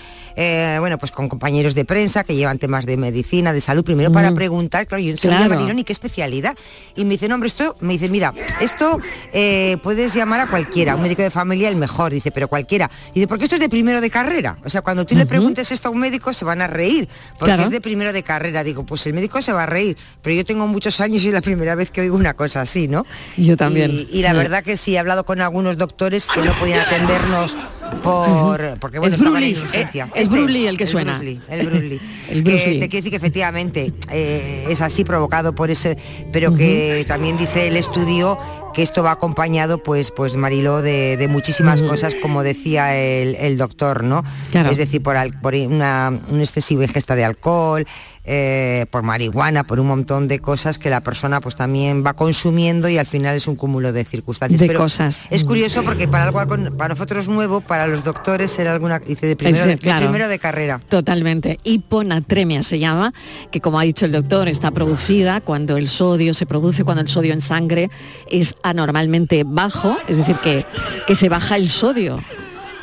eh, 0.42 0.78
bueno, 0.80 0.98
pues 0.98 1.12
con 1.12 1.28
compañeros 1.28 1.76
de 1.76 1.84
prensa 1.84 2.24
que 2.24 2.34
llevan 2.34 2.60
temas 2.60 2.86
de 2.86 2.96
medicina, 2.96 3.52
de 3.52 3.60
salud, 3.60 3.84
primero 3.84 4.10
para 4.12 4.32
Mm. 4.32 4.36
preguntar, 4.36 4.88
claro, 4.88 5.04
yo 5.04 5.12
no 5.12 5.18
sabía 5.18 5.38
Claro. 5.40 5.56
Marilo, 5.56 5.74
ni 5.74 5.84
qué 5.84 5.92
especialidad. 5.92 6.56
Y 6.96 7.04
me 7.04 7.12
dice, 7.12 7.28
no, 7.28 7.36
hombre, 7.36 7.48
esto, 7.48 7.76
me 7.82 7.94
dice, 7.94 8.08
mira, 8.08 8.34
esto 8.62 9.00
eh, 9.34 9.76
puedes 9.84 10.14
llamar 10.14 10.40
a 10.40 10.48
cualquiera, 10.48 10.96
un 10.96 11.02
médico 11.02 11.24
de 11.24 11.30
familia 11.32 11.68
el 11.68 11.76
mejor, 11.76 12.14
dice, 12.14 12.32
pero 12.32 12.48
cualquiera. 12.48 12.90
Dice, 13.14 13.28
porque 13.28 13.44
esto 13.46 13.56
es 13.58 13.60
de 13.62 13.68
primero 13.68 14.00
de 14.00 14.10
carrera. 14.10 14.60
O 14.64 14.70
sea, 14.70 14.82
cuando 14.82 15.06
tú 15.06 15.16
le 15.16 15.26
preguntes 15.26 15.74
esto 15.74 15.90
a 15.90 15.92
un 15.92 16.00
médico 16.00 16.32
se 16.32 16.46
van 16.46 16.62
a 16.62 16.68
reír, 16.68 16.89
porque 17.38 17.46
Claro. 17.46 17.64
es 17.64 17.70
de 17.72 17.82
primero 17.82 18.12
de 18.14 18.24
carrera. 18.24 18.64
Digo, 18.64 18.86
pues 18.86 19.06
el 19.08 19.14
médico 19.14 19.42
se 19.42 19.52
va 19.54 19.64
a 19.64 19.66
reír, 19.66 19.98
pero 20.22 20.36
yo 20.36 20.44
tengo 20.46 20.68
muchos 20.68 21.00
años 21.00 21.24
y 21.24 21.28
es 21.28 21.34
la 21.34 21.42
primera 21.42 21.76
vez 21.76 21.92
que 21.92 22.02
oigo 22.02 22.16
una 22.18 22.34
cosa 22.34 22.62
así, 22.62 22.88
¿no? 22.88 23.06
Yo 23.38 23.56
también. 23.58 23.90
Y, 23.92 24.08
y 24.12 24.22
la 24.22 24.32
Sí. 24.32 24.38
verdad 24.38 24.64
que 24.64 24.78
sí, 24.78 24.96
he 24.96 25.00
hablado 25.00 25.26
con 25.26 25.42
algunos 25.42 25.78
doctores 25.78 26.28
que 26.34 26.42
no 26.42 26.58
podían 26.60 26.80
atendernos 26.82 27.56
por 28.02 28.78
porque 28.80 29.00
bueno, 29.00 29.16
Es 29.16 29.22
Bruce 29.22 29.66
eh, 29.74 29.86
es 30.16 30.30
Lee 30.32 30.68
el 30.68 30.78
que 30.78 30.84
el 30.84 30.90
suena. 30.90 31.18
Bruce 31.18 31.26
Lee, 31.32 31.42
el 31.50 31.66
Bruce 31.70 31.82
Lee. 31.84 32.02
El 32.30 32.44
Bruce. 32.44 32.66
Te 32.66 32.90
quiere 32.90 32.98
decir 32.98 33.10
que 33.12 33.18
efectivamente 33.18 33.94
eh, 34.12 34.66
es 34.70 34.82
así 34.82 35.04
provocado 35.04 35.54
por 35.54 35.70
ese, 35.72 35.98
pero 36.32 36.56
que 36.56 37.04
también 37.08 37.38
dice 37.38 37.68
el 37.68 37.76
estudio 37.78 38.38
que 38.74 38.84
esto 38.84 39.02
va 39.02 39.12
acompañado, 39.12 39.82
pues, 39.82 40.12
pues 40.12 40.36
Mariló, 40.36 40.84
de, 40.84 41.18
de 41.18 41.28
muchísimas 41.28 41.82
cosas, 41.82 42.14
como 42.22 42.44
decía 42.44 42.96
el, 42.96 43.36
el 43.36 43.58
doctor, 43.58 44.04
¿no? 44.04 44.24
Claro. 44.52 44.70
Es 44.70 44.78
decir, 44.78 45.02
por, 45.02 45.18
al- 45.18 45.32
por 45.42 45.56
una, 45.56 46.20
una 46.30 46.44
excesiva 46.44 46.84
ingesta 46.84 47.16
de 47.16 47.26
alcohol, 47.26 47.88
eh, 48.32 48.86
por 48.92 49.02
marihuana, 49.02 49.64
por 49.64 49.80
un 49.80 49.88
montón 49.88 50.28
de 50.28 50.38
cosas 50.38 50.78
que 50.78 50.92
la 50.92 51.02
persona 51.02 51.42
pues 51.42 51.56
también 51.56 52.06
va 52.06 52.14
consumiendo 52.14 52.88
y 52.88 53.00
al 53.00 53.08
final 53.08 53.36
es 53.36 53.48
un 53.48 53.56
cúmulo 53.56 53.92
de 53.92 54.06
circunstancias. 54.06 54.62
De 54.62 54.68
Pero 54.68 54.82
cosas. 54.82 55.26
Es 55.32 55.44
curioso 55.44 55.82
porque 55.82 56.08
para 56.08 56.26
algo 56.26 56.38
para 56.78 56.90
nosotros 56.90 57.28
nuevo, 57.28 57.60
para 57.62 57.88
los 57.88 58.04
doctores 58.04 58.60
era 58.60 58.72
alguna 58.72 59.00
dice 59.00 59.26
de 59.26 59.36
primero, 59.36 59.66
Es, 59.66 59.66
de, 59.66 59.78
claro. 59.80 60.02
de 60.02 60.06
primero 60.06 60.28
de 60.28 60.38
carrera. 60.38 60.80
Totalmente. 60.90 61.58
Hiponatremia 61.64 62.62
se 62.62 62.78
llama, 62.78 63.16
que 63.50 63.62
como 63.62 63.80
ha 63.80 63.84
dicho 63.84 64.06
el 64.06 64.12
doctor, 64.12 64.48
está 64.48 64.70
producida 64.70 65.42
cuando 65.42 65.78
el 65.78 65.90
sodio 65.90 66.36
se 66.36 66.46
produce, 66.46 66.84
cuando 66.84 67.02
el 67.02 67.10
sodio 67.10 67.34
en 67.34 67.42
sangre 67.42 67.90
es 68.30 68.54
anormalmente 68.62 69.44
bajo, 69.44 69.98
es 70.08 70.18
decir, 70.18 70.36
que, 70.44 70.68
que 71.08 71.16
se 71.16 71.30
baja 71.30 71.56
el 71.56 71.72
sodio, 71.72 72.24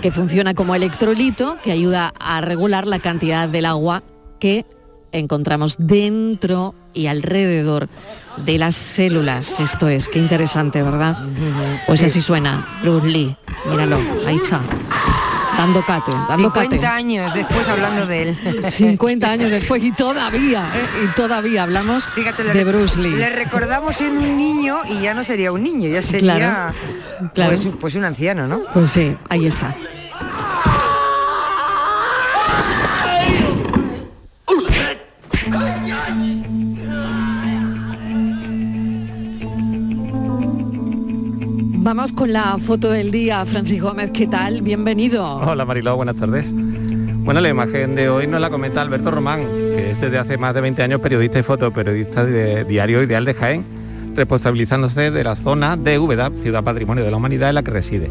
que 0.03 0.11
funciona 0.11 0.55
como 0.55 0.74
electrolito, 0.74 1.57
que 1.62 1.70
ayuda 1.70 2.12
a 2.18 2.40
regular 2.40 2.84
la 2.88 2.99
cantidad 2.99 3.49
del 3.49 3.66
agua 3.66 4.03
que 4.40 4.66
encontramos 5.19 5.77
dentro 5.79 6.75
y 6.95 7.07
alrededor 7.07 7.89
de 8.45 8.59
las 8.59 8.75
células. 8.75 9.61
Esto 9.61 9.89
es, 9.89 10.09
qué 10.09 10.19
interesante, 10.19 10.83
¿verdad? 10.83 11.19
Pues 11.87 12.01
Sí. 12.01 12.07
así 12.07 12.23
suena, 12.23 12.79
Bruce 12.83 13.07
Lee. 13.09 13.37
Míralo, 13.71 13.99
ahí 14.27 14.37
está. 14.37 14.61
Dando 15.57 15.81
cate, 15.87 16.11
dando 16.29 16.51
50 16.51 16.69
cate. 16.77 16.87
años 16.87 17.33
después 17.33 17.67
hablando 17.67 18.07
de 18.07 18.29
él. 18.29 18.37
50 18.71 19.31
años 19.31 19.51
después 19.51 19.83
y 19.83 19.91
todavía, 19.93 20.71
¿eh? 20.75 21.05
y 21.05 21.17
todavía 21.17 21.62
hablamos 21.62 22.07
Fíjate, 22.11 22.45
de 22.45 22.64
Bruce 22.64 23.01
Lee. 23.01 23.12
Le 23.17 23.31
recordamos 23.31 23.97
siendo 23.97 24.21
un 24.21 24.37
niño 24.37 24.77
y 24.91 25.01
ya 25.01 25.14
no 25.14 25.25
sería 25.25 25.53
un 25.53 25.62
niño, 25.62 25.89
ya 25.89 26.03
sería 26.03 26.35
Claro, 26.37 27.31
claro. 27.33 27.51
Pues, 27.53 27.69
pues 27.81 27.95
un 27.95 28.05
anciano, 28.05 28.47
¿no? 28.47 28.61
Pues 28.75 28.91
sí, 28.91 29.17
ahí 29.31 29.47
está. 29.47 29.75
Vamos 41.87 42.12
con 42.12 42.32
la 42.32 42.59
foto 42.59 42.91
del 42.91 43.12
día, 43.12 43.47
Francis 43.47 43.80
Gómez, 43.80 44.11
¿qué 44.12 44.26
tal? 44.26 44.61
Bienvenido. 44.61 45.37
Hola 45.37 45.64
Mariló, 45.64 45.95
buenas 45.95 46.16
tardes. 46.16 46.45
Bueno, 46.51 47.41
la 47.41 47.49
imagen 47.49 47.95
de 47.95 48.09
hoy 48.09 48.26
nos 48.26 48.41
la 48.41 48.51
comenta 48.51 48.82
Alberto 48.82 49.12
Román, 49.12 49.47
que 49.47 49.93
es 49.93 50.01
desde 50.01 50.18
hace 50.18 50.37
más 50.37 50.53
de 50.53 50.62
20 50.62 50.82
años 50.82 51.01
periodista 51.01 51.39
y 51.39 51.45
fotoperiodista 51.45 52.24
de 52.24 52.64
Diario 52.64 53.05
Ideal 53.05 53.24
de 53.24 53.34
Jaén, 53.34 53.64
responsabilizándose 54.16 55.12
de 55.12 55.22
la 55.22 55.37
zona 55.37 55.76
de 55.76 56.01
Úbeda, 56.01 56.32
Ciudad 56.43 56.64
Patrimonio 56.64 57.05
de 57.05 57.11
la 57.12 57.18
Humanidad 57.18 57.51
en 57.51 57.55
la 57.55 57.62
que 57.62 57.70
reside. 57.70 58.11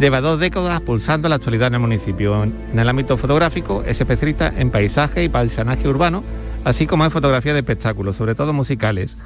Lleva 0.00 0.20
dos 0.20 0.40
décadas 0.40 0.80
pulsando 0.80 1.28
la 1.28 1.36
actualidad 1.36 1.68
en 1.68 1.74
el 1.74 1.80
municipio. 1.82 2.42
En 2.42 2.76
el 2.76 2.88
ámbito 2.88 3.16
fotográfico 3.16 3.84
es 3.86 4.00
especialista 4.00 4.52
en 4.56 4.72
paisaje 4.72 5.22
y 5.22 5.28
paisanaje 5.28 5.86
urbano, 5.86 6.24
así 6.64 6.88
como 6.88 7.04
en 7.04 7.12
fotografía 7.12 7.52
de 7.52 7.60
espectáculos, 7.60 8.16
sobre 8.16 8.34
todo 8.34 8.52
musicales, 8.52 9.16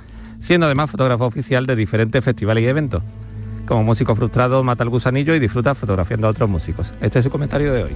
siendo 0.40 0.66
además 0.66 0.90
fotógrafo 0.90 1.24
oficial 1.24 1.64
de 1.64 1.74
diferentes 1.74 2.22
festivales 2.22 2.64
y 2.64 2.66
eventos. 2.66 3.02
Como 3.68 3.84
músico 3.84 4.16
frustrado 4.16 4.64
mata 4.64 4.82
el 4.82 4.88
gusanillo 4.88 5.34
y 5.34 5.38
disfruta 5.38 5.74
fotografiando 5.74 6.26
a 6.26 6.30
otros 6.30 6.48
músicos. 6.48 6.90
Este 7.02 7.18
es 7.18 7.24
su 7.26 7.30
comentario 7.30 7.70
de 7.74 7.82
hoy. 7.84 7.92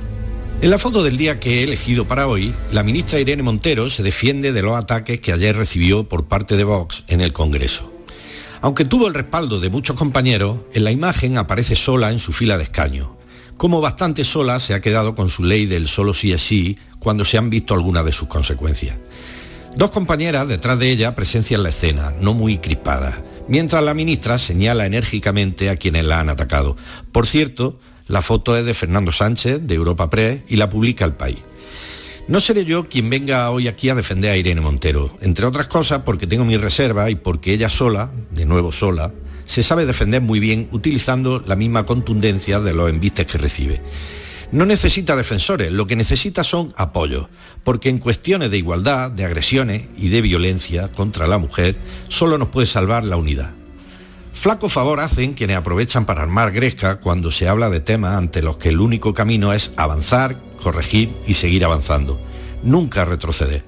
En 0.60 0.68
la 0.68 0.78
foto 0.78 1.02
del 1.02 1.16
día 1.16 1.40
que 1.40 1.60
he 1.60 1.62
elegido 1.64 2.06
para 2.06 2.26
hoy, 2.26 2.54
la 2.72 2.82
ministra 2.82 3.18
Irene 3.18 3.42
Montero 3.42 3.88
se 3.88 4.02
defiende 4.02 4.52
de 4.52 4.60
los 4.60 4.76
ataques 4.76 5.20
que 5.20 5.32
ayer 5.32 5.56
recibió 5.56 6.06
por 6.06 6.26
parte 6.26 6.58
de 6.58 6.64
Vox 6.64 7.04
en 7.08 7.22
el 7.22 7.32
Congreso. 7.32 7.90
Aunque 8.60 8.84
tuvo 8.84 9.08
el 9.08 9.14
respaldo 9.14 9.60
de 9.60 9.70
muchos 9.70 9.96
compañeros, 9.96 10.58
en 10.74 10.84
la 10.84 10.92
imagen 10.92 11.38
aparece 11.38 11.74
sola 11.74 12.10
en 12.10 12.18
su 12.18 12.32
fila 12.32 12.58
de 12.58 12.64
escaño. 12.64 13.16
Como 13.56 13.80
bastante 13.80 14.24
sola 14.24 14.60
se 14.60 14.74
ha 14.74 14.82
quedado 14.82 15.14
con 15.14 15.30
su 15.30 15.42
ley 15.42 15.64
del 15.64 15.88
solo 15.88 16.12
sí 16.12 16.34
es 16.34 16.42
sí 16.42 16.78
cuando 16.98 17.24
se 17.24 17.38
han 17.38 17.48
visto 17.48 17.72
algunas 17.72 18.04
de 18.04 18.12
sus 18.12 18.28
consecuencias. 18.28 18.98
Dos 19.74 19.90
compañeras 19.90 20.48
detrás 20.48 20.78
de 20.78 20.90
ella 20.90 21.14
presencian 21.14 21.62
la 21.62 21.70
escena, 21.70 22.12
no 22.20 22.34
muy 22.34 22.58
crispadas, 22.58 23.14
mientras 23.48 23.82
la 23.82 23.94
ministra 23.94 24.38
señala 24.38 24.86
enérgicamente 24.86 25.70
a 25.70 25.76
quienes 25.76 26.04
la 26.04 26.20
han 26.20 26.28
atacado. 26.28 26.76
Por 27.12 27.26
cierto, 27.26 27.78
la 28.06 28.22
foto 28.22 28.56
es 28.56 28.64
de 28.64 28.74
Fernando 28.74 29.12
Sánchez, 29.12 29.60
de 29.62 29.74
Europa 29.74 30.10
Press, 30.10 30.40
y 30.48 30.56
la 30.56 30.68
publica 30.70 31.04
El 31.04 31.14
País. 31.14 31.38
No 32.28 32.40
seré 32.40 32.64
yo 32.64 32.88
quien 32.88 33.10
venga 33.10 33.50
hoy 33.50 33.68
aquí 33.68 33.88
a 33.88 33.94
defender 33.94 34.30
a 34.30 34.36
Irene 34.36 34.60
Montero, 34.60 35.16
entre 35.20 35.44
otras 35.44 35.68
cosas 35.68 36.02
porque 36.04 36.26
tengo 36.26 36.44
mi 36.44 36.56
reserva 36.56 37.10
y 37.10 37.16
porque 37.16 37.52
ella 37.52 37.68
sola, 37.68 38.10
de 38.30 38.44
nuevo 38.44 38.70
sola, 38.70 39.12
se 39.44 39.62
sabe 39.62 39.86
defender 39.86 40.22
muy 40.22 40.38
bien 40.38 40.68
utilizando 40.70 41.42
la 41.44 41.56
misma 41.56 41.84
contundencia 41.84 42.60
de 42.60 42.74
los 42.74 42.88
embistes 42.88 43.26
que 43.26 43.38
recibe. 43.38 43.80
No 44.52 44.66
necesita 44.66 45.16
defensores, 45.16 45.72
lo 45.72 45.86
que 45.86 45.96
necesita 45.96 46.44
son 46.44 46.68
apoyos, 46.76 47.28
porque 47.64 47.88
en 47.88 47.98
cuestiones 47.98 48.50
de 48.50 48.58
igualdad, 48.58 49.10
de 49.10 49.24
agresiones 49.24 49.88
y 49.96 50.10
de 50.10 50.20
violencia 50.20 50.92
contra 50.92 51.26
la 51.26 51.38
mujer, 51.38 51.76
solo 52.08 52.36
nos 52.36 52.48
puede 52.48 52.66
salvar 52.66 53.02
la 53.02 53.16
unidad. 53.16 53.52
Flaco 54.34 54.68
favor 54.68 55.00
hacen 55.00 55.32
quienes 55.32 55.56
aprovechan 55.56 56.04
para 56.04 56.22
armar 56.22 56.52
gresca 56.52 57.00
cuando 57.00 57.30
se 57.30 57.48
habla 57.48 57.70
de 57.70 57.80
temas 57.80 58.18
ante 58.18 58.42
los 58.42 58.58
que 58.58 58.68
el 58.68 58.80
único 58.80 59.14
camino 59.14 59.54
es 59.54 59.72
avanzar, 59.76 60.38
corregir 60.62 61.14
y 61.26 61.32
seguir 61.32 61.64
avanzando. 61.64 62.20
Nunca 62.62 63.06
retroceder. 63.06 63.64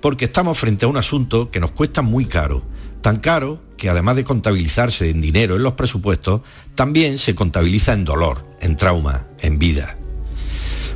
Porque 0.00 0.26
estamos 0.26 0.58
frente 0.58 0.84
a 0.84 0.88
un 0.88 0.96
asunto 0.96 1.50
que 1.50 1.58
nos 1.58 1.72
cuesta 1.72 2.02
muy 2.02 2.26
caro. 2.26 2.62
Tan 3.00 3.18
caro 3.18 3.62
que 3.76 3.88
además 3.88 4.14
de 4.14 4.24
contabilizarse 4.24 5.10
en 5.10 5.20
dinero 5.20 5.56
en 5.56 5.64
los 5.64 5.72
presupuestos, 5.72 6.42
también 6.76 7.18
se 7.18 7.34
contabiliza 7.34 7.94
en 7.94 8.04
dolor, 8.04 8.46
en 8.60 8.76
trauma, 8.76 9.26
en 9.40 9.58
vida. 9.58 9.99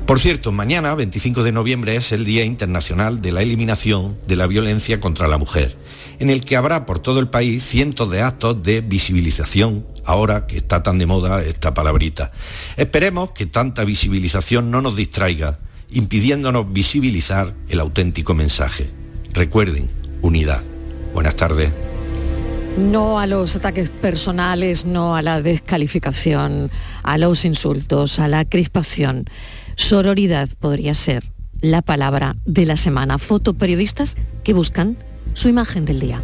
Por 0.06 0.20
cierto, 0.20 0.52
mañana, 0.52 0.94
25 0.94 1.42
de 1.42 1.52
noviembre, 1.52 1.96
es 1.96 2.12
el 2.12 2.26
Día 2.26 2.44
Internacional 2.44 3.22
de 3.22 3.32
la 3.32 3.40
Eliminación 3.40 4.18
de 4.26 4.36
la 4.36 4.46
Violencia 4.46 5.00
contra 5.00 5.28
la 5.28 5.38
Mujer, 5.38 5.78
en 6.18 6.28
el 6.28 6.44
que 6.44 6.56
habrá 6.56 6.84
por 6.84 6.98
todo 6.98 7.20
el 7.20 7.28
país 7.28 7.64
cientos 7.64 8.10
de 8.10 8.20
actos 8.20 8.62
de 8.62 8.82
visibilización, 8.82 9.86
ahora 10.04 10.46
que 10.46 10.58
está 10.58 10.82
tan 10.82 10.98
de 10.98 11.06
moda 11.06 11.42
esta 11.42 11.72
palabrita. 11.72 12.32
Esperemos 12.76 13.30
que 13.30 13.46
tanta 13.46 13.84
visibilización 13.84 14.70
no 14.70 14.82
nos 14.82 14.94
distraiga, 14.94 15.58
impidiéndonos 15.90 16.70
visibilizar 16.70 17.54
el 17.70 17.80
auténtico 17.80 18.34
mensaje. 18.34 18.90
Recuerden, 19.32 19.88
unidad. 20.20 20.60
Buenas 21.14 21.36
tardes. 21.36 21.72
No 22.76 23.20
a 23.20 23.26
los 23.26 23.56
ataques 23.56 23.88
personales, 23.88 24.84
no 24.84 25.16
a 25.16 25.22
la 25.22 25.40
descalificación, 25.40 26.70
a 27.02 27.16
los 27.16 27.46
insultos, 27.46 28.18
a 28.18 28.28
la 28.28 28.44
crispación. 28.44 29.24
Sororidad 29.76 30.48
podría 30.60 30.94
ser 30.94 31.30
la 31.60 31.82
palabra 31.82 32.36
de 32.44 32.66
la 32.66 32.76
semana. 32.76 33.18
Fotoperiodistas 33.18 34.16
que 34.42 34.52
buscan 34.52 34.96
su 35.34 35.48
imagen 35.48 35.84
del 35.84 36.00
día. 36.00 36.22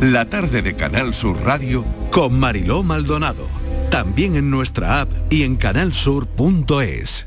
La 0.00 0.28
tarde 0.28 0.62
de 0.62 0.74
Canal 0.74 1.14
Sur 1.14 1.42
Radio 1.42 1.84
con 2.10 2.38
Mariló 2.38 2.82
Maldonado. 2.82 3.48
También 3.90 4.36
en 4.36 4.50
nuestra 4.50 5.00
app 5.00 5.10
y 5.30 5.42
en 5.42 5.56
canalsur.es. 5.56 7.26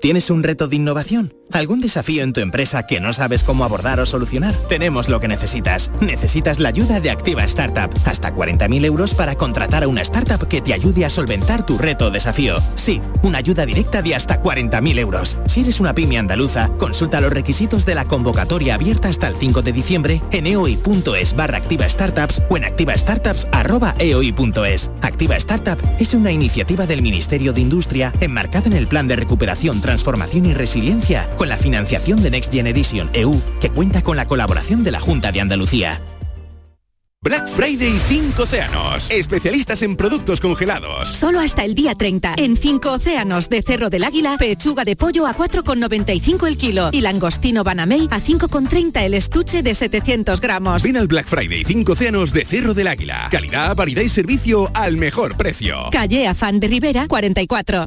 ¿Tienes 0.00 0.30
un 0.30 0.44
reto 0.44 0.68
de 0.68 0.76
innovación? 0.76 1.34
¿Algún 1.50 1.80
desafío 1.80 2.22
en 2.22 2.32
tu 2.32 2.40
empresa 2.40 2.86
que 2.86 3.00
no 3.00 3.12
sabes 3.14 3.42
cómo 3.42 3.64
abordar 3.64 3.98
o 4.00 4.06
solucionar? 4.06 4.54
Tenemos 4.68 5.08
lo 5.08 5.18
que 5.18 5.26
necesitas. 5.28 5.90
Necesitas 6.00 6.60
la 6.60 6.68
ayuda 6.68 7.00
de 7.00 7.10
Activa 7.10 7.42
Startup. 7.44 7.90
Hasta 8.04 8.34
40.000 8.34 8.84
euros 8.84 9.14
para 9.14 9.34
contratar 9.34 9.82
a 9.82 9.88
una 9.88 10.02
startup 10.02 10.46
que 10.46 10.60
te 10.60 10.74
ayude 10.74 11.04
a 11.04 11.10
solventar 11.10 11.66
tu 11.66 11.78
reto 11.78 12.06
o 12.06 12.10
desafío. 12.10 12.58
Sí, 12.74 13.00
una 13.22 13.38
ayuda 13.38 13.66
directa 13.66 14.02
de 14.02 14.14
hasta 14.14 14.40
40.000 14.42 14.98
euros. 14.98 15.38
Si 15.46 15.62
eres 15.62 15.80
una 15.80 15.94
pyme 15.94 16.18
andaluza, 16.18 16.68
consulta 16.78 17.20
los 17.20 17.32
requisitos 17.32 17.84
de 17.86 17.94
la 17.94 18.04
convocatoria 18.04 18.74
abierta 18.74 19.08
hasta 19.08 19.26
el 19.26 19.36
5 19.36 19.62
de 19.62 19.72
diciembre 19.72 20.22
en 20.30 20.46
eoi.es 20.46 21.34
barra 21.34 21.56
activa 21.56 21.88
startups 21.88 22.42
o 22.50 22.56
en 22.56 22.64
activastartups.eoi.es. 22.64 24.90
Activa 25.00 25.36
Startup 25.36 25.78
es 25.98 26.14
una 26.14 26.30
iniciativa 26.30 26.86
del 26.86 27.02
Ministerio 27.02 27.52
de 27.52 27.62
Industria 27.62 28.12
enmarcada 28.20 28.66
en 28.66 28.74
el 28.74 28.86
Plan 28.86 29.08
de 29.08 29.16
Recuperación, 29.16 29.80
Transformación 29.88 30.44
y 30.44 30.52
Resiliencia 30.52 31.30
con 31.38 31.48
la 31.48 31.56
financiación 31.56 32.22
de 32.22 32.30
Next 32.30 32.52
Generation 32.52 33.08
EU, 33.14 33.40
que 33.58 33.70
cuenta 33.70 34.02
con 34.02 34.18
la 34.18 34.26
colaboración 34.26 34.84
de 34.84 34.92
la 34.92 35.00
Junta 35.00 35.32
de 35.32 35.40
Andalucía. 35.40 36.02
Black 37.22 37.48
Friday 37.48 37.98
5 38.06 38.42
Océanos. 38.42 39.10
Especialistas 39.10 39.80
en 39.80 39.96
productos 39.96 40.42
congelados. 40.42 41.08
Solo 41.08 41.40
hasta 41.40 41.64
el 41.64 41.74
día 41.74 41.94
30. 41.94 42.34
En 42.36 42.58
5 42.58 42.92
océanos 42.92 43.48
de 43.48 43.62
Cerro 43.62 43.88
del 43.88 44.04
Águila, 44.04 44.36
pechuga 44.38 44.84
de 44.84 44.94
pollo 44.94 45.26
a 45.26 45.34
4,95 45.34 46.46
el 46.46 46.58
kilo 46.58 46.90
y 46.92 47.00
langostino 47.00 47.64
Banamey 47.64 48.08
a 48.10 48.20
5,30 48.20 49.00
el 49.00 49.14
estuche 49.14 49.62
de 49.62 49.74
700 49.74 50.38
gramos. 50.42 50.82
Ven 50.82 50.98
al 50.98 51.06
Black 51.06 51.28
Friday 51.28 51.64
5 51.64 51.92
Océanos 51.92 52.34
de 52.34 52.44
Cerro 52.44 52.74
del 52.74 52.88
Águila. 52.88 53.28
Calidad, 53.30 53.74
variedad 53.74 54.02
y 54.02 54.10
servicio 54.10 54.70
al 54.74 54.98
mejor 54.98 55.38
precio. 55.38 55.88
Calle 55.90 56.26
Afán 56.26 56.60
de 56.60 56.68
Rivera 56.68 57.08
44. 57.08 57.86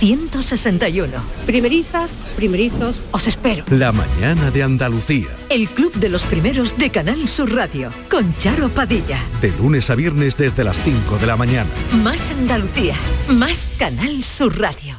161. 0.00 1.12
Primerizas, 1.44 2.16
primerizos, 2.34 3.02
os 3.10 3.26
espero. 3.26 3.66
La 3.68 3.92
mañana 3.92 4.50
de 4.50 4.62
Andalucía. 4.62 5.28
El 5.50 5.68
club 5.68 5.92
de 5.92 6.08
los 6.08 6.22
primeros 6.22 6.78
de 6.78 6.88
Canal 6.88 7.28
Sur 7.28 7.54
Radio 7.54 7.92
con 8.10 8.34
Charo 8.38 8.70
Padilla. 8.70 9.18
De 9.42 9.52
lunes 9.52 9.90
a 9.90 9.94
viernes 9.94 10.38
desde 10.38 10.64
las 10.64 10.80
5 10.82 11.18
de 11.18 11.26
la 11.26 11.36
mañana. 11.36 11.68
Más 12.02 12.30
Andalucía, 12.30 12.94
más 13.28 13.68
Canal 13.78 14.24
Sur 14.24 14.58
Radio. 14.58 14.96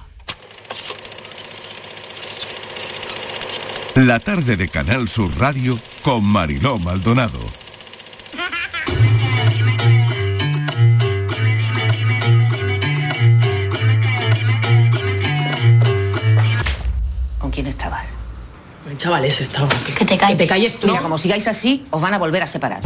La 3.95 4.19
tarde 4.19 4.55
de 4.55 4.67
Canal 4.67 5.09
Sur 5.09 5.31
Radio 5.39 5.79
con 6.03 6.23
Mariló 6.25 6.77
Maldonado. 6.77 7.61
¿Con 17.51 17.55
quién 17.55 17.67
estabas? 17.67 18.07
El 18.89 18.97
chaval 18.97 19.25
ese 19.25 19.43
estaba. 19.43 19.67
Que, 19.85 19.93
Que 19.93 20.05
te 20.05 20.17
calles. 20.17 20.37
te 20.37 20.47
calles 20.47 20.79
tú. 20.79 20.87
Mira, 20.87 21.01
como 21.01 21.17
sigáis 21.17 21.49
así, 21.49 21.83
os 21.89 22.01
van 22.01 22.13
a 22.13 22.17
volver 22.17 22.41
a 22.41 22.47
separar. 22.47 22.79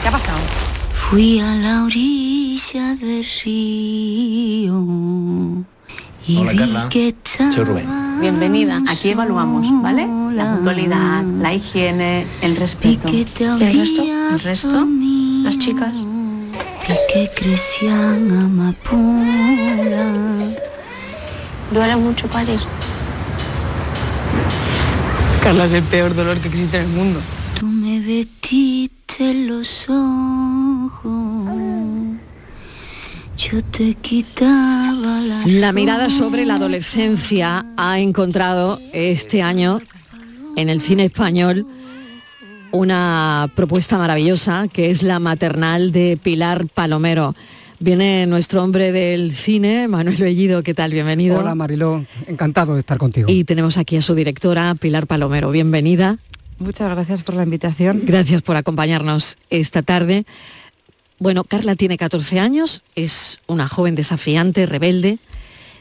¿Qué 0.00 0.06
ha 0.06 0.10
pasado? 0.12 0.38
Fui 0.94 1.40
a 1.40 1.56
la 1.56 1.82
orilla 1.82 2.94
del 2.94 3.26
río 3.44 4.84
y 6.28 6.36
Hola, 6.36 6.54
Carla. 6.56 6.88
que 6.90 7.12
Soy 7.24 7.64
Rubén. 7.64 8.20
Bienvenida. 8.20 8.80
Aquí 8.88 9.10
evaluamos, 9.10 9.66
¿vale? 9.82 10.06
La 10.32 10.54
puntualidad, 10.54 11.24
la 11.24 11.52
higiene, 11.52 12.28
el 12.42 12.54
respeto. 12.54 13.08
Y 13.08 13.24
que 13.24 13.30
te 13.32 13.44
¿El 13.46 13.58
resto? 13.80 14.02
¿El 14.04 14.38
resto? 14.38 14.86
Las 15.42 15.58
chicas. 15.58 15.96
y 15.96 17.12
que 17.12 17.28
crecían 17.34 18.30
amapolas. 18.30 19.26
Duele 21.72 21.96
mucho 21.96 22.28
parir. 22.28 22.60
Carla 25.42 25.64
es 25.64 25.72
el 25.72 25.82
peor 25.84 26.14
dolor 26.14 26.38
que 26.38 26.48
existe 26.48 26.76
en 26.76 26.84
el 26.84 26.88
mundo. 26.90 27.20
Tú 27.58 27.66
me 27.66 27.98
metiste 27.98 29.34
los 29.34 29.88
ojos, 29.88 31.48
yo 33.36 33.62
te 33.70 33.94
quitaba 33.94 35.20
la 35.20 35.42
La 35.46 35.72
mirada 35.72 36.10
sobre 36.10 36.44
la 36.44 36.54
adolescencia 36.54 37.64
ha 37.76 37.98
encontrado 37.98 38.78
este 38.92 39.42
año 39.42 39.80
en 40.56 40.68
el 40.68 40.82
cine 40.82 41.06
español 41.06 41.66
una 42.72 43.50
propuesta 43.56 43.98
maravillosa 43.98 44.66
que 44.72 44.90
es 44.90 45.02
la 45.02 45.18
maternal 45.18 45.90
de 45.90 46.18
Pilar 46.22 46.66
Palomero. 46.72 47.34
Viene 47.82 48.26
nuestro 48.26 48.62
hombre 48.62 48.92
del 48.92 49.32
cine, 49.32 49.88
Manuel 49.88 50.18
Bellido, 50.18 50.62
¿qué 50.62 50.74
tal? 50.74 50.92
Bienvenido. 50.92 51.38
Hola 51.38 51.54
Mariló, 51.54 52.04
encantado 52.26 52.74
de 52.74 52.80
estar 52.80 52.98
contigo. 52.98 53.30
Y 53.30 53.44
tenemos 53.44 53.78
aquí 53.78 53.96
a 53.96 54.02
su 54.02 54.14
directora, 54.14 54.74
Pilar 54.74 55.06
Palomero. 55.06 55.50
Bienvenida. 55.50 56.18
Muchas 56.58 56.90
gracias 56.90 57.22
por 57.22 57.36
la 57.36 57.42
invitación. 57.42 58.02
Gracias 58.04 58.42
por 58.42 58.56
acompañarnos 58.56 59.38
esta 59.48 59.80
tarde. 59.80 60.26
Bueno, 61.18 61.42
Carla 61.42 61.74
tiene 61.74 61.96
14 61.96 62.38
años, 62.38 62.82
es 62.96 63.38
una 63.46 63.66
joven 63.66 63.94
desafiante, 63.94 64.66
rebelde, 64.66 65.18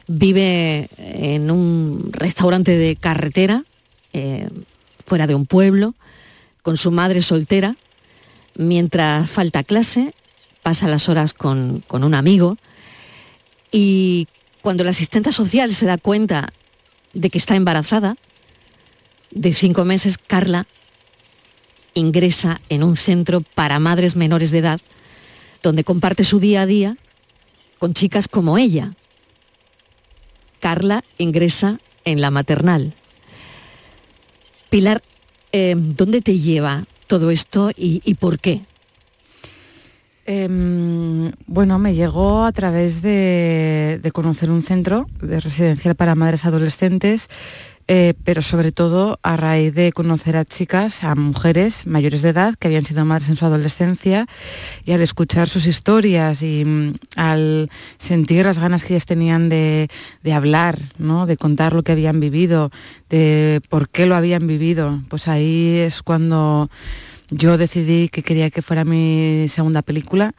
vive 0.08 0.88
en 0.98 1.52
un 1.52 2.12
restaurante 2.14 2.78
de 2.78 2.96
carretera, 2.96 3.66
eh, 4.14 4.48
fuera 5.06 5.28
de 5.28 5.36
un 5.36 5.46
pueblo, 5.46 5.96
con 6.62 6.78
su 6.78 6.92
madre 6.92 7.22
soltera. 7.22 7.76
Mientras 8.56 9.30
falta 9.30 9.66
clase, 9.66 10.14
pasa 10.70 10.88
las 10.88 11.10
horas 11.10 11.34
con, 11.34 11.84
con 11.88 12.04
un 12.04 12.14
amigo 12.14 12.56
y 13.72 14.28
cuando 14.62 14.84
la 14.84 14.92
asistenta 14.92 15.32
social 15.32 15.74
se 15.74 15.88
da 15.88 15.98
cuenta 15.98 16.54
de 17.12 17.32
que 17.32 17.40
está 17.40 17.56
embarazada, 17.56 18.16
de 19.32 19.52
cinco 19.52 19.84
meses, 19.84 20.20
Carla 20.20 20.68
ingresa 21.96 22.62
en 22.70 22.84
un 22.84 22.98
centro 22.98 23.42
para 23.42 23.80
madres 23.80 24.16
menores 24.16 24.52
de 24.52 24.60
edad, 24.60 24.80
donde 25.64 25.84
comparte 25.84 26.24
su 26.24 26.40
día 26.40 26.62
a 26.62 26.66
día 26.68 26.98
con 27.80 27.96
chicas 27.96 28.28
como 28.28 28.60
ella. 28.60 28.94
Carla 30.60 31.04
ingresa 31.18 31.80
en 32.06 32.22
la 32.22 32.30
maternal. 32.30 32.94
Pilar, 34.70 35.02
eh, 35.52 35.74
¿dónde 35.76 36.22
te 36.22 36.38
lleva 36.38 36.86
todo 37.08 37.32
esto 37.32 37.72
y, 37.76 38.04
y 38.06 38.14
por 38.14 38.38
qué? 38.38 38.69
Em, 40.32 41.32
bueno, 41.48 41.80
me 41.80 41.96
llegó 41.96 42.44
a 42.44 42.52
través 42.52 43.02
de, 43.02 44.00
conocer 44.14 44.52
un 44.52 44.62
centro 44.62 45.08
de 45.24 45.40
residencial 45.40 45.96
para 45.96 46.14
madres 46.14 46.46
adolescentes 46.46 47.30
eh, 47.88 48.14
pero 48.24 48.44
sobre 48.44 48.72
todo 48.72 49.20
a 49.24 49.36
raíz 49.38 49.74
de 49.74 49.92
conocer 49.92 50.38
a 50.38 50.46
chicas, 50.46 51.04
a 51.04 51.16
mujeres 51.16 51.88
mayores 51.88 52.22
de 52.22 52.30
edad 52.30 52.54
que 52.54 52.68
habían 52.68 52.86
sido 52.86 53.04
madres 53.04 53.30
en 53.30 53.38
su 53.38 53.46
adolescencia 53.46 54.28
y 54.86 54.92
al 54.92 55.02
escuchar 55.02 55.50
sus 55.50 55.66
historias 55.66 56.44
y 56.44 56.64
mm, 56.64 56.94
al 57.16 57.72
sentir 57.98 58.46
las 58.46 58.60
ganas 58.60 58.84
que 58.84 58.94
ellas 58.94 59.08
tenían 59.08 59.50
de, 59.50 59.88
de 60.22 60.34
hablar, 60.34 60.78
¿no? 61.00 61.26
de 61.26 61.38
contar 61.38 61.74
lo 61.74 61.82
que 61.82 61.94
habían 61.94 62.20
vivido, 62.20 62.70
de 63.10 63.62
por 63.70 63.90
qué 63.90 64.06
lo 64.06 64.16
habían 64.16 64.46
vivido, 64.46 65.02
pues 65.10 65.28
ahí 65.28 65.78
es 65.80 66.04
cuando 66.04 66.70
yo 67.32 67.58
decidí 67.58 68.10
que 68.10 68.24
quería 68.24 68.50
que 68.50 68.62
fuera 68.62 68.86
mi 68.86 69.48
segunda 69.50 69.82
película 69.82 70.34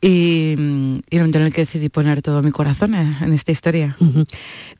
y, 0.00 0.54
y 0.58 1.16
el 1.16 1.18
momento 1.20 1.38
en 1.38 1.44
el 1.46 1.52
que 1.52 1.60
decidí 1.62 1.88
poner 1.88 2.22
todo 2.22 2.42
mi 2.42 2.50
corazón 2.50 2.94
en, 2.94 3.32
esta 3.32 3.52
historia. 3.52 3.96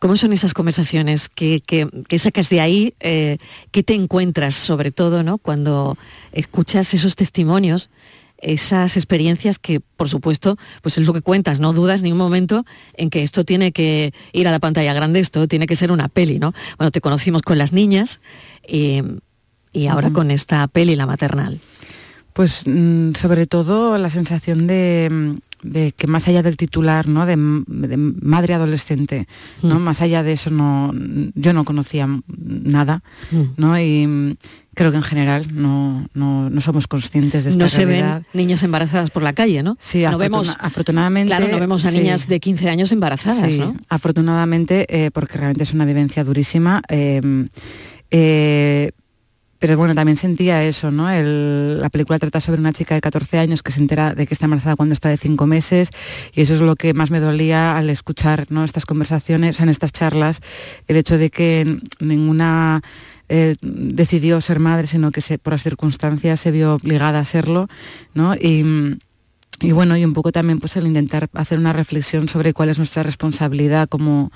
¿Cómo 0.01 0.17
son 0.17 0.33
esas 0.33 0.53
conversaciones? 0.53 1.29
¿Qué, 1.29 1.63
qué- 1.65 1.89
qué 2.09 2.19
sacas 2.19 2.49
de 2.49 2.61
ahí? 2.61 2.95
Eh, 3.01 3.39
¿Qué 3.71 3.83
te 3.85 3.95
encuentras 3.95 4.57
sobre 4.57 4.91
todo 4.91 5.23
¿no? 5.23 5.39
cuando 5.39 5.97
escuchas 6.33 6.93
esos 6.95 7.17
testimonios? 7.17 7.91
esas 8.45 8.97
experiencias 8.97 9.61
que, 9.61 9.79
por 9.79 10.09
supuesto, 10.09 10.59
pues 10.83 10.99
es 10.99 11.07
lo 11.07 11.13
que 11.13 11.21
cuentas, 11.23 11.61
no 11.61 11.73
dudas 11.73 12.03
ni 12.03 12.11
un 12.11 12.19
momento 12.19 12.65
en 12.95 13.09
que 13.09 13.23
esto 13.23 13.45
tiene 13.45 13.71
que 13.71 14.13
ir 14.33 14.49
a 14.49 14.51
la 14.51 14.59
pantalla 14.59 14.93
grande, 14.95 15.21
esto 15.21 15.47
tiene 15.47 15.67
que 15.69 15.77
ser 15.77 15.93
una 15.93 16.09
peli, 16.09 16.41
¿no? 16.41 16.53
Bueno, 16.77 16.91
te 16.91 17.01
conocimos 17.01 17.43
con 17.43 17.57
las 17.57 17.73
niñas 17.73 18.19
eh, 18.65 19.05
y 19.73 19.87
ahora 19.87 20.11
con 20.11 20.31
esta 20.31 20.67
peli, 20.69 20.97
La 20.97 21.07
Maternal. 21.07 21.61
Pues 22.33 22.63
mm, 22.67 23.13
sobre 23.15 23.47
todo 23.47 23.99
la 23.99 24.09
sensación 24.09 24.67
de, 24.67 25.37
de 25.63 25.93
que 25.93 26.07
más 26.07 26.29
allá 26.29 26.43
del 26.43 26.57
titular, 26.57 27.07
¿no? 27.07 27.27
De, 27.27 27.37
madre 27.37 28.55
adolescente, 28.55 29.29
¿no? 29.63 29.79
Mm. 29.79 29.83
Más 29.83 30.01
allá 30.01 30.23
de 30.23 30.33
eso 30.33 30.51
no, 30.51 30.93
yo 31.35 31.53
no 31.53 31.65
conocía 31.65 32.09
nada, 32.29 33.03
Mm. 33.31 33.43
¿no? 33.59 33.79
Y 33.79 34.39
creo 34.75 34.91
que 34.93 34.97
en 34.97 35.03
general 35.03 35.47
no, 35.53 36.07
no, 36.15 36.49
no 36.49 36.61
somos 36.63 36.87
conscientes 36.87 37.45
de 37.45 37.51
esta 37.51 37.63
No 37.63 37.69
se 37.69 37.85
realidad. 37.85 38.23
ven 38.33 38.47
niñas 38.47 38.63
embarazadas 38.63 39.11
por 39.11 39.23
la 39.23 39.35
calle, 39.35 39.63
¿no? 39.63 39.77
Sí, 39.79 40.03
no 40.03 40.17
vemos, 40.17 40.57
afortunadamente. 40.59 41.29
claro, 41.37 41.49
no 41.53 41.61
vemos 41.61 41.85
a 41.85 41.91
sí. 41.91 41.99
niñas 41.99 42.29
de 42.29 42.41
15 42.41 42.71
años 42.71 42.93
embarazadas, 42.93 43.53
Sí, 43.53 43.59
¿no? 43.61 43.75
afortunadamente, 43.91 44.87
eh, 44.89 45.11
porque 45.11 45.37
realmente 45.37 45.65
es 45.65 45.75
una 45.75 45.85
vivencia 45.85 46.25
durísima. 46.25 46.81
eh, 46.89 47.21
eh, 48.11 48.93
pero 49.63 49.77
bueno, 49.77 49.95
también 49.95 50.17
sentía 50.17 50.65
eso, 50.65 50.91
¿no? 50.91 51.07
La 51.09 51.89
película 51.89 52.19
trata 52.19 52.41
sobre 52.41 52.61
una 52.61 52.73
chica 52.73 52.97
de 52.97 53.01
14 53.01 53.39
años 53.39 53.63
que 53.63 53.71
se 53.71 53.79
entera 53.79 54.13
de 54.13 54.27
que 54.27 54.35
está 54.35 54.47
embarazada 54.47 54.75
cuando 54.75 54.93
está 54.93 55.09
de 55.09 55.17
5 55.17 55.47
meses 55.47 55.91
y 56.35 56.41
eso 56.41 56.55
es 56.57 56.61
lo 56.61 56.75
que 56.75 56.95
más 56.95 57.13
me 57.13 57.21
dolía 57.21 57.79
al 57.79 57.89
escuchar 57.89 58.47
¿no? 58.51 58.65
estas 58.65 58.87
conversaciones, 58.87 59.61
en 59.61 59.69
estas 59.69 59.93
charlas, 59.93 60.41
el 60.89 60.97
hecho 60.97 61.17
de 61.17 61.31
que 61.31 61.79
ninguna 62.01 62.83
eh, 63.29 63.55
decidió 63.61 64.41
ser 64.41 64.59
madre, 64.59 64.89
sino 64.89 65.13
que 65.13 65.23
por 65.39 65.53
las 65.53 65.63
circunstancias 65.63 66.41
se 66.41 66.51
vio 66.51 66.75
obligada 66.75 67.21
a 67.21 67.25
serlo, 67.25 67.69
¿no? 68.15 68.35
Y, 68.35 68.99
y 69.61 69.71
bueno, 69.71 69.97
y 69.97 70.05
un 70.05 70.13
poco 70.13 70.33
también 70.33 70.59
pues 70.59 70.75
el 70.75 70.89
intentar 70.89 71.29
hacer 71.35 71.61
una 71.61 71.73
reflexión 71.73 72.29
sobre 72.29 72.53
cuál 72.53 72.71
es 72.71 72.79
nuestra 72.79 73.05
responsabilidad 73.05 73.89
como, 73.89 74.33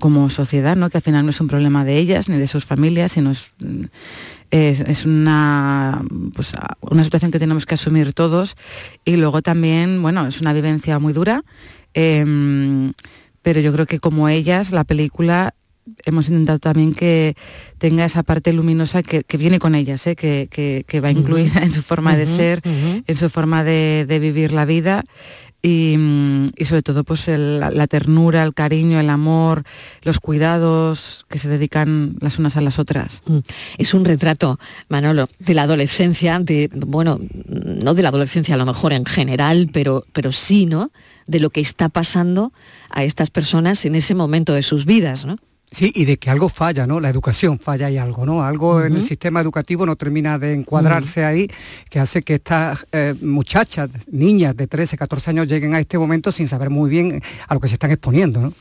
como 0.00 0.28
sociedad, 0.30 0.76
¿no? 0.76 0.90
que 0.90 0.98
al 0.98 1.02
final 1.02 1.24
no 1.24 1.30
es 1.30 1.40
un 1.40 1.48
problema 1.48 1.84
de 1.84 1.96
ellas 1.98 2.28
ni 2.28 2.36
de 2.38 2.46
sus 2.46 2.64
familias, 2.64 3.12
sino 3.12 3.30
es, 3.30 3.50
es, 4.50 4.80
es 4.80 5.04
una, 5.06 6.02
pues, 6.34 6.52
una 6.80 7.04
situación 7.04 7.30
que 7.30 7.38
tenemos 7.38 7.66
que 7.66 7.74
asumir 7.74 8.12
todos. 8.12 8.56
Y 9.04 9.16
luego 9.16 9.42
también, 9.42 10.00
bueno, 10.02 10.26
es 10.26 10.40
una 10.40 10.52
vivencia 10.52 10.98
muy 10.98 11.12
dura, 11.12 11.42
em, 11.94 12.92
pero 13.42 13.60
yo 13.60 13.72
creo 13.72 13.86
que 13.86 13.98
como 14.00 14.28
ellas, 14.28 14.72
la 14.72 14.84
película 14.84 15.54
hemos 16.06 16.28
intentado 16.28 16.58
también 16.58 16.94
que 16.94 17.36
tenga 17.78 18.06
esa 18.06 18.22
parte 18.22 18.52
luminosa 18.54 19.02
que, 19.02 19.22
que 19.22 19.36
viene 19.36 19.58
con 19.58 19.74
ellas, 19.74 20.06
¿eh? 20.06 20.16
que, 20.16 20.48
que- 20.50 20.84
que 20.88 21.00
va 21.00 21.10
incluida 21.10 21.62
en 21.62 21.72
su 21.72 21.82
forma 21.82 22.16
de 22.16 22.24
ser, 22.26 22.62
en 23.06 23.14
su 23.14 23.28
forma 23.28 23.64
de, 23.64 24.06
de 24.08 24.18
vivir 24.18 24.52
la 24.52 24.64
vida 24.64 25.04
y, 25.64 25.96
mm, 25.96 26.48
y 26.58 26.64
sobre 26.66 26.82
todo 26.82 27.04
pues 27.04 27.26
la 27.26 27.86
ternura, 27.86 28.44
el 28.44 28.52
cariño, 28.52 29.00
el 29.00 29.08
amor, 29.08 29.64
los 30.02 30.20
cuidados 30.20 31.24
que 31.30 31.38
se 31.38 31.48
dedican 31.48 32.16
las 32.20 32.38
unas 32.38 32.58
a 32.58 32.60
las 32.60 32.78
otras. 32.78 33.22
Mm. 33.24 33.38
Es 33.78 33.94
un 33.94 34.04
retrato, 34.04 34.60
Manolo, 34.90 35.26
de 35.38 35.54
la 35.54 35.62
adolescencia, 35.62 36.38
de, 36.38 36.68
bueno, 36.74 37.18
no 37.48 37.94
de 37.94 38.02
la 38.02 38.10
adolescencia 38.10 38.56
a 38.56 38.58
lo 38.58 38.66
mejor 38.66 38.92
en 38.92 39.06
general, 39.06 39.70
pero, 39.72 40.04
pero 40.12 40.32
sí, 40.32 40.66
¿no? 40.66 40.90
De 41.26 41.40
lo 41.40 41.48
que 41.48 41.62
está 41.62 41.88
pasando 41.88 42.52
a 42.90 43.02
estas 43.02 43.30
personas 43.30 43.86
en 43.86 43.94
ese 43.94 44.14
momento 44.14 44.52
de 44.52 44.62
sus 44.62 44.84
vidas, 44.84 45.24
¿no? 45.24 45.38
Sí, 45.70 45.90
y 45.94 46.04
de 46.04 46.18
que 46.18 46.30
algo 46.30 46.48
falla, 46.48 46.86
¿no? 46.86 47.00
La 47.00 47.08
educación 47.08 47.58
falla 47.58 47.90
y 47.90 47.98
algo, 47.98 48.24
¿no? 48.24 48.44
Algo 48.44 48.84
en 48.84 48.94
el 48.94 49.02
sistema 49.02 49.40
educativo 49.40 49.84
no 49.84 49.96
termina 49.96 50.38
de 50.38 50.52
encuadrarse 50.52 51.24
ahí, 51.24 51.48
que 51.90 51.98
hace 51.98 52.22
que 52.22 52.34
estas 52.34 52.86
eh, 52.92 53.14
muchachas, 53.20 53.90
niñas 54.10 54.56
de 54.56 54.68
13, 54.68 54.96
14 54.96 55.30
años 55.30 55.48
lleguen 55.48 55.74
a 55.74 55.80
este 55.80 55.98
momento 55.98 56.30
sin 56.30 56.46
saber 56.46 56.70
muy 56.70 56.88
bien 56.88 57.20
a 57.48 57.54
lo 57.54 57.60
que 57.60 57.66
se 57.66 57.74
están 57.74 57.90
exponiendo, 57.90 58.40
¿no? 58.40 58.52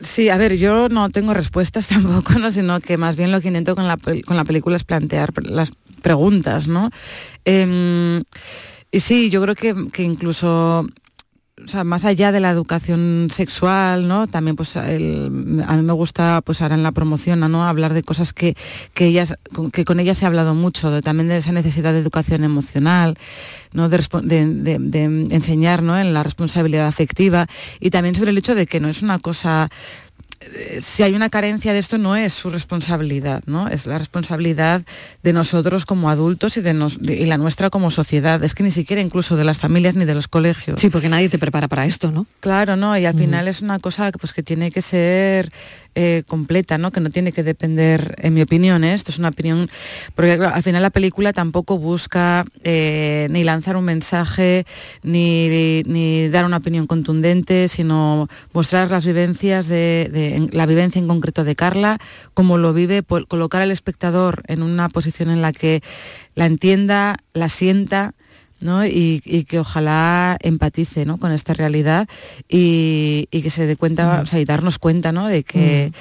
Sí, 0.00 0.28
a 0.28 0.36
ver, 0.36 0.56
yo 0.56 0.88
no 0.90 1.08
tengo 1.10 1.32
respuestas 1.32 1.86
tampoco, 1.88 2.34
¿no? 2.34 2.50
sino 2.50 2.80
que 2.80 2.96
más 2.96 3.16
bien 3.16 3.32
lo 3.32 3.40
que 3.40 3.48
intento 3.48 3.74
con 3.74 3.88
la, 3.88 3.96
con 3.96 4.36
la 4.36 4.44
película 4.44 4.76
es 4.76 4.84
plantear 4.84 5.32
las 5.42 5.72
preguntas, 6.02 6.68
¿no? 6.68 6.90
Em, 7.44 8.22
y 8.90 9.00
sí, 9.00 9.30
yo 9.30 9.40
creo 9.42 9.54
que, 9.54 9.90
que 9.90 10.02
incluso 10.02 10.86
o 11.62 11.68
sea, 11.68 11.84
más 11.84 12.04
allá 12.04 12.32
de 12.32 12.40
la 12.40 12.50
educación 12.50 13.28
sexual, 13.30 14.08
¿no? 14.08 14.26
También 14.26 14.56
pues 14.56 14.76
a 14.76 14.82
mí 14.88 15.82
me 15.82 15.92
gusta 15.92 16.40
pues 16.44 16.60
ahora 16.60 16.74
en 16.74 16.82
la 16.82 16.90
promoción, 16.90 17.38
¿no? 17.40 17.64
Hablar 17.64 17.94
de 17.94 18.02
cosas 18.02 18.32
que, 18.32 18.56
que 18.92 19.06
ellas, 19.06 19.36
que 19.72 19.84
con 19.84 20.00
ellas 20.00 20.18
se 20.18 20.24
ha 20.24 20.28
hablado 20.28 20.54
mucho, 20.54 21.00
también 21.00 21.28
de 21.28 21.36
esa 21.36 21.52
necesidad 21.52 21.92
de 21.92 22.00
educación 22.00 22.42
emocional, 22.42 23.16
¿no? 23.72 23.88
De, 23.88 23.98
de- 24.24 25.26
enseñar, 25.30 25.82
¿no? 25.82 25.96
En 25.96 26.12
la 26.12 26.24
responsabilidad 26.24 26.88
afectiva 26.88 27.46
y 27.78 27.90
también 27.90 28.16
sobre 28.16 28.30
el 28.32 28.38
hecho 28.38 28.56
de 28.56 28.66
que 28.66 28.80
no 28.80 28.88
es 28.88 29.02
una 29.02 29.20
cosa 29.20 29.70
si 30.80 31.02
hay 31.02 31.14
una 31.14 31.30
carencia 31.30 31.72
de 31.72 31.78
esto 31.78 31.98
no 31.98 32.16
es 32.16 32.32
su 32.32 32.50
responsabilidad, 32.50 33.42
¿no? 33.46 33.68
Es 33.68 33.86
la 33.86 33.98
responsabilidad 33.98 34.82
de 35.22 35.32
nosotros 35.32 35.86
como 35.86 36.10
adultos 36.10 36.56
y 36.56 36.60
de 36.60 36.74
nos- 36.74 36.98
y 37.02 37.24
la 37.26 37.38
nuestra 37.38 37.70
como 37.70 37.90
sociedad. 37.90 38.42
Es 38.44 38.54
que 38.54 38.62
ni 38.62 38.70
siquiera 38.70 39.02
incluso 39.02 39.36
de 39.36 39.44
las 39.44 39.58
familias 39.58 39.94
ni 39.94 40.04
de 40.04 40.14
los 40.14 40.28
colegios. 40.28 40.80
Sí, 40.80 40.90
porque 40.90 41.08
nadie 41.08 41.28
te 41.28 41.38
prepara 41.38 41.68
para 41.68 41.86
esto, 41.86 42.10
¿no? 42.10 42.26
Claro, 42.40 42.76
¿no? 42.76 42.96
Y 42.98 43.06
al 43.06 43.14
final 43.14 43.48
es 43.48 43.62
una 43.62 43.78
cosa 43.78 44.10
pues, 44.12 44.32
que 44.32 44.42
tiene 44.42 44.70
que 44.70 44.82
ser 44.82 45.50
eh, 45.94 46.22
completa, 46.26 46.78
¿no? 46.78 46.90
Que 46.90 47.00
no 47.00 47.10
tiene 47.10 47.32
que 47.32 47.42
depender, 47.42 48.16
en 48.18 48.34
mi 48.34 48.42
opinión, 48.42 48.84
¿eh? 48.84 48.94
esto 48.94 49.10
es 49.10 49.18
una 49.18 49.28
opinión, 49.28 49.68
porque 50.14 50.32
al 50.32 50.62
final 50.62 50.82
la 50.82 50.90
película 50.90 51.32
tampoco 51.32 51.78
busca 51.78 52.44
eh, 52.64 53.28
ni 53.30 53.44
lanzar 53.44 53.76
un 53.76 53.84
mensaje, 53.84 54.66
ni, 55.02 55.82
ni 55.86 56.28
dar 56.28 56.44
una 56.44 56.56
opinión 56.58 56.86
contundente, 56.86 57.68
sino 57.68 58.28
mostrar 58.52 58.90
las 58.90 59.06
vivencias 59.06 59.68
de, 59.68 60.48
la 60.52 60.66
vivencia 60.66 60.98
en 60.98 61.08
concreto 61.08 61.44
de 61.44 61.54
Carla, 61.54 61.98
cómo 62.34 62.58
lo 62.58 62.72
vive, 62.72 63.02
po- 63.02 63.26
colocar 63.26 63.62
al 63.62 63.70
espectador 63.70 64.42
en 64.48 64.62
una 64.62 64.88
posición 64.88 65.30
en 65.30 65.42
la 65.42 65.52
que 65.52 65.82
la 66.34 66.46
entienda, 66.46 67.16
la 67.32 67.48
sienta, 67.48 68.14
¿no? 68.64 68.84
Y, 68.84 69.22
y 69.24 69.44
que 69.44 69.60
ojalá 69.60 70.36
empatice 70.40 71.04
¿no? 71.04 71.18
con 71.18 71.30
esta 71.32 71.54
realidad 71.54 72.08
y, 72.48 73.28
y 73.30 73.42
que 73.42 73.50
se 73.50 73.66
dé 73.66 73.76
cuenta, 73.76 74.20
o 74.22 74.26
sea, 74.26 74.40
y 74.40 74.44
darnos 74.44 74.78
cuenta 74.78 75.12
¿no? 75.12 75.28
de 75.28 75.44
que, 75.44 75.92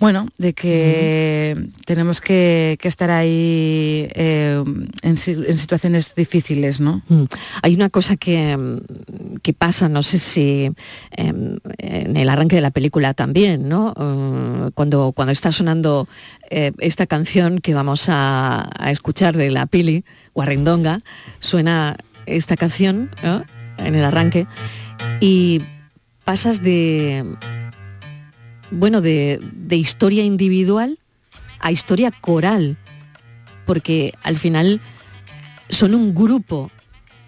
bueno, 0.00 0.28
de 0.38 0.54
que 0.54 1.68
tenemos 1.84 2.20
que, 2.22 2.78
que 2.80 2.88
estar 2.88 3.10
ahí 3.10 4.08
eh, 4.14 4.64
en, 5.02 5.16
si- 5.18 5.32
en 5.32 5.58
situaciones 5.58 6.14
difíciles, 6.14 6.80
¿no? 6.80 7.02
Mm. 7.08 7.24
Hay 7.62 7.74
una 7.74 7.90
cosa 7.90 8.16
que, 8.16 8.56
mm, 8.56 9.36
que 9.42 9.52
pasa, 9.52 9.88
no 9.90 10.02
sé 10.02 10.18
si 10.18 10.70
em, 11.12 11.58
en 11.78 12.16
el 12.16 12.28
arranque 12.30 12.56
de 12.56 12.62
la 12.62 12.70
película 12.70 13.12
también, 13.14 13.68
¿no? 13.68 13.92
Eh, 13.94 14.70
cuando, 14.74 15.12
cuando 15.12 15.32
está 15.32 15.52
sonando 15.52 16.08
eh, 16.50 16.72
esta 16.78 17.06
canción 17.06 17.58
que 17.60 17.74
vamos 17.74 18.08
a, 18.08 18.70
a 18.78 18.90
escuchar 18.90 19.36
de 19.36 19.50
la 19.50 19.66
Pili, 19.66 20.04
Guarrindonga, 20.34 21.00
suena 21.40 21.96
esta 22.26 22.56
canción 22.56 23.10
¿no? 23.22 23.44
en 23.78 23.94
el 23.94 24.04
arranque 24.04 24.46
y 25.20 25.60
pasas 26.24 26.62
de, 26.62 27.24
bueno, 28.70 29.00
de, 29.00 29.40
de 29.52 29.76
historia 29.76 30.22
individual 30.24 30.98
a 31.60 31.72
historia 31.72 32.10
coral, 32.10 32.76
porque 33.66 34.14
al 34.22 34.38
final 34.38 34.80
son 35.68 35.94
un 35.94 36.14
grupo 36.14 36.70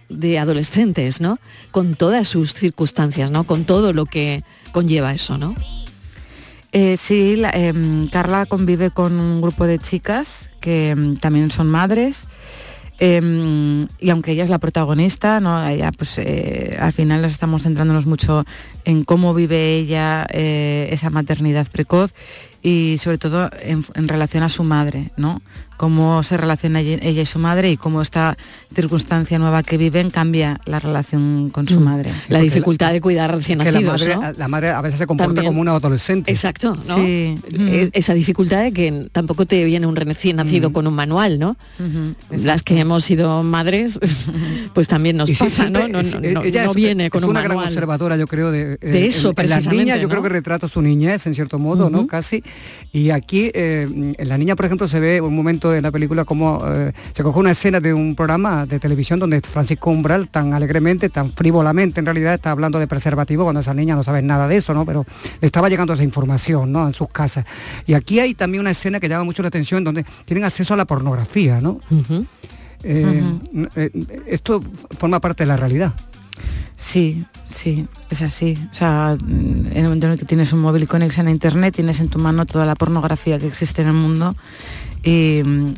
de 0.09 0.39
adolescentes, 0.39 1.21
¿no? 1.21 1.39
Con 1.71 1.95
todas 1.95 2.29
sus 2.29 2.55
circunstancias, 2.55 3.31
¿no? 3.31 3.45
Con 3.45 3.65
todo 3.65 3.93
lo 3.93 4.07
que 4.07 4.43
conlleva 4.73 5.13
eso, 5.15 5.39
¿no? 5.39 5.55
Eh, 6.73 6.97
sí, 6.97 7.37
la- 7.37 7.51
em, 7.51 8.09
Carla 8.09 8.47
convive 8.47 8.91
con 8.91 9.21
un 9.21 9.41
grupo 9.43 9.67
de 9.67 9.79
chicas 9.79 10.51
que 10.61 10.91
em, 10.91 11.17
también 11.17 11.51
son 11.51 11.69
madres. 11.69 12.25
Em, 13.05 13.81
y 13.99 14.11
aunque 14.11 14.31
ella 14.31 14.45
es 14.45 14.51
la 14.51 14.61
protagonista, 14.61 15.41
¿no? 15.41 15.61
Pues, 15.99 16.19
eh, 16.19 16.77
al 16.79 16.93
final 16.93 17.21
nos 17.21 17.33
estamos 17.33 17.65
centrándonos 17.65 18.07
mucho 18.07 18.45
en 18.85 19.03
cómo 19.03 19.35
vive 19.35 19.75
ella 19.75 20.25
eh, 20.31 20.89
esa 20.93 21.11
maternidad 21.11 21.67
precoz 21.67 22.15
y 22.63 22.97
sobre 22.99 23.19
todo 23.19 23.51
en, 23.61 23.85
en 23.95 24.09
relación 24.09 24.43
a 24.45 24.49
su 24.49 24.63
madre, 24.65 25.11
¿no? 25.17 25.43
Cómo 25.79 26.23
se 26.23 26.37
relaciona 26.37 26.79
ella 26.81 27.23
y 27.23 27.27
su 27.27 27.41
madre 27.41 27.69
y 27.73 27.77
cómo 27.77 28.03
esta 28.03 28.37
circunstancia 28.73 29.37
nueva 29.41 29.65
que 29.65 29.77
viven 29.77 30.11
cambia 30.11 30.61
la 30.65 30.79
relación 30.79 31.51
con 31.51 31.67
su 31.67 31.81
Mm. 31.81 31.85
madre. 31.85 32.13
La 32.29 32.39
dificultad 32.39 32.93
de 32.93 33.01
cuidar 33.01 33.35
recién 33.35 33.59
que 33.59 33.73
la 33.73 33.81
nacidos, 33.81 34.01
madre, 34.07 34.15
¿no? 34.15 34.39
la 34.39 34.47
madre 34.49 34.69
a 34.71 34.81
veces 34.81 35.01
se 35.01 35.07
comporta 35.09 35.35
También. 35.35 35.47
como 35.53 35.61
una 35.61 35.73
adolescente. 35.73 36.31
Exacto, 36.31 36.77
¿no? 36.87 36.95
Sí. 36.95 37.35
E- 37.51 37.91
Esa 37.95 38.15
dificultad 38.15 38.63
de 38.63 38.73
que 38.73 39.09
tampoco 39.11 39.45
te 39.45 39.65
viene 39.65 39.89
un 39.89 39.97
recién 39.97 40.37
nacido 40.37 40.73
con 40.73 40.87
un 40.87 40.95
manual, 40.95 41.41
¿no? 41.41 41.57
Las 42.31 42.63
que 42.63 42.79
hemos 42.79 43.03
sido 43.05 43.43
madres, 43.43 43.99
pues 44.75 44.87
también 44.87 45.17
nos 45.17 45.29
Y 45.31 45.35
sí, 45.35 45.43
pasa, 45.45 45.57
siempre- 45.65 45.89
¿no? 45.89 45.99
Es- 45.99 46.15
no, 46.15 46.21
eh, 46.23 46.33
no- 46.33 46.43
ella 46.45 46.65
no 46.65 46.71
es, 46.71 46.77
viene 46.77 47.11
con 47.11 47.19
es 47.21 47.25
un 47.25 47.31
una 47.31 47.41
gran 47.41 47.57
manual. 47.57 47.69
observadora, 47.73 48.17
yo 48.17 48.29
creo, 48.29 48.53
de, 48.53 48.75
eh, 48.75 48.79
De 48.81 49.07
eso, 49.07 49.31
en, 49.37 49.41
en 49.45 49.51
las 49.51 49.67
niñas, 49.67 50.01
yo 50.01 50.09
creo 50.09 50.23
que 50.23 50.29
retrata 50.29 50.69
su 50.69 50.81
niñez, 50.81 51.27
en 51.27 51.35
cierto 51.35 51.59
modo, 51.59 51.91
¿no? 51.91 52.07
Casi. 52.07 52.45
Y 52.93 53.11
aquí, 53.11 53.51
eh, 53.55 53.87
en 53.91 54.29
la 54.29 54.37
niña, 54.37 54.55
por 54.55 54.67
ejemplo, 54.67 54.87
se 54.87 55.01
ve 55.01 55.21
un 55.21 55.35
momento 55.35 55.75
en 55.75 55.83
la 55.83 55.91
película 55.91 56.27
como 56.27 56.63
eh, 56.67 56.93
se 57.13 57.23
coge 57.23 57.39
una 57.39 57.53
escena 57.53 57.81
de 57.81 57.95
un 57.95 58.15
programa 58.15 58.67
de 58.67 58.79
televisión 58.79 59.19
donde 59.19 59.41
Francisco 59.41 59.91
Umbral, 59.91 60.29
tan 60.29 60.53
alegremente, 60.53 61.09
tan 61.09 61.33
frívolamente, 61.33 62.01
en 62.01 62.07
realidad, 62.07 62.35
está 62.35 62.51
hablando 62.51 62.79
de 62.79 62.87
preservativo 62.87 63.45
cuando 63.45 63.61
esa 63.63 63.73
niña 63.73 63.95
no 63.95 64.05
sabe 64.05 64.21
nada 64.21 64.47
de 64.47 64.59
eso, 64.59 64.75
¿no? 64.75 64.85
Pero 64.85 65.07
le 65.41 65.47
estaba 65.47 65.71
llegando 65.71 65.95
esa 65.95 66.05
información, 66.05 66.71
¿no? 66.71 66.87
En 66.87 66.93
sus 66.93 67.09
casas. 67.09 67.47
Y 67.87 67.95
aquí 67.95 68.21
hay 68.21 68.35
también 68.35 68.61
una 68.61 68.73
escena 68.73 69.01
que 69.01 69.09
llama 69.09 69.25
mucho 69.25 69.41
la 69.41 69.49
atención 69.49 69.83
donde 69.85 70.05
tienen 70.27 70.45
acceso 70.45 70.75
a 70.75 70.77
la 70.77 70.85
pornografía, 70.85 71.63
¿no? 71.63 71.81
Eh, 72.85 73.23
eh, 73.77 73.91
esto 74.27 74.61
forma 74.99 75.21
parte 75.21 75.45
de 75.45 75.47
la 75.47 75.57
realidad. 75.57 75.95
Sí, 76.77 77.25
sí, 77.47 77.87
es 78.11 78.23
así. 78.23 78.59
O 78.71 78.75
sea, 78.75 79.17
mm, 79.23 79.67
en 79.71 79.77
el 79.77 79.83
momento 79.85 80.07
en 80.07 80.13
el 80.15 80.19
que 80.19 80.25
tienes 80.25 80.53
un 80.53 80.61
móvil 80.61 80.83
y 80.83 80.87
conexión 80.87 81.29
a 81.29 81.31
internet, 81.31 81.75
tienes 81.77 82.01
en 82.01 82.09
tu 82.09 82.19
mano 82.19 82.45
toda 82.47 82.67
la 82.67 82.75
pornografía 82.75 83.39
que 83.39 83.47
existe 83.47 83.83
en 83.83 83.89
el 83.89 83.95
mundo. 83.95 84.35
Y 85.05 85.43
mm, 85.45 85.75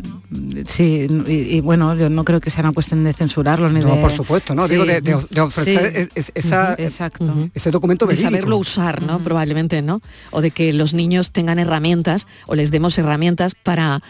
sí, 0.67 1.07
y, 1.27 1.33
y 1.57 1.61
bueno, 1.61 1.95
yo 1.95 2.11
no 2.11 2.25
creo 2.25 2.41
que 2.41 2.51
sea 2.51 2.63
una 2.63 2.73
cuestión 2.73 3.05
de 3.05 3.13
censurarlo 3.13 3.69
ni 3.71 3.81
No, 3.81 3.95
de. 3.97 4.01
por 4.03 4.11
supuesto, 4.13 4.55
¿no? 4.55 4.67
Digo, 4.69 4.85
de- 4.85 5.01
de- 5.01 5.17
de 5.31 5.41
ofrecer 5.41 5.93
Sí. 5.93 5.99
es- 6.01 6.11
es- 6.15 6.33
esa- 6.35 6.73
Ujú, 6.75 6.83
Exacto. 6.83 7.49
ese 7.55 7.71
documento 7.71 8.05
de 8.07 8.11
verídico. 8.11 8.31
saberlo 8.31 8.57
usar, 8.59 9.03
¿no? 9.03 9.19
Probablemente, 9.23 9.81
¿no? 9.83 10.01
O 10.31 10.41
de 10.43 10.51
que 10.51 10.73
los 10.73 10.93
niños 10.95 11.31
tengan 11.33 11.59
herramientas 11.59 12.27
o 12.47 12.55
les 12.55 12.71
demos 12.71 12.97
herramientas 12.99 13.55
para 13.55 14.03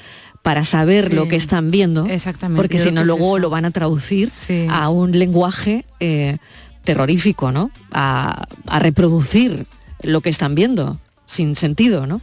para 0.45 0.63
saber 0.65 1.09
Sí. 1.09 1.15
lo 1.15 1.27
que 1.27 1.37
están 1.37 1.71
viendo, 1.71 2.05
Exactamente, 2.07 2.61
porque 2.63 2.79
si 2.79 2.93
no 2.93 3.01
es 3.01 3.07
luego 3.07 3.29
eso. 3.31 3.39
lo 3.41 3.49
van 3.51 3.65
a 3.65 3.71
traducir 3.71 4.29
a 4.69 4.91
un 4.91 5.19
lenguaje 5.19 5.87
eh, 6.01 6.37
terrorífico, 6.85 7.51
¿no? 7.51 7.71
A, 7.93 8.45
a 8.67 8.79
reproducir 8.79 9.67
lo 10.03 10.21
que 10.21 10.29
están 10.29 10.55
viendo 10.55 10.99
sin 11.25 11.57
sentido, 11.57 12.07
¿no? 12.07 12.21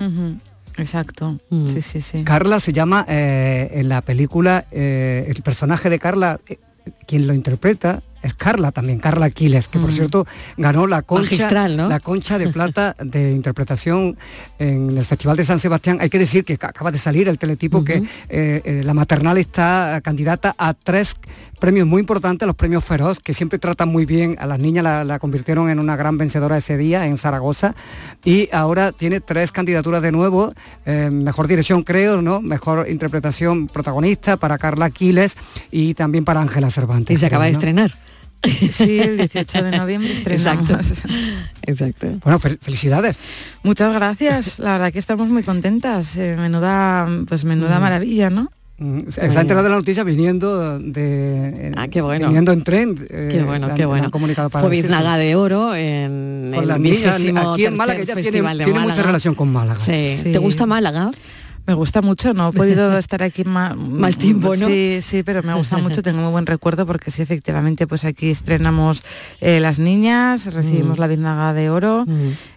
Exacto. 0.77 1.39
Sí, 1.73 1.81
sí, 1.81 1.99
sí. 2.01 2.23
Carla 2.23 2.59
se 2.59 2.71
llama 2.73 3.05
eh, 3.09 3.71
en 3.73 3.89
la 3.89 4.01
película, 4.01 4.65
eh, 4.71 5.25
el 5.27 5.41
personaje 5.41 5.89
de 5.89 5.97
Carla, 5.99 6.39
eh, 6.47 6.59
quien 7.07 7.25
lo 7.27 7.33
interpreta 7.33 8.01
es 8.21 8.33
Carla 8.33 8.71
también, 8.71 8.99
Carla 8.99 9.25
Aquiles, 9.27 9.67
que 9.67 9.79
por 9.79 9.89
Mm. 9.89 9.93
cierto 9.93 10.27
ganó 10.57 10.87
la 10.87 11.01
concha, 11.01 11.67
la 11.67 11.99
concha 11.99 12.37
de 12.37 12.49
plata 12.49 12.95
de 12.99 13.31
interpretación 13.31 14.17
en 14.59 14.97
el 14.97 15.05
Festival 15.05 15.37
de 15.37 15.43
San 15.43 15.59
Sebastián. 15.59 15.97
Hay 16.01 16.09
que 16.09 16.19
decir 16.19 16.43
que 16.45 16.53
acaba 16.53 16.91
de 16.91 16.97
salir 16.97 17.27
el 17.27 17.37
teletipo 17.37 17.83
que 17.83 17.95
eh, 18.29 18.61
eh, 18.63 18.81
la 18.83 18.93
maternal 18.93 19.37
está 19.37 19.99
candidata 20.03 20.55
a 20.57 20.73
tres 20.73 21.15
premios 21.59 21.87
muy 21.87 21.99
importantes, 21.99 22.45
los 22.47 22.55
premios 22.55 22.83
Feroz, 22.83 23.19
que 23.19 23.33
siempre 23.33 23.59
tratan 23.59 23.89
muy 23.89 24.05
bien 24.05 24.35
a 24.39 24.47
las 24.47 24.59
niñas, 24.59 24.83
la, 24.83 25.03
la 25.03 25.19
convirtieron 25.19 25.69
en 25.69 25.79
una 25.79 25.95
gran 25.95 26.17
vencedora 26.17 26.57
ese 26.57 26.75
día 26.77 27.05
en 27.05 27.17
Zaragoza 27.17 27.75
y 28.25 28.49
ahora 28.51 28.91
tiene 28.91 29.19
tres 29.19 29.51
candidaturas 29.51 30.01
de 30.01 30.11
nuevo, 30.11 30.53
eh, 30.85 31.09
mejor 31.11 31.47
dirección 31.47 31.83
creo, 31.83 32.21
¿no? 32.21 32.41
Mejor 32.41 32.89
interpretación 32.89 33.67
protagonista 33.67 34.37
para 34.37 34.57
Carla 34.57 34.85
Aquiles 34.85 35.35
y 35.71 35.93
también 35.93 36.25
para 36.25 36.41
Ángela 36.41 36.69
Cervantes. 36.71 37.15
Y 37.15 37.19
se 37.19 37.27
acaba 37.27 37.45
de 37.45 37.51
estrenar. 37.51 37.91
Sí, 38.71 38.99
el 38.99 39.17
18 39.17 39.63
de 39.63 39.77
noviembre 39.77 40.11
estrenamos. 40.13 40.69
Exacto. 40.69 41.07
Exacto. 41.63 42.07
Bueno, 42.23 42.39
fel- 42.39 42.57
felicidades. 42.59 43.19
Muchas 43.63 43.93
gracias. 43.93 44.59
La 44.59 44.73
verdad 44.73 44.91
que 44.91 44.99
estamos 44.99 45.29
muy 45.29 45.43
contentas. 45.43 46.17
Eh, 46.17 46.35
menuda, 46.39 47.07
pues 47.27 47.43
menuda 47.45 47.77
Mm. 47.77 47.81
maravilla, 47.81 48.29
¿no? 48.29 48.51
Se 49.09 49.21
ha 49.21 49.41
enterado 49.41 49.61
de 49.63 49.69
la 49.69 49.75
noticia 49.75 50.03
viniendo 50.03 50.79
de 50.79 51.71
Ah, 51.77 51.87
qué 51.87 52.01
bueno. 52.01 52.25
viniendo 52.29 52.51
en 52.51 52.63
tren. 52.63 52.95
eh, 53.11 53.29
Qué 53.31 53.43
bueno, 53.43 53.67
la- 53.67 53.75
qué 53.75 53.81
la 53.81 53.87
bueno. 53.87 54.09
comunicado 54.09 54.49
para 54.49 54.63
Fue. 54.65 54.71
Biznaga 54.75 55.17
de 55.17 55.35
Oro 55.35 55.75
en 55.75 56.49
Con 56.51 56.63
el 56.63 56.67
las 56.67 56.79
niñas, 56.79 57.17
vigésimo 57.17 57.51
aquí 57.51 57.65
en 57.65 57.77
Málaga, 57.77 57.99
ella 57.99 58.05
tiene, 58.15 58.23
Festival 58.23 58.57
de 58.57 58.63
tiene 58.63 58.79
mucha 58.79 59.03
relación 59.03 59.35
con 59.35 59.51
Málaga. 59.53 59.79
Sí. 59.81 60.17
Sí. 60.17 60.31
¿Te 60.31 60.39
gusta 60.39 60.65
Málaga? 60.65 61.11
Me 61.67 61.73
gusta 61.75 62.01
mucho, 62.01 62.33
no 62.33 62.49
he 62.49 62.53
podido 62.53 62.97
estar 62.97 63.21
aquí 63.23 63.43
más, 63.45 63.75
Más 63.77 64.17
tiempo, 64.17 64.55
¿no? 64.55 64.67
Sí, 64.67 64.99
sí, 65.01 65.23
pero 65.23 65.43
me 65.43 65.53
gusta 65.53 65.77
mucho, 65.77 66.01
tengo 66.03 66.21
muy 66.21 66.31
buen 66.31 66.45
recuerdo 66.45 66.85
porque 66.85 67.11
sí, 67.11 67.21
efectivamente, 67.21 67.87
pues 67.87 68.03
aquí 68.03 68.29
estrenamos 68.31 69.03
eh, 69.39 69.59
Las 69.59 69.77
Niñas, 69.79 70.53
recibimos 70.53 70.97
Mm. 70.97 71.01
la 71.01 71.07
Biznaga 71.07 71.53
de 71.53 71.69
Oro 71.69 72.05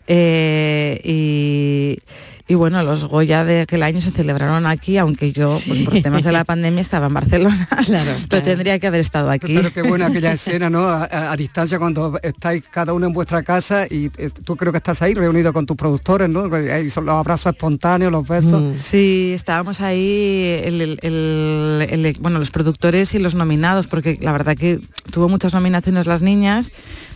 eh, 0.07 1.01
y, 1.05 1.99
y 2.47 2.55
bueno, 2.55 2.83
los 2.83 3.07
Goya 3.07 3.43
de 3.45 3.63
aquel 3.63 3.83
año 3.83 4.01
se 4.03 4.11
celebraron 4.11 4.67
aquí, 4.67 4.99
aunque 4.99 5.33
yo, 5.33 5.49
pues 5.67 5.79
por 5.81 6.03
temas 6.03 6.25
de 6.25 6.33
la 6.33 6.45
pandemia, 6.45 6.83
estaba 6.83 7.07
en 7.07 7.15
Barcelona, 7.15 7.69
pero 8.29 8.43
tendría 8.43 8.79
que 8.79 8.87
haber 8.87 9.01
estado 9.01 9.31
aquí. 9.31 9.55
Pero 9.55 9.73
qué 9.73 9.81
buena 9.83 10.07
aquella 10.07 10.33
escena, 10.35 10.69
¿no? 10.69 10.85
A, 10.85 11.05
a- 11.05 11.33
a 11.33 11.37
distancia 11.37 11.79
cuando 11.79 12.19
estáis 12.23 12.63
cada 12.71 12.93
uno 12.93 13.07
en 13.07 13.13
vuestra 13.15 13.43
casa 13.43 13.87
y 13.89 14.11
eh, 14.19 14.31
tú 14.45 14.57
creo 14.57 14.73
que 14.73 14.79
estás 14.79 15.01
ahí 15.01 15.15
reunido 15.15 15.53
con 15.55 15.65
tus 15.65 15.77
productores, 15.77 16.29
¿no? 16.29 16.45
Ahí 16.55 16.91
son 16.91 17.07
los 17.07 17.15
abrazos 17.15 17.53
espontáneos, 17.55 18.13
los 18.13 18.29
besos. 18.29 18.61
Mm. 18.63 18.75
Sí, 18.79 19.33
estábamos 19.35 19.81
ahí, 19.81 20.61
el- 20.65 20.81
el- 20.83 20.99
el- 21.03 22.05
el- 22.07 22.17
bueno, 22.21 22.39
los 22.39 22.51
productores 22.51 23.15
y 23.15 23.19
los 23.21 23.35
nominados, 23.35 23.87
porque 23.87 24.19
la 24.21 24.33
verdad 24.33 24.55
que 24.57 24.81
tuvo 25.11 25.29
muchas 25.31 25.55
nominaciones 25.55 26.07
las 26.07 26.21
niñas, 26.21 26.73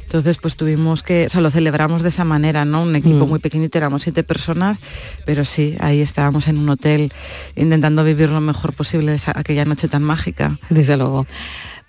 entonces 0.08 0.38
pues 0.38 0.56
tuvimos 0.56 1.02
que, 1.02 1.26
o 1.26 1.28
sea, 1.28 1.42
lo 1.42 1.50
celebramos 1.50 2.02
de 2.02 2.08
esa 2.08 2.24
manera, 2.24 2.64
¿no? 2.64 2.82
Un 2.82 2.96
equipo 2.96 3.26
Mm. 3.26 3.28
muy 3.28 3.40
pequeñito, 3.40 3.76
éramos 3.76 4.04
siete 4.04 4.22
personas, 4.22 4.78
pero 5.26 5.44
sí, 5.44 5.74
ahí 5.80 6.00
estábamos 6.00 6.48
en 6.48 6.56
un 6.56 6.70
hotel 6.70 7.12
intentando 7.56 8.02
vivir 8.04 8.30
lo 8.30 8.40
mejor 8.40 8.72
posible 8.72 9.14
esa, 9.14 9.32
aquella 9.38 9.66
noche 9.66 9.86
tan 9.86 10.02
mágica. 10.02 10.58
Desde 10.70 10.96
luego. 10.96 11.26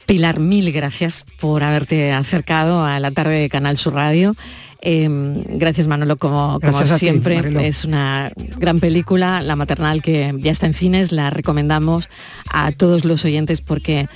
Pilar, 0.05 0.41
mil 0.41 0.69
gracias 0.73 1.23
por 1.39 1.63
haberte 1.63 2.11
acercado 2.11 2.83
a 2.83 2.99
la 2.99 3.11
tarde 3.11 3.39
de 3.39 3.47
Canal 3.47 3.77
Sur 3.77 3.93
Radio. 3.93 4.35
Eh, 4.81 5.07
gracias 5.47 5.87
Manolo, 5.87 6.17
como, 6.17 6.59
Gracias 6.59 6.99
siempre. 6.99 7.41
Es 7.67 7.85
una 7.85 8.33
gran 8.57 8.81
película, 8.81 9.41
La 9.41 9.55
Maternal, 9.55 10.01
que 10.01 10.33
ya 10.39 10.51
está 10.51 10.65
en 10.65 10.73
cines. 10.73 11.13
La 11.13 11.29
recomendamos 11.29 12.09
a 12.51 12.73
todos 12.73 13.05
los 13.05 13.23
oyentes 13.23 13.61
porque 13.61 14.07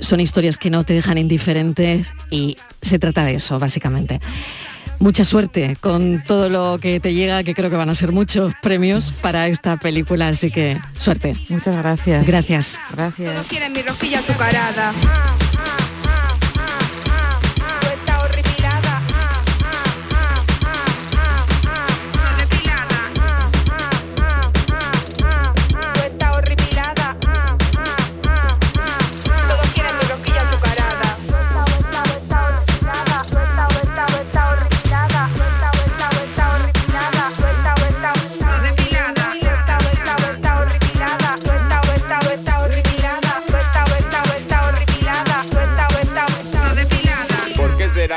son 0.00 0.20
historias 0.20 0.56
que 0.56 0.70
no 0.70 0.84
te 0.84 0.94
dejan 0.94 1.18
indiferentes 1.18 2.12
y 2.30 2.56
se 2.82 2.98
trata 2.98 3.24
de 3.24 3.34
eso, 3.34 3.58
básicamente. 3.58 4.20
Mucha 5.00 5.24
suerte 5.24 5.76
con 5.80 6.24
todo 6.26 6.48
lo 6.48 6.78
que 6.80 6.98
te 6.98 7.14
llega, 7.14 7.44
que 7.44 7.54
creo 7.54 7.70
que 7.70 7.76
van 7.76 7.88
a 7.88 7.94
ser 7.94 8.10
muchos 8.10 8.52
premios 8.62 9.12
para 9.20 9.46
esta 9.46 9.76
película, 9.76 10.28
así 10.28 10.50
que 10.50 10.76
suerte. 10.98 11.36
Muchas 11.48 11.76
gracias. 11.76 12.26
Gracias. 12.26 12.78
Gracias. 12.92 13.32
Todos 13.32 13.46
quieren 13.46 13.72
mi 13.72 13.82
rosquilla 13.82 14.18
azucarada. 14.18 14.92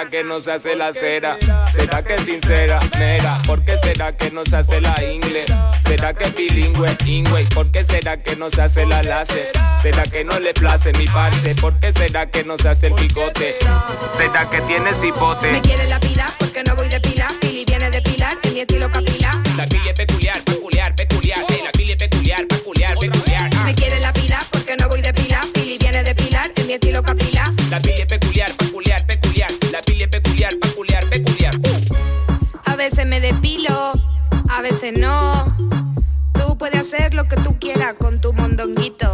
Será 0.01 0.09
que 0.09 0.23
no 0.23 0.39
se 0.39 0.51
hace 0.51 0.75
la 0.75 0.93
cera? 0.93 1.37
¿Será 1.71 2.03
que 2.03 2.15
es 2.15 2.21
sincera? 2.21 2.79
Mera, 2.97 3.39
¿por 3.45 3.63
qué 3.63 3.77
será 3.83 4.15
que 4.15 4.31
no 4.31 4.43
se 4.43 4.55
hace 4.55 4.81
la 4.81 4.95
ingle? 5.03 5.45
¿Será 5.85 6.13
que 6.13 6.23
es 6.23 6.35
bilingüe? 6.35 6.89
Ingüe, 7.05 7.45
¿por 7.53 7.69
qué 7.71 7.83
será 7.83 8.17
que 8.17 8.35
no 8.35 8.49
se 8.49 8.61
hace 8.63 8.85
la 8.87 9.03
láser? 9.03 9.51
¿Será 9.81 10.03
que 10.03 10.23
no 10.23 10.39
le 10.39 10.53
place 10.53 10.91
mi 10.93 11.05
parce? 11.05 11.53
¿Por 11.55 11.79
qué 11.79 11.93
será 11.93 12.25
que 12.25 12.43
no 12.43 12.57
se 12.57 12.69
hace 12.69 12.87
el 12.87 12.95
picote? 12.95 13.57
¿Será 14.17 14.49
que 14.49 14.61
tiene 14.61 14.91
cipote? 14.95 15.51
Me 15.51 15.61
quiere 15.61 15.87
la 15.87 15.99
pila 15.99 16.31
porque 16.39 16.63
no 16.63 16.75
voy 16.75 16.89
de 16.89 16.99
pila. 16.99 17.27
Pili 17.39 17.63
viene 17.65 17.91
de 17.91 18.01
pilar, 18.01 18.37
en 18.41 18.53
mi 18.53 18.61
estilo 18.61 18.89
capilar. 18.89 19.35
La 19.55 19.67
pille 19.67 19.93
te 33.11 33.19
depilo, 33.19 33.91
a 34.49 34.61
veces 34.61 34.97
no. 34.97 35.45
Tú 36.33 36.57
puedes 36.57 36.79
hacer 36.79 37.13
lo 37.13 37.27
que 37.27 37.35
tú 37.35 37.59
quieras 37.59 37.95
con 37.95 38.21
tu 38.21 38.31
mondonguito. 38.31 39.13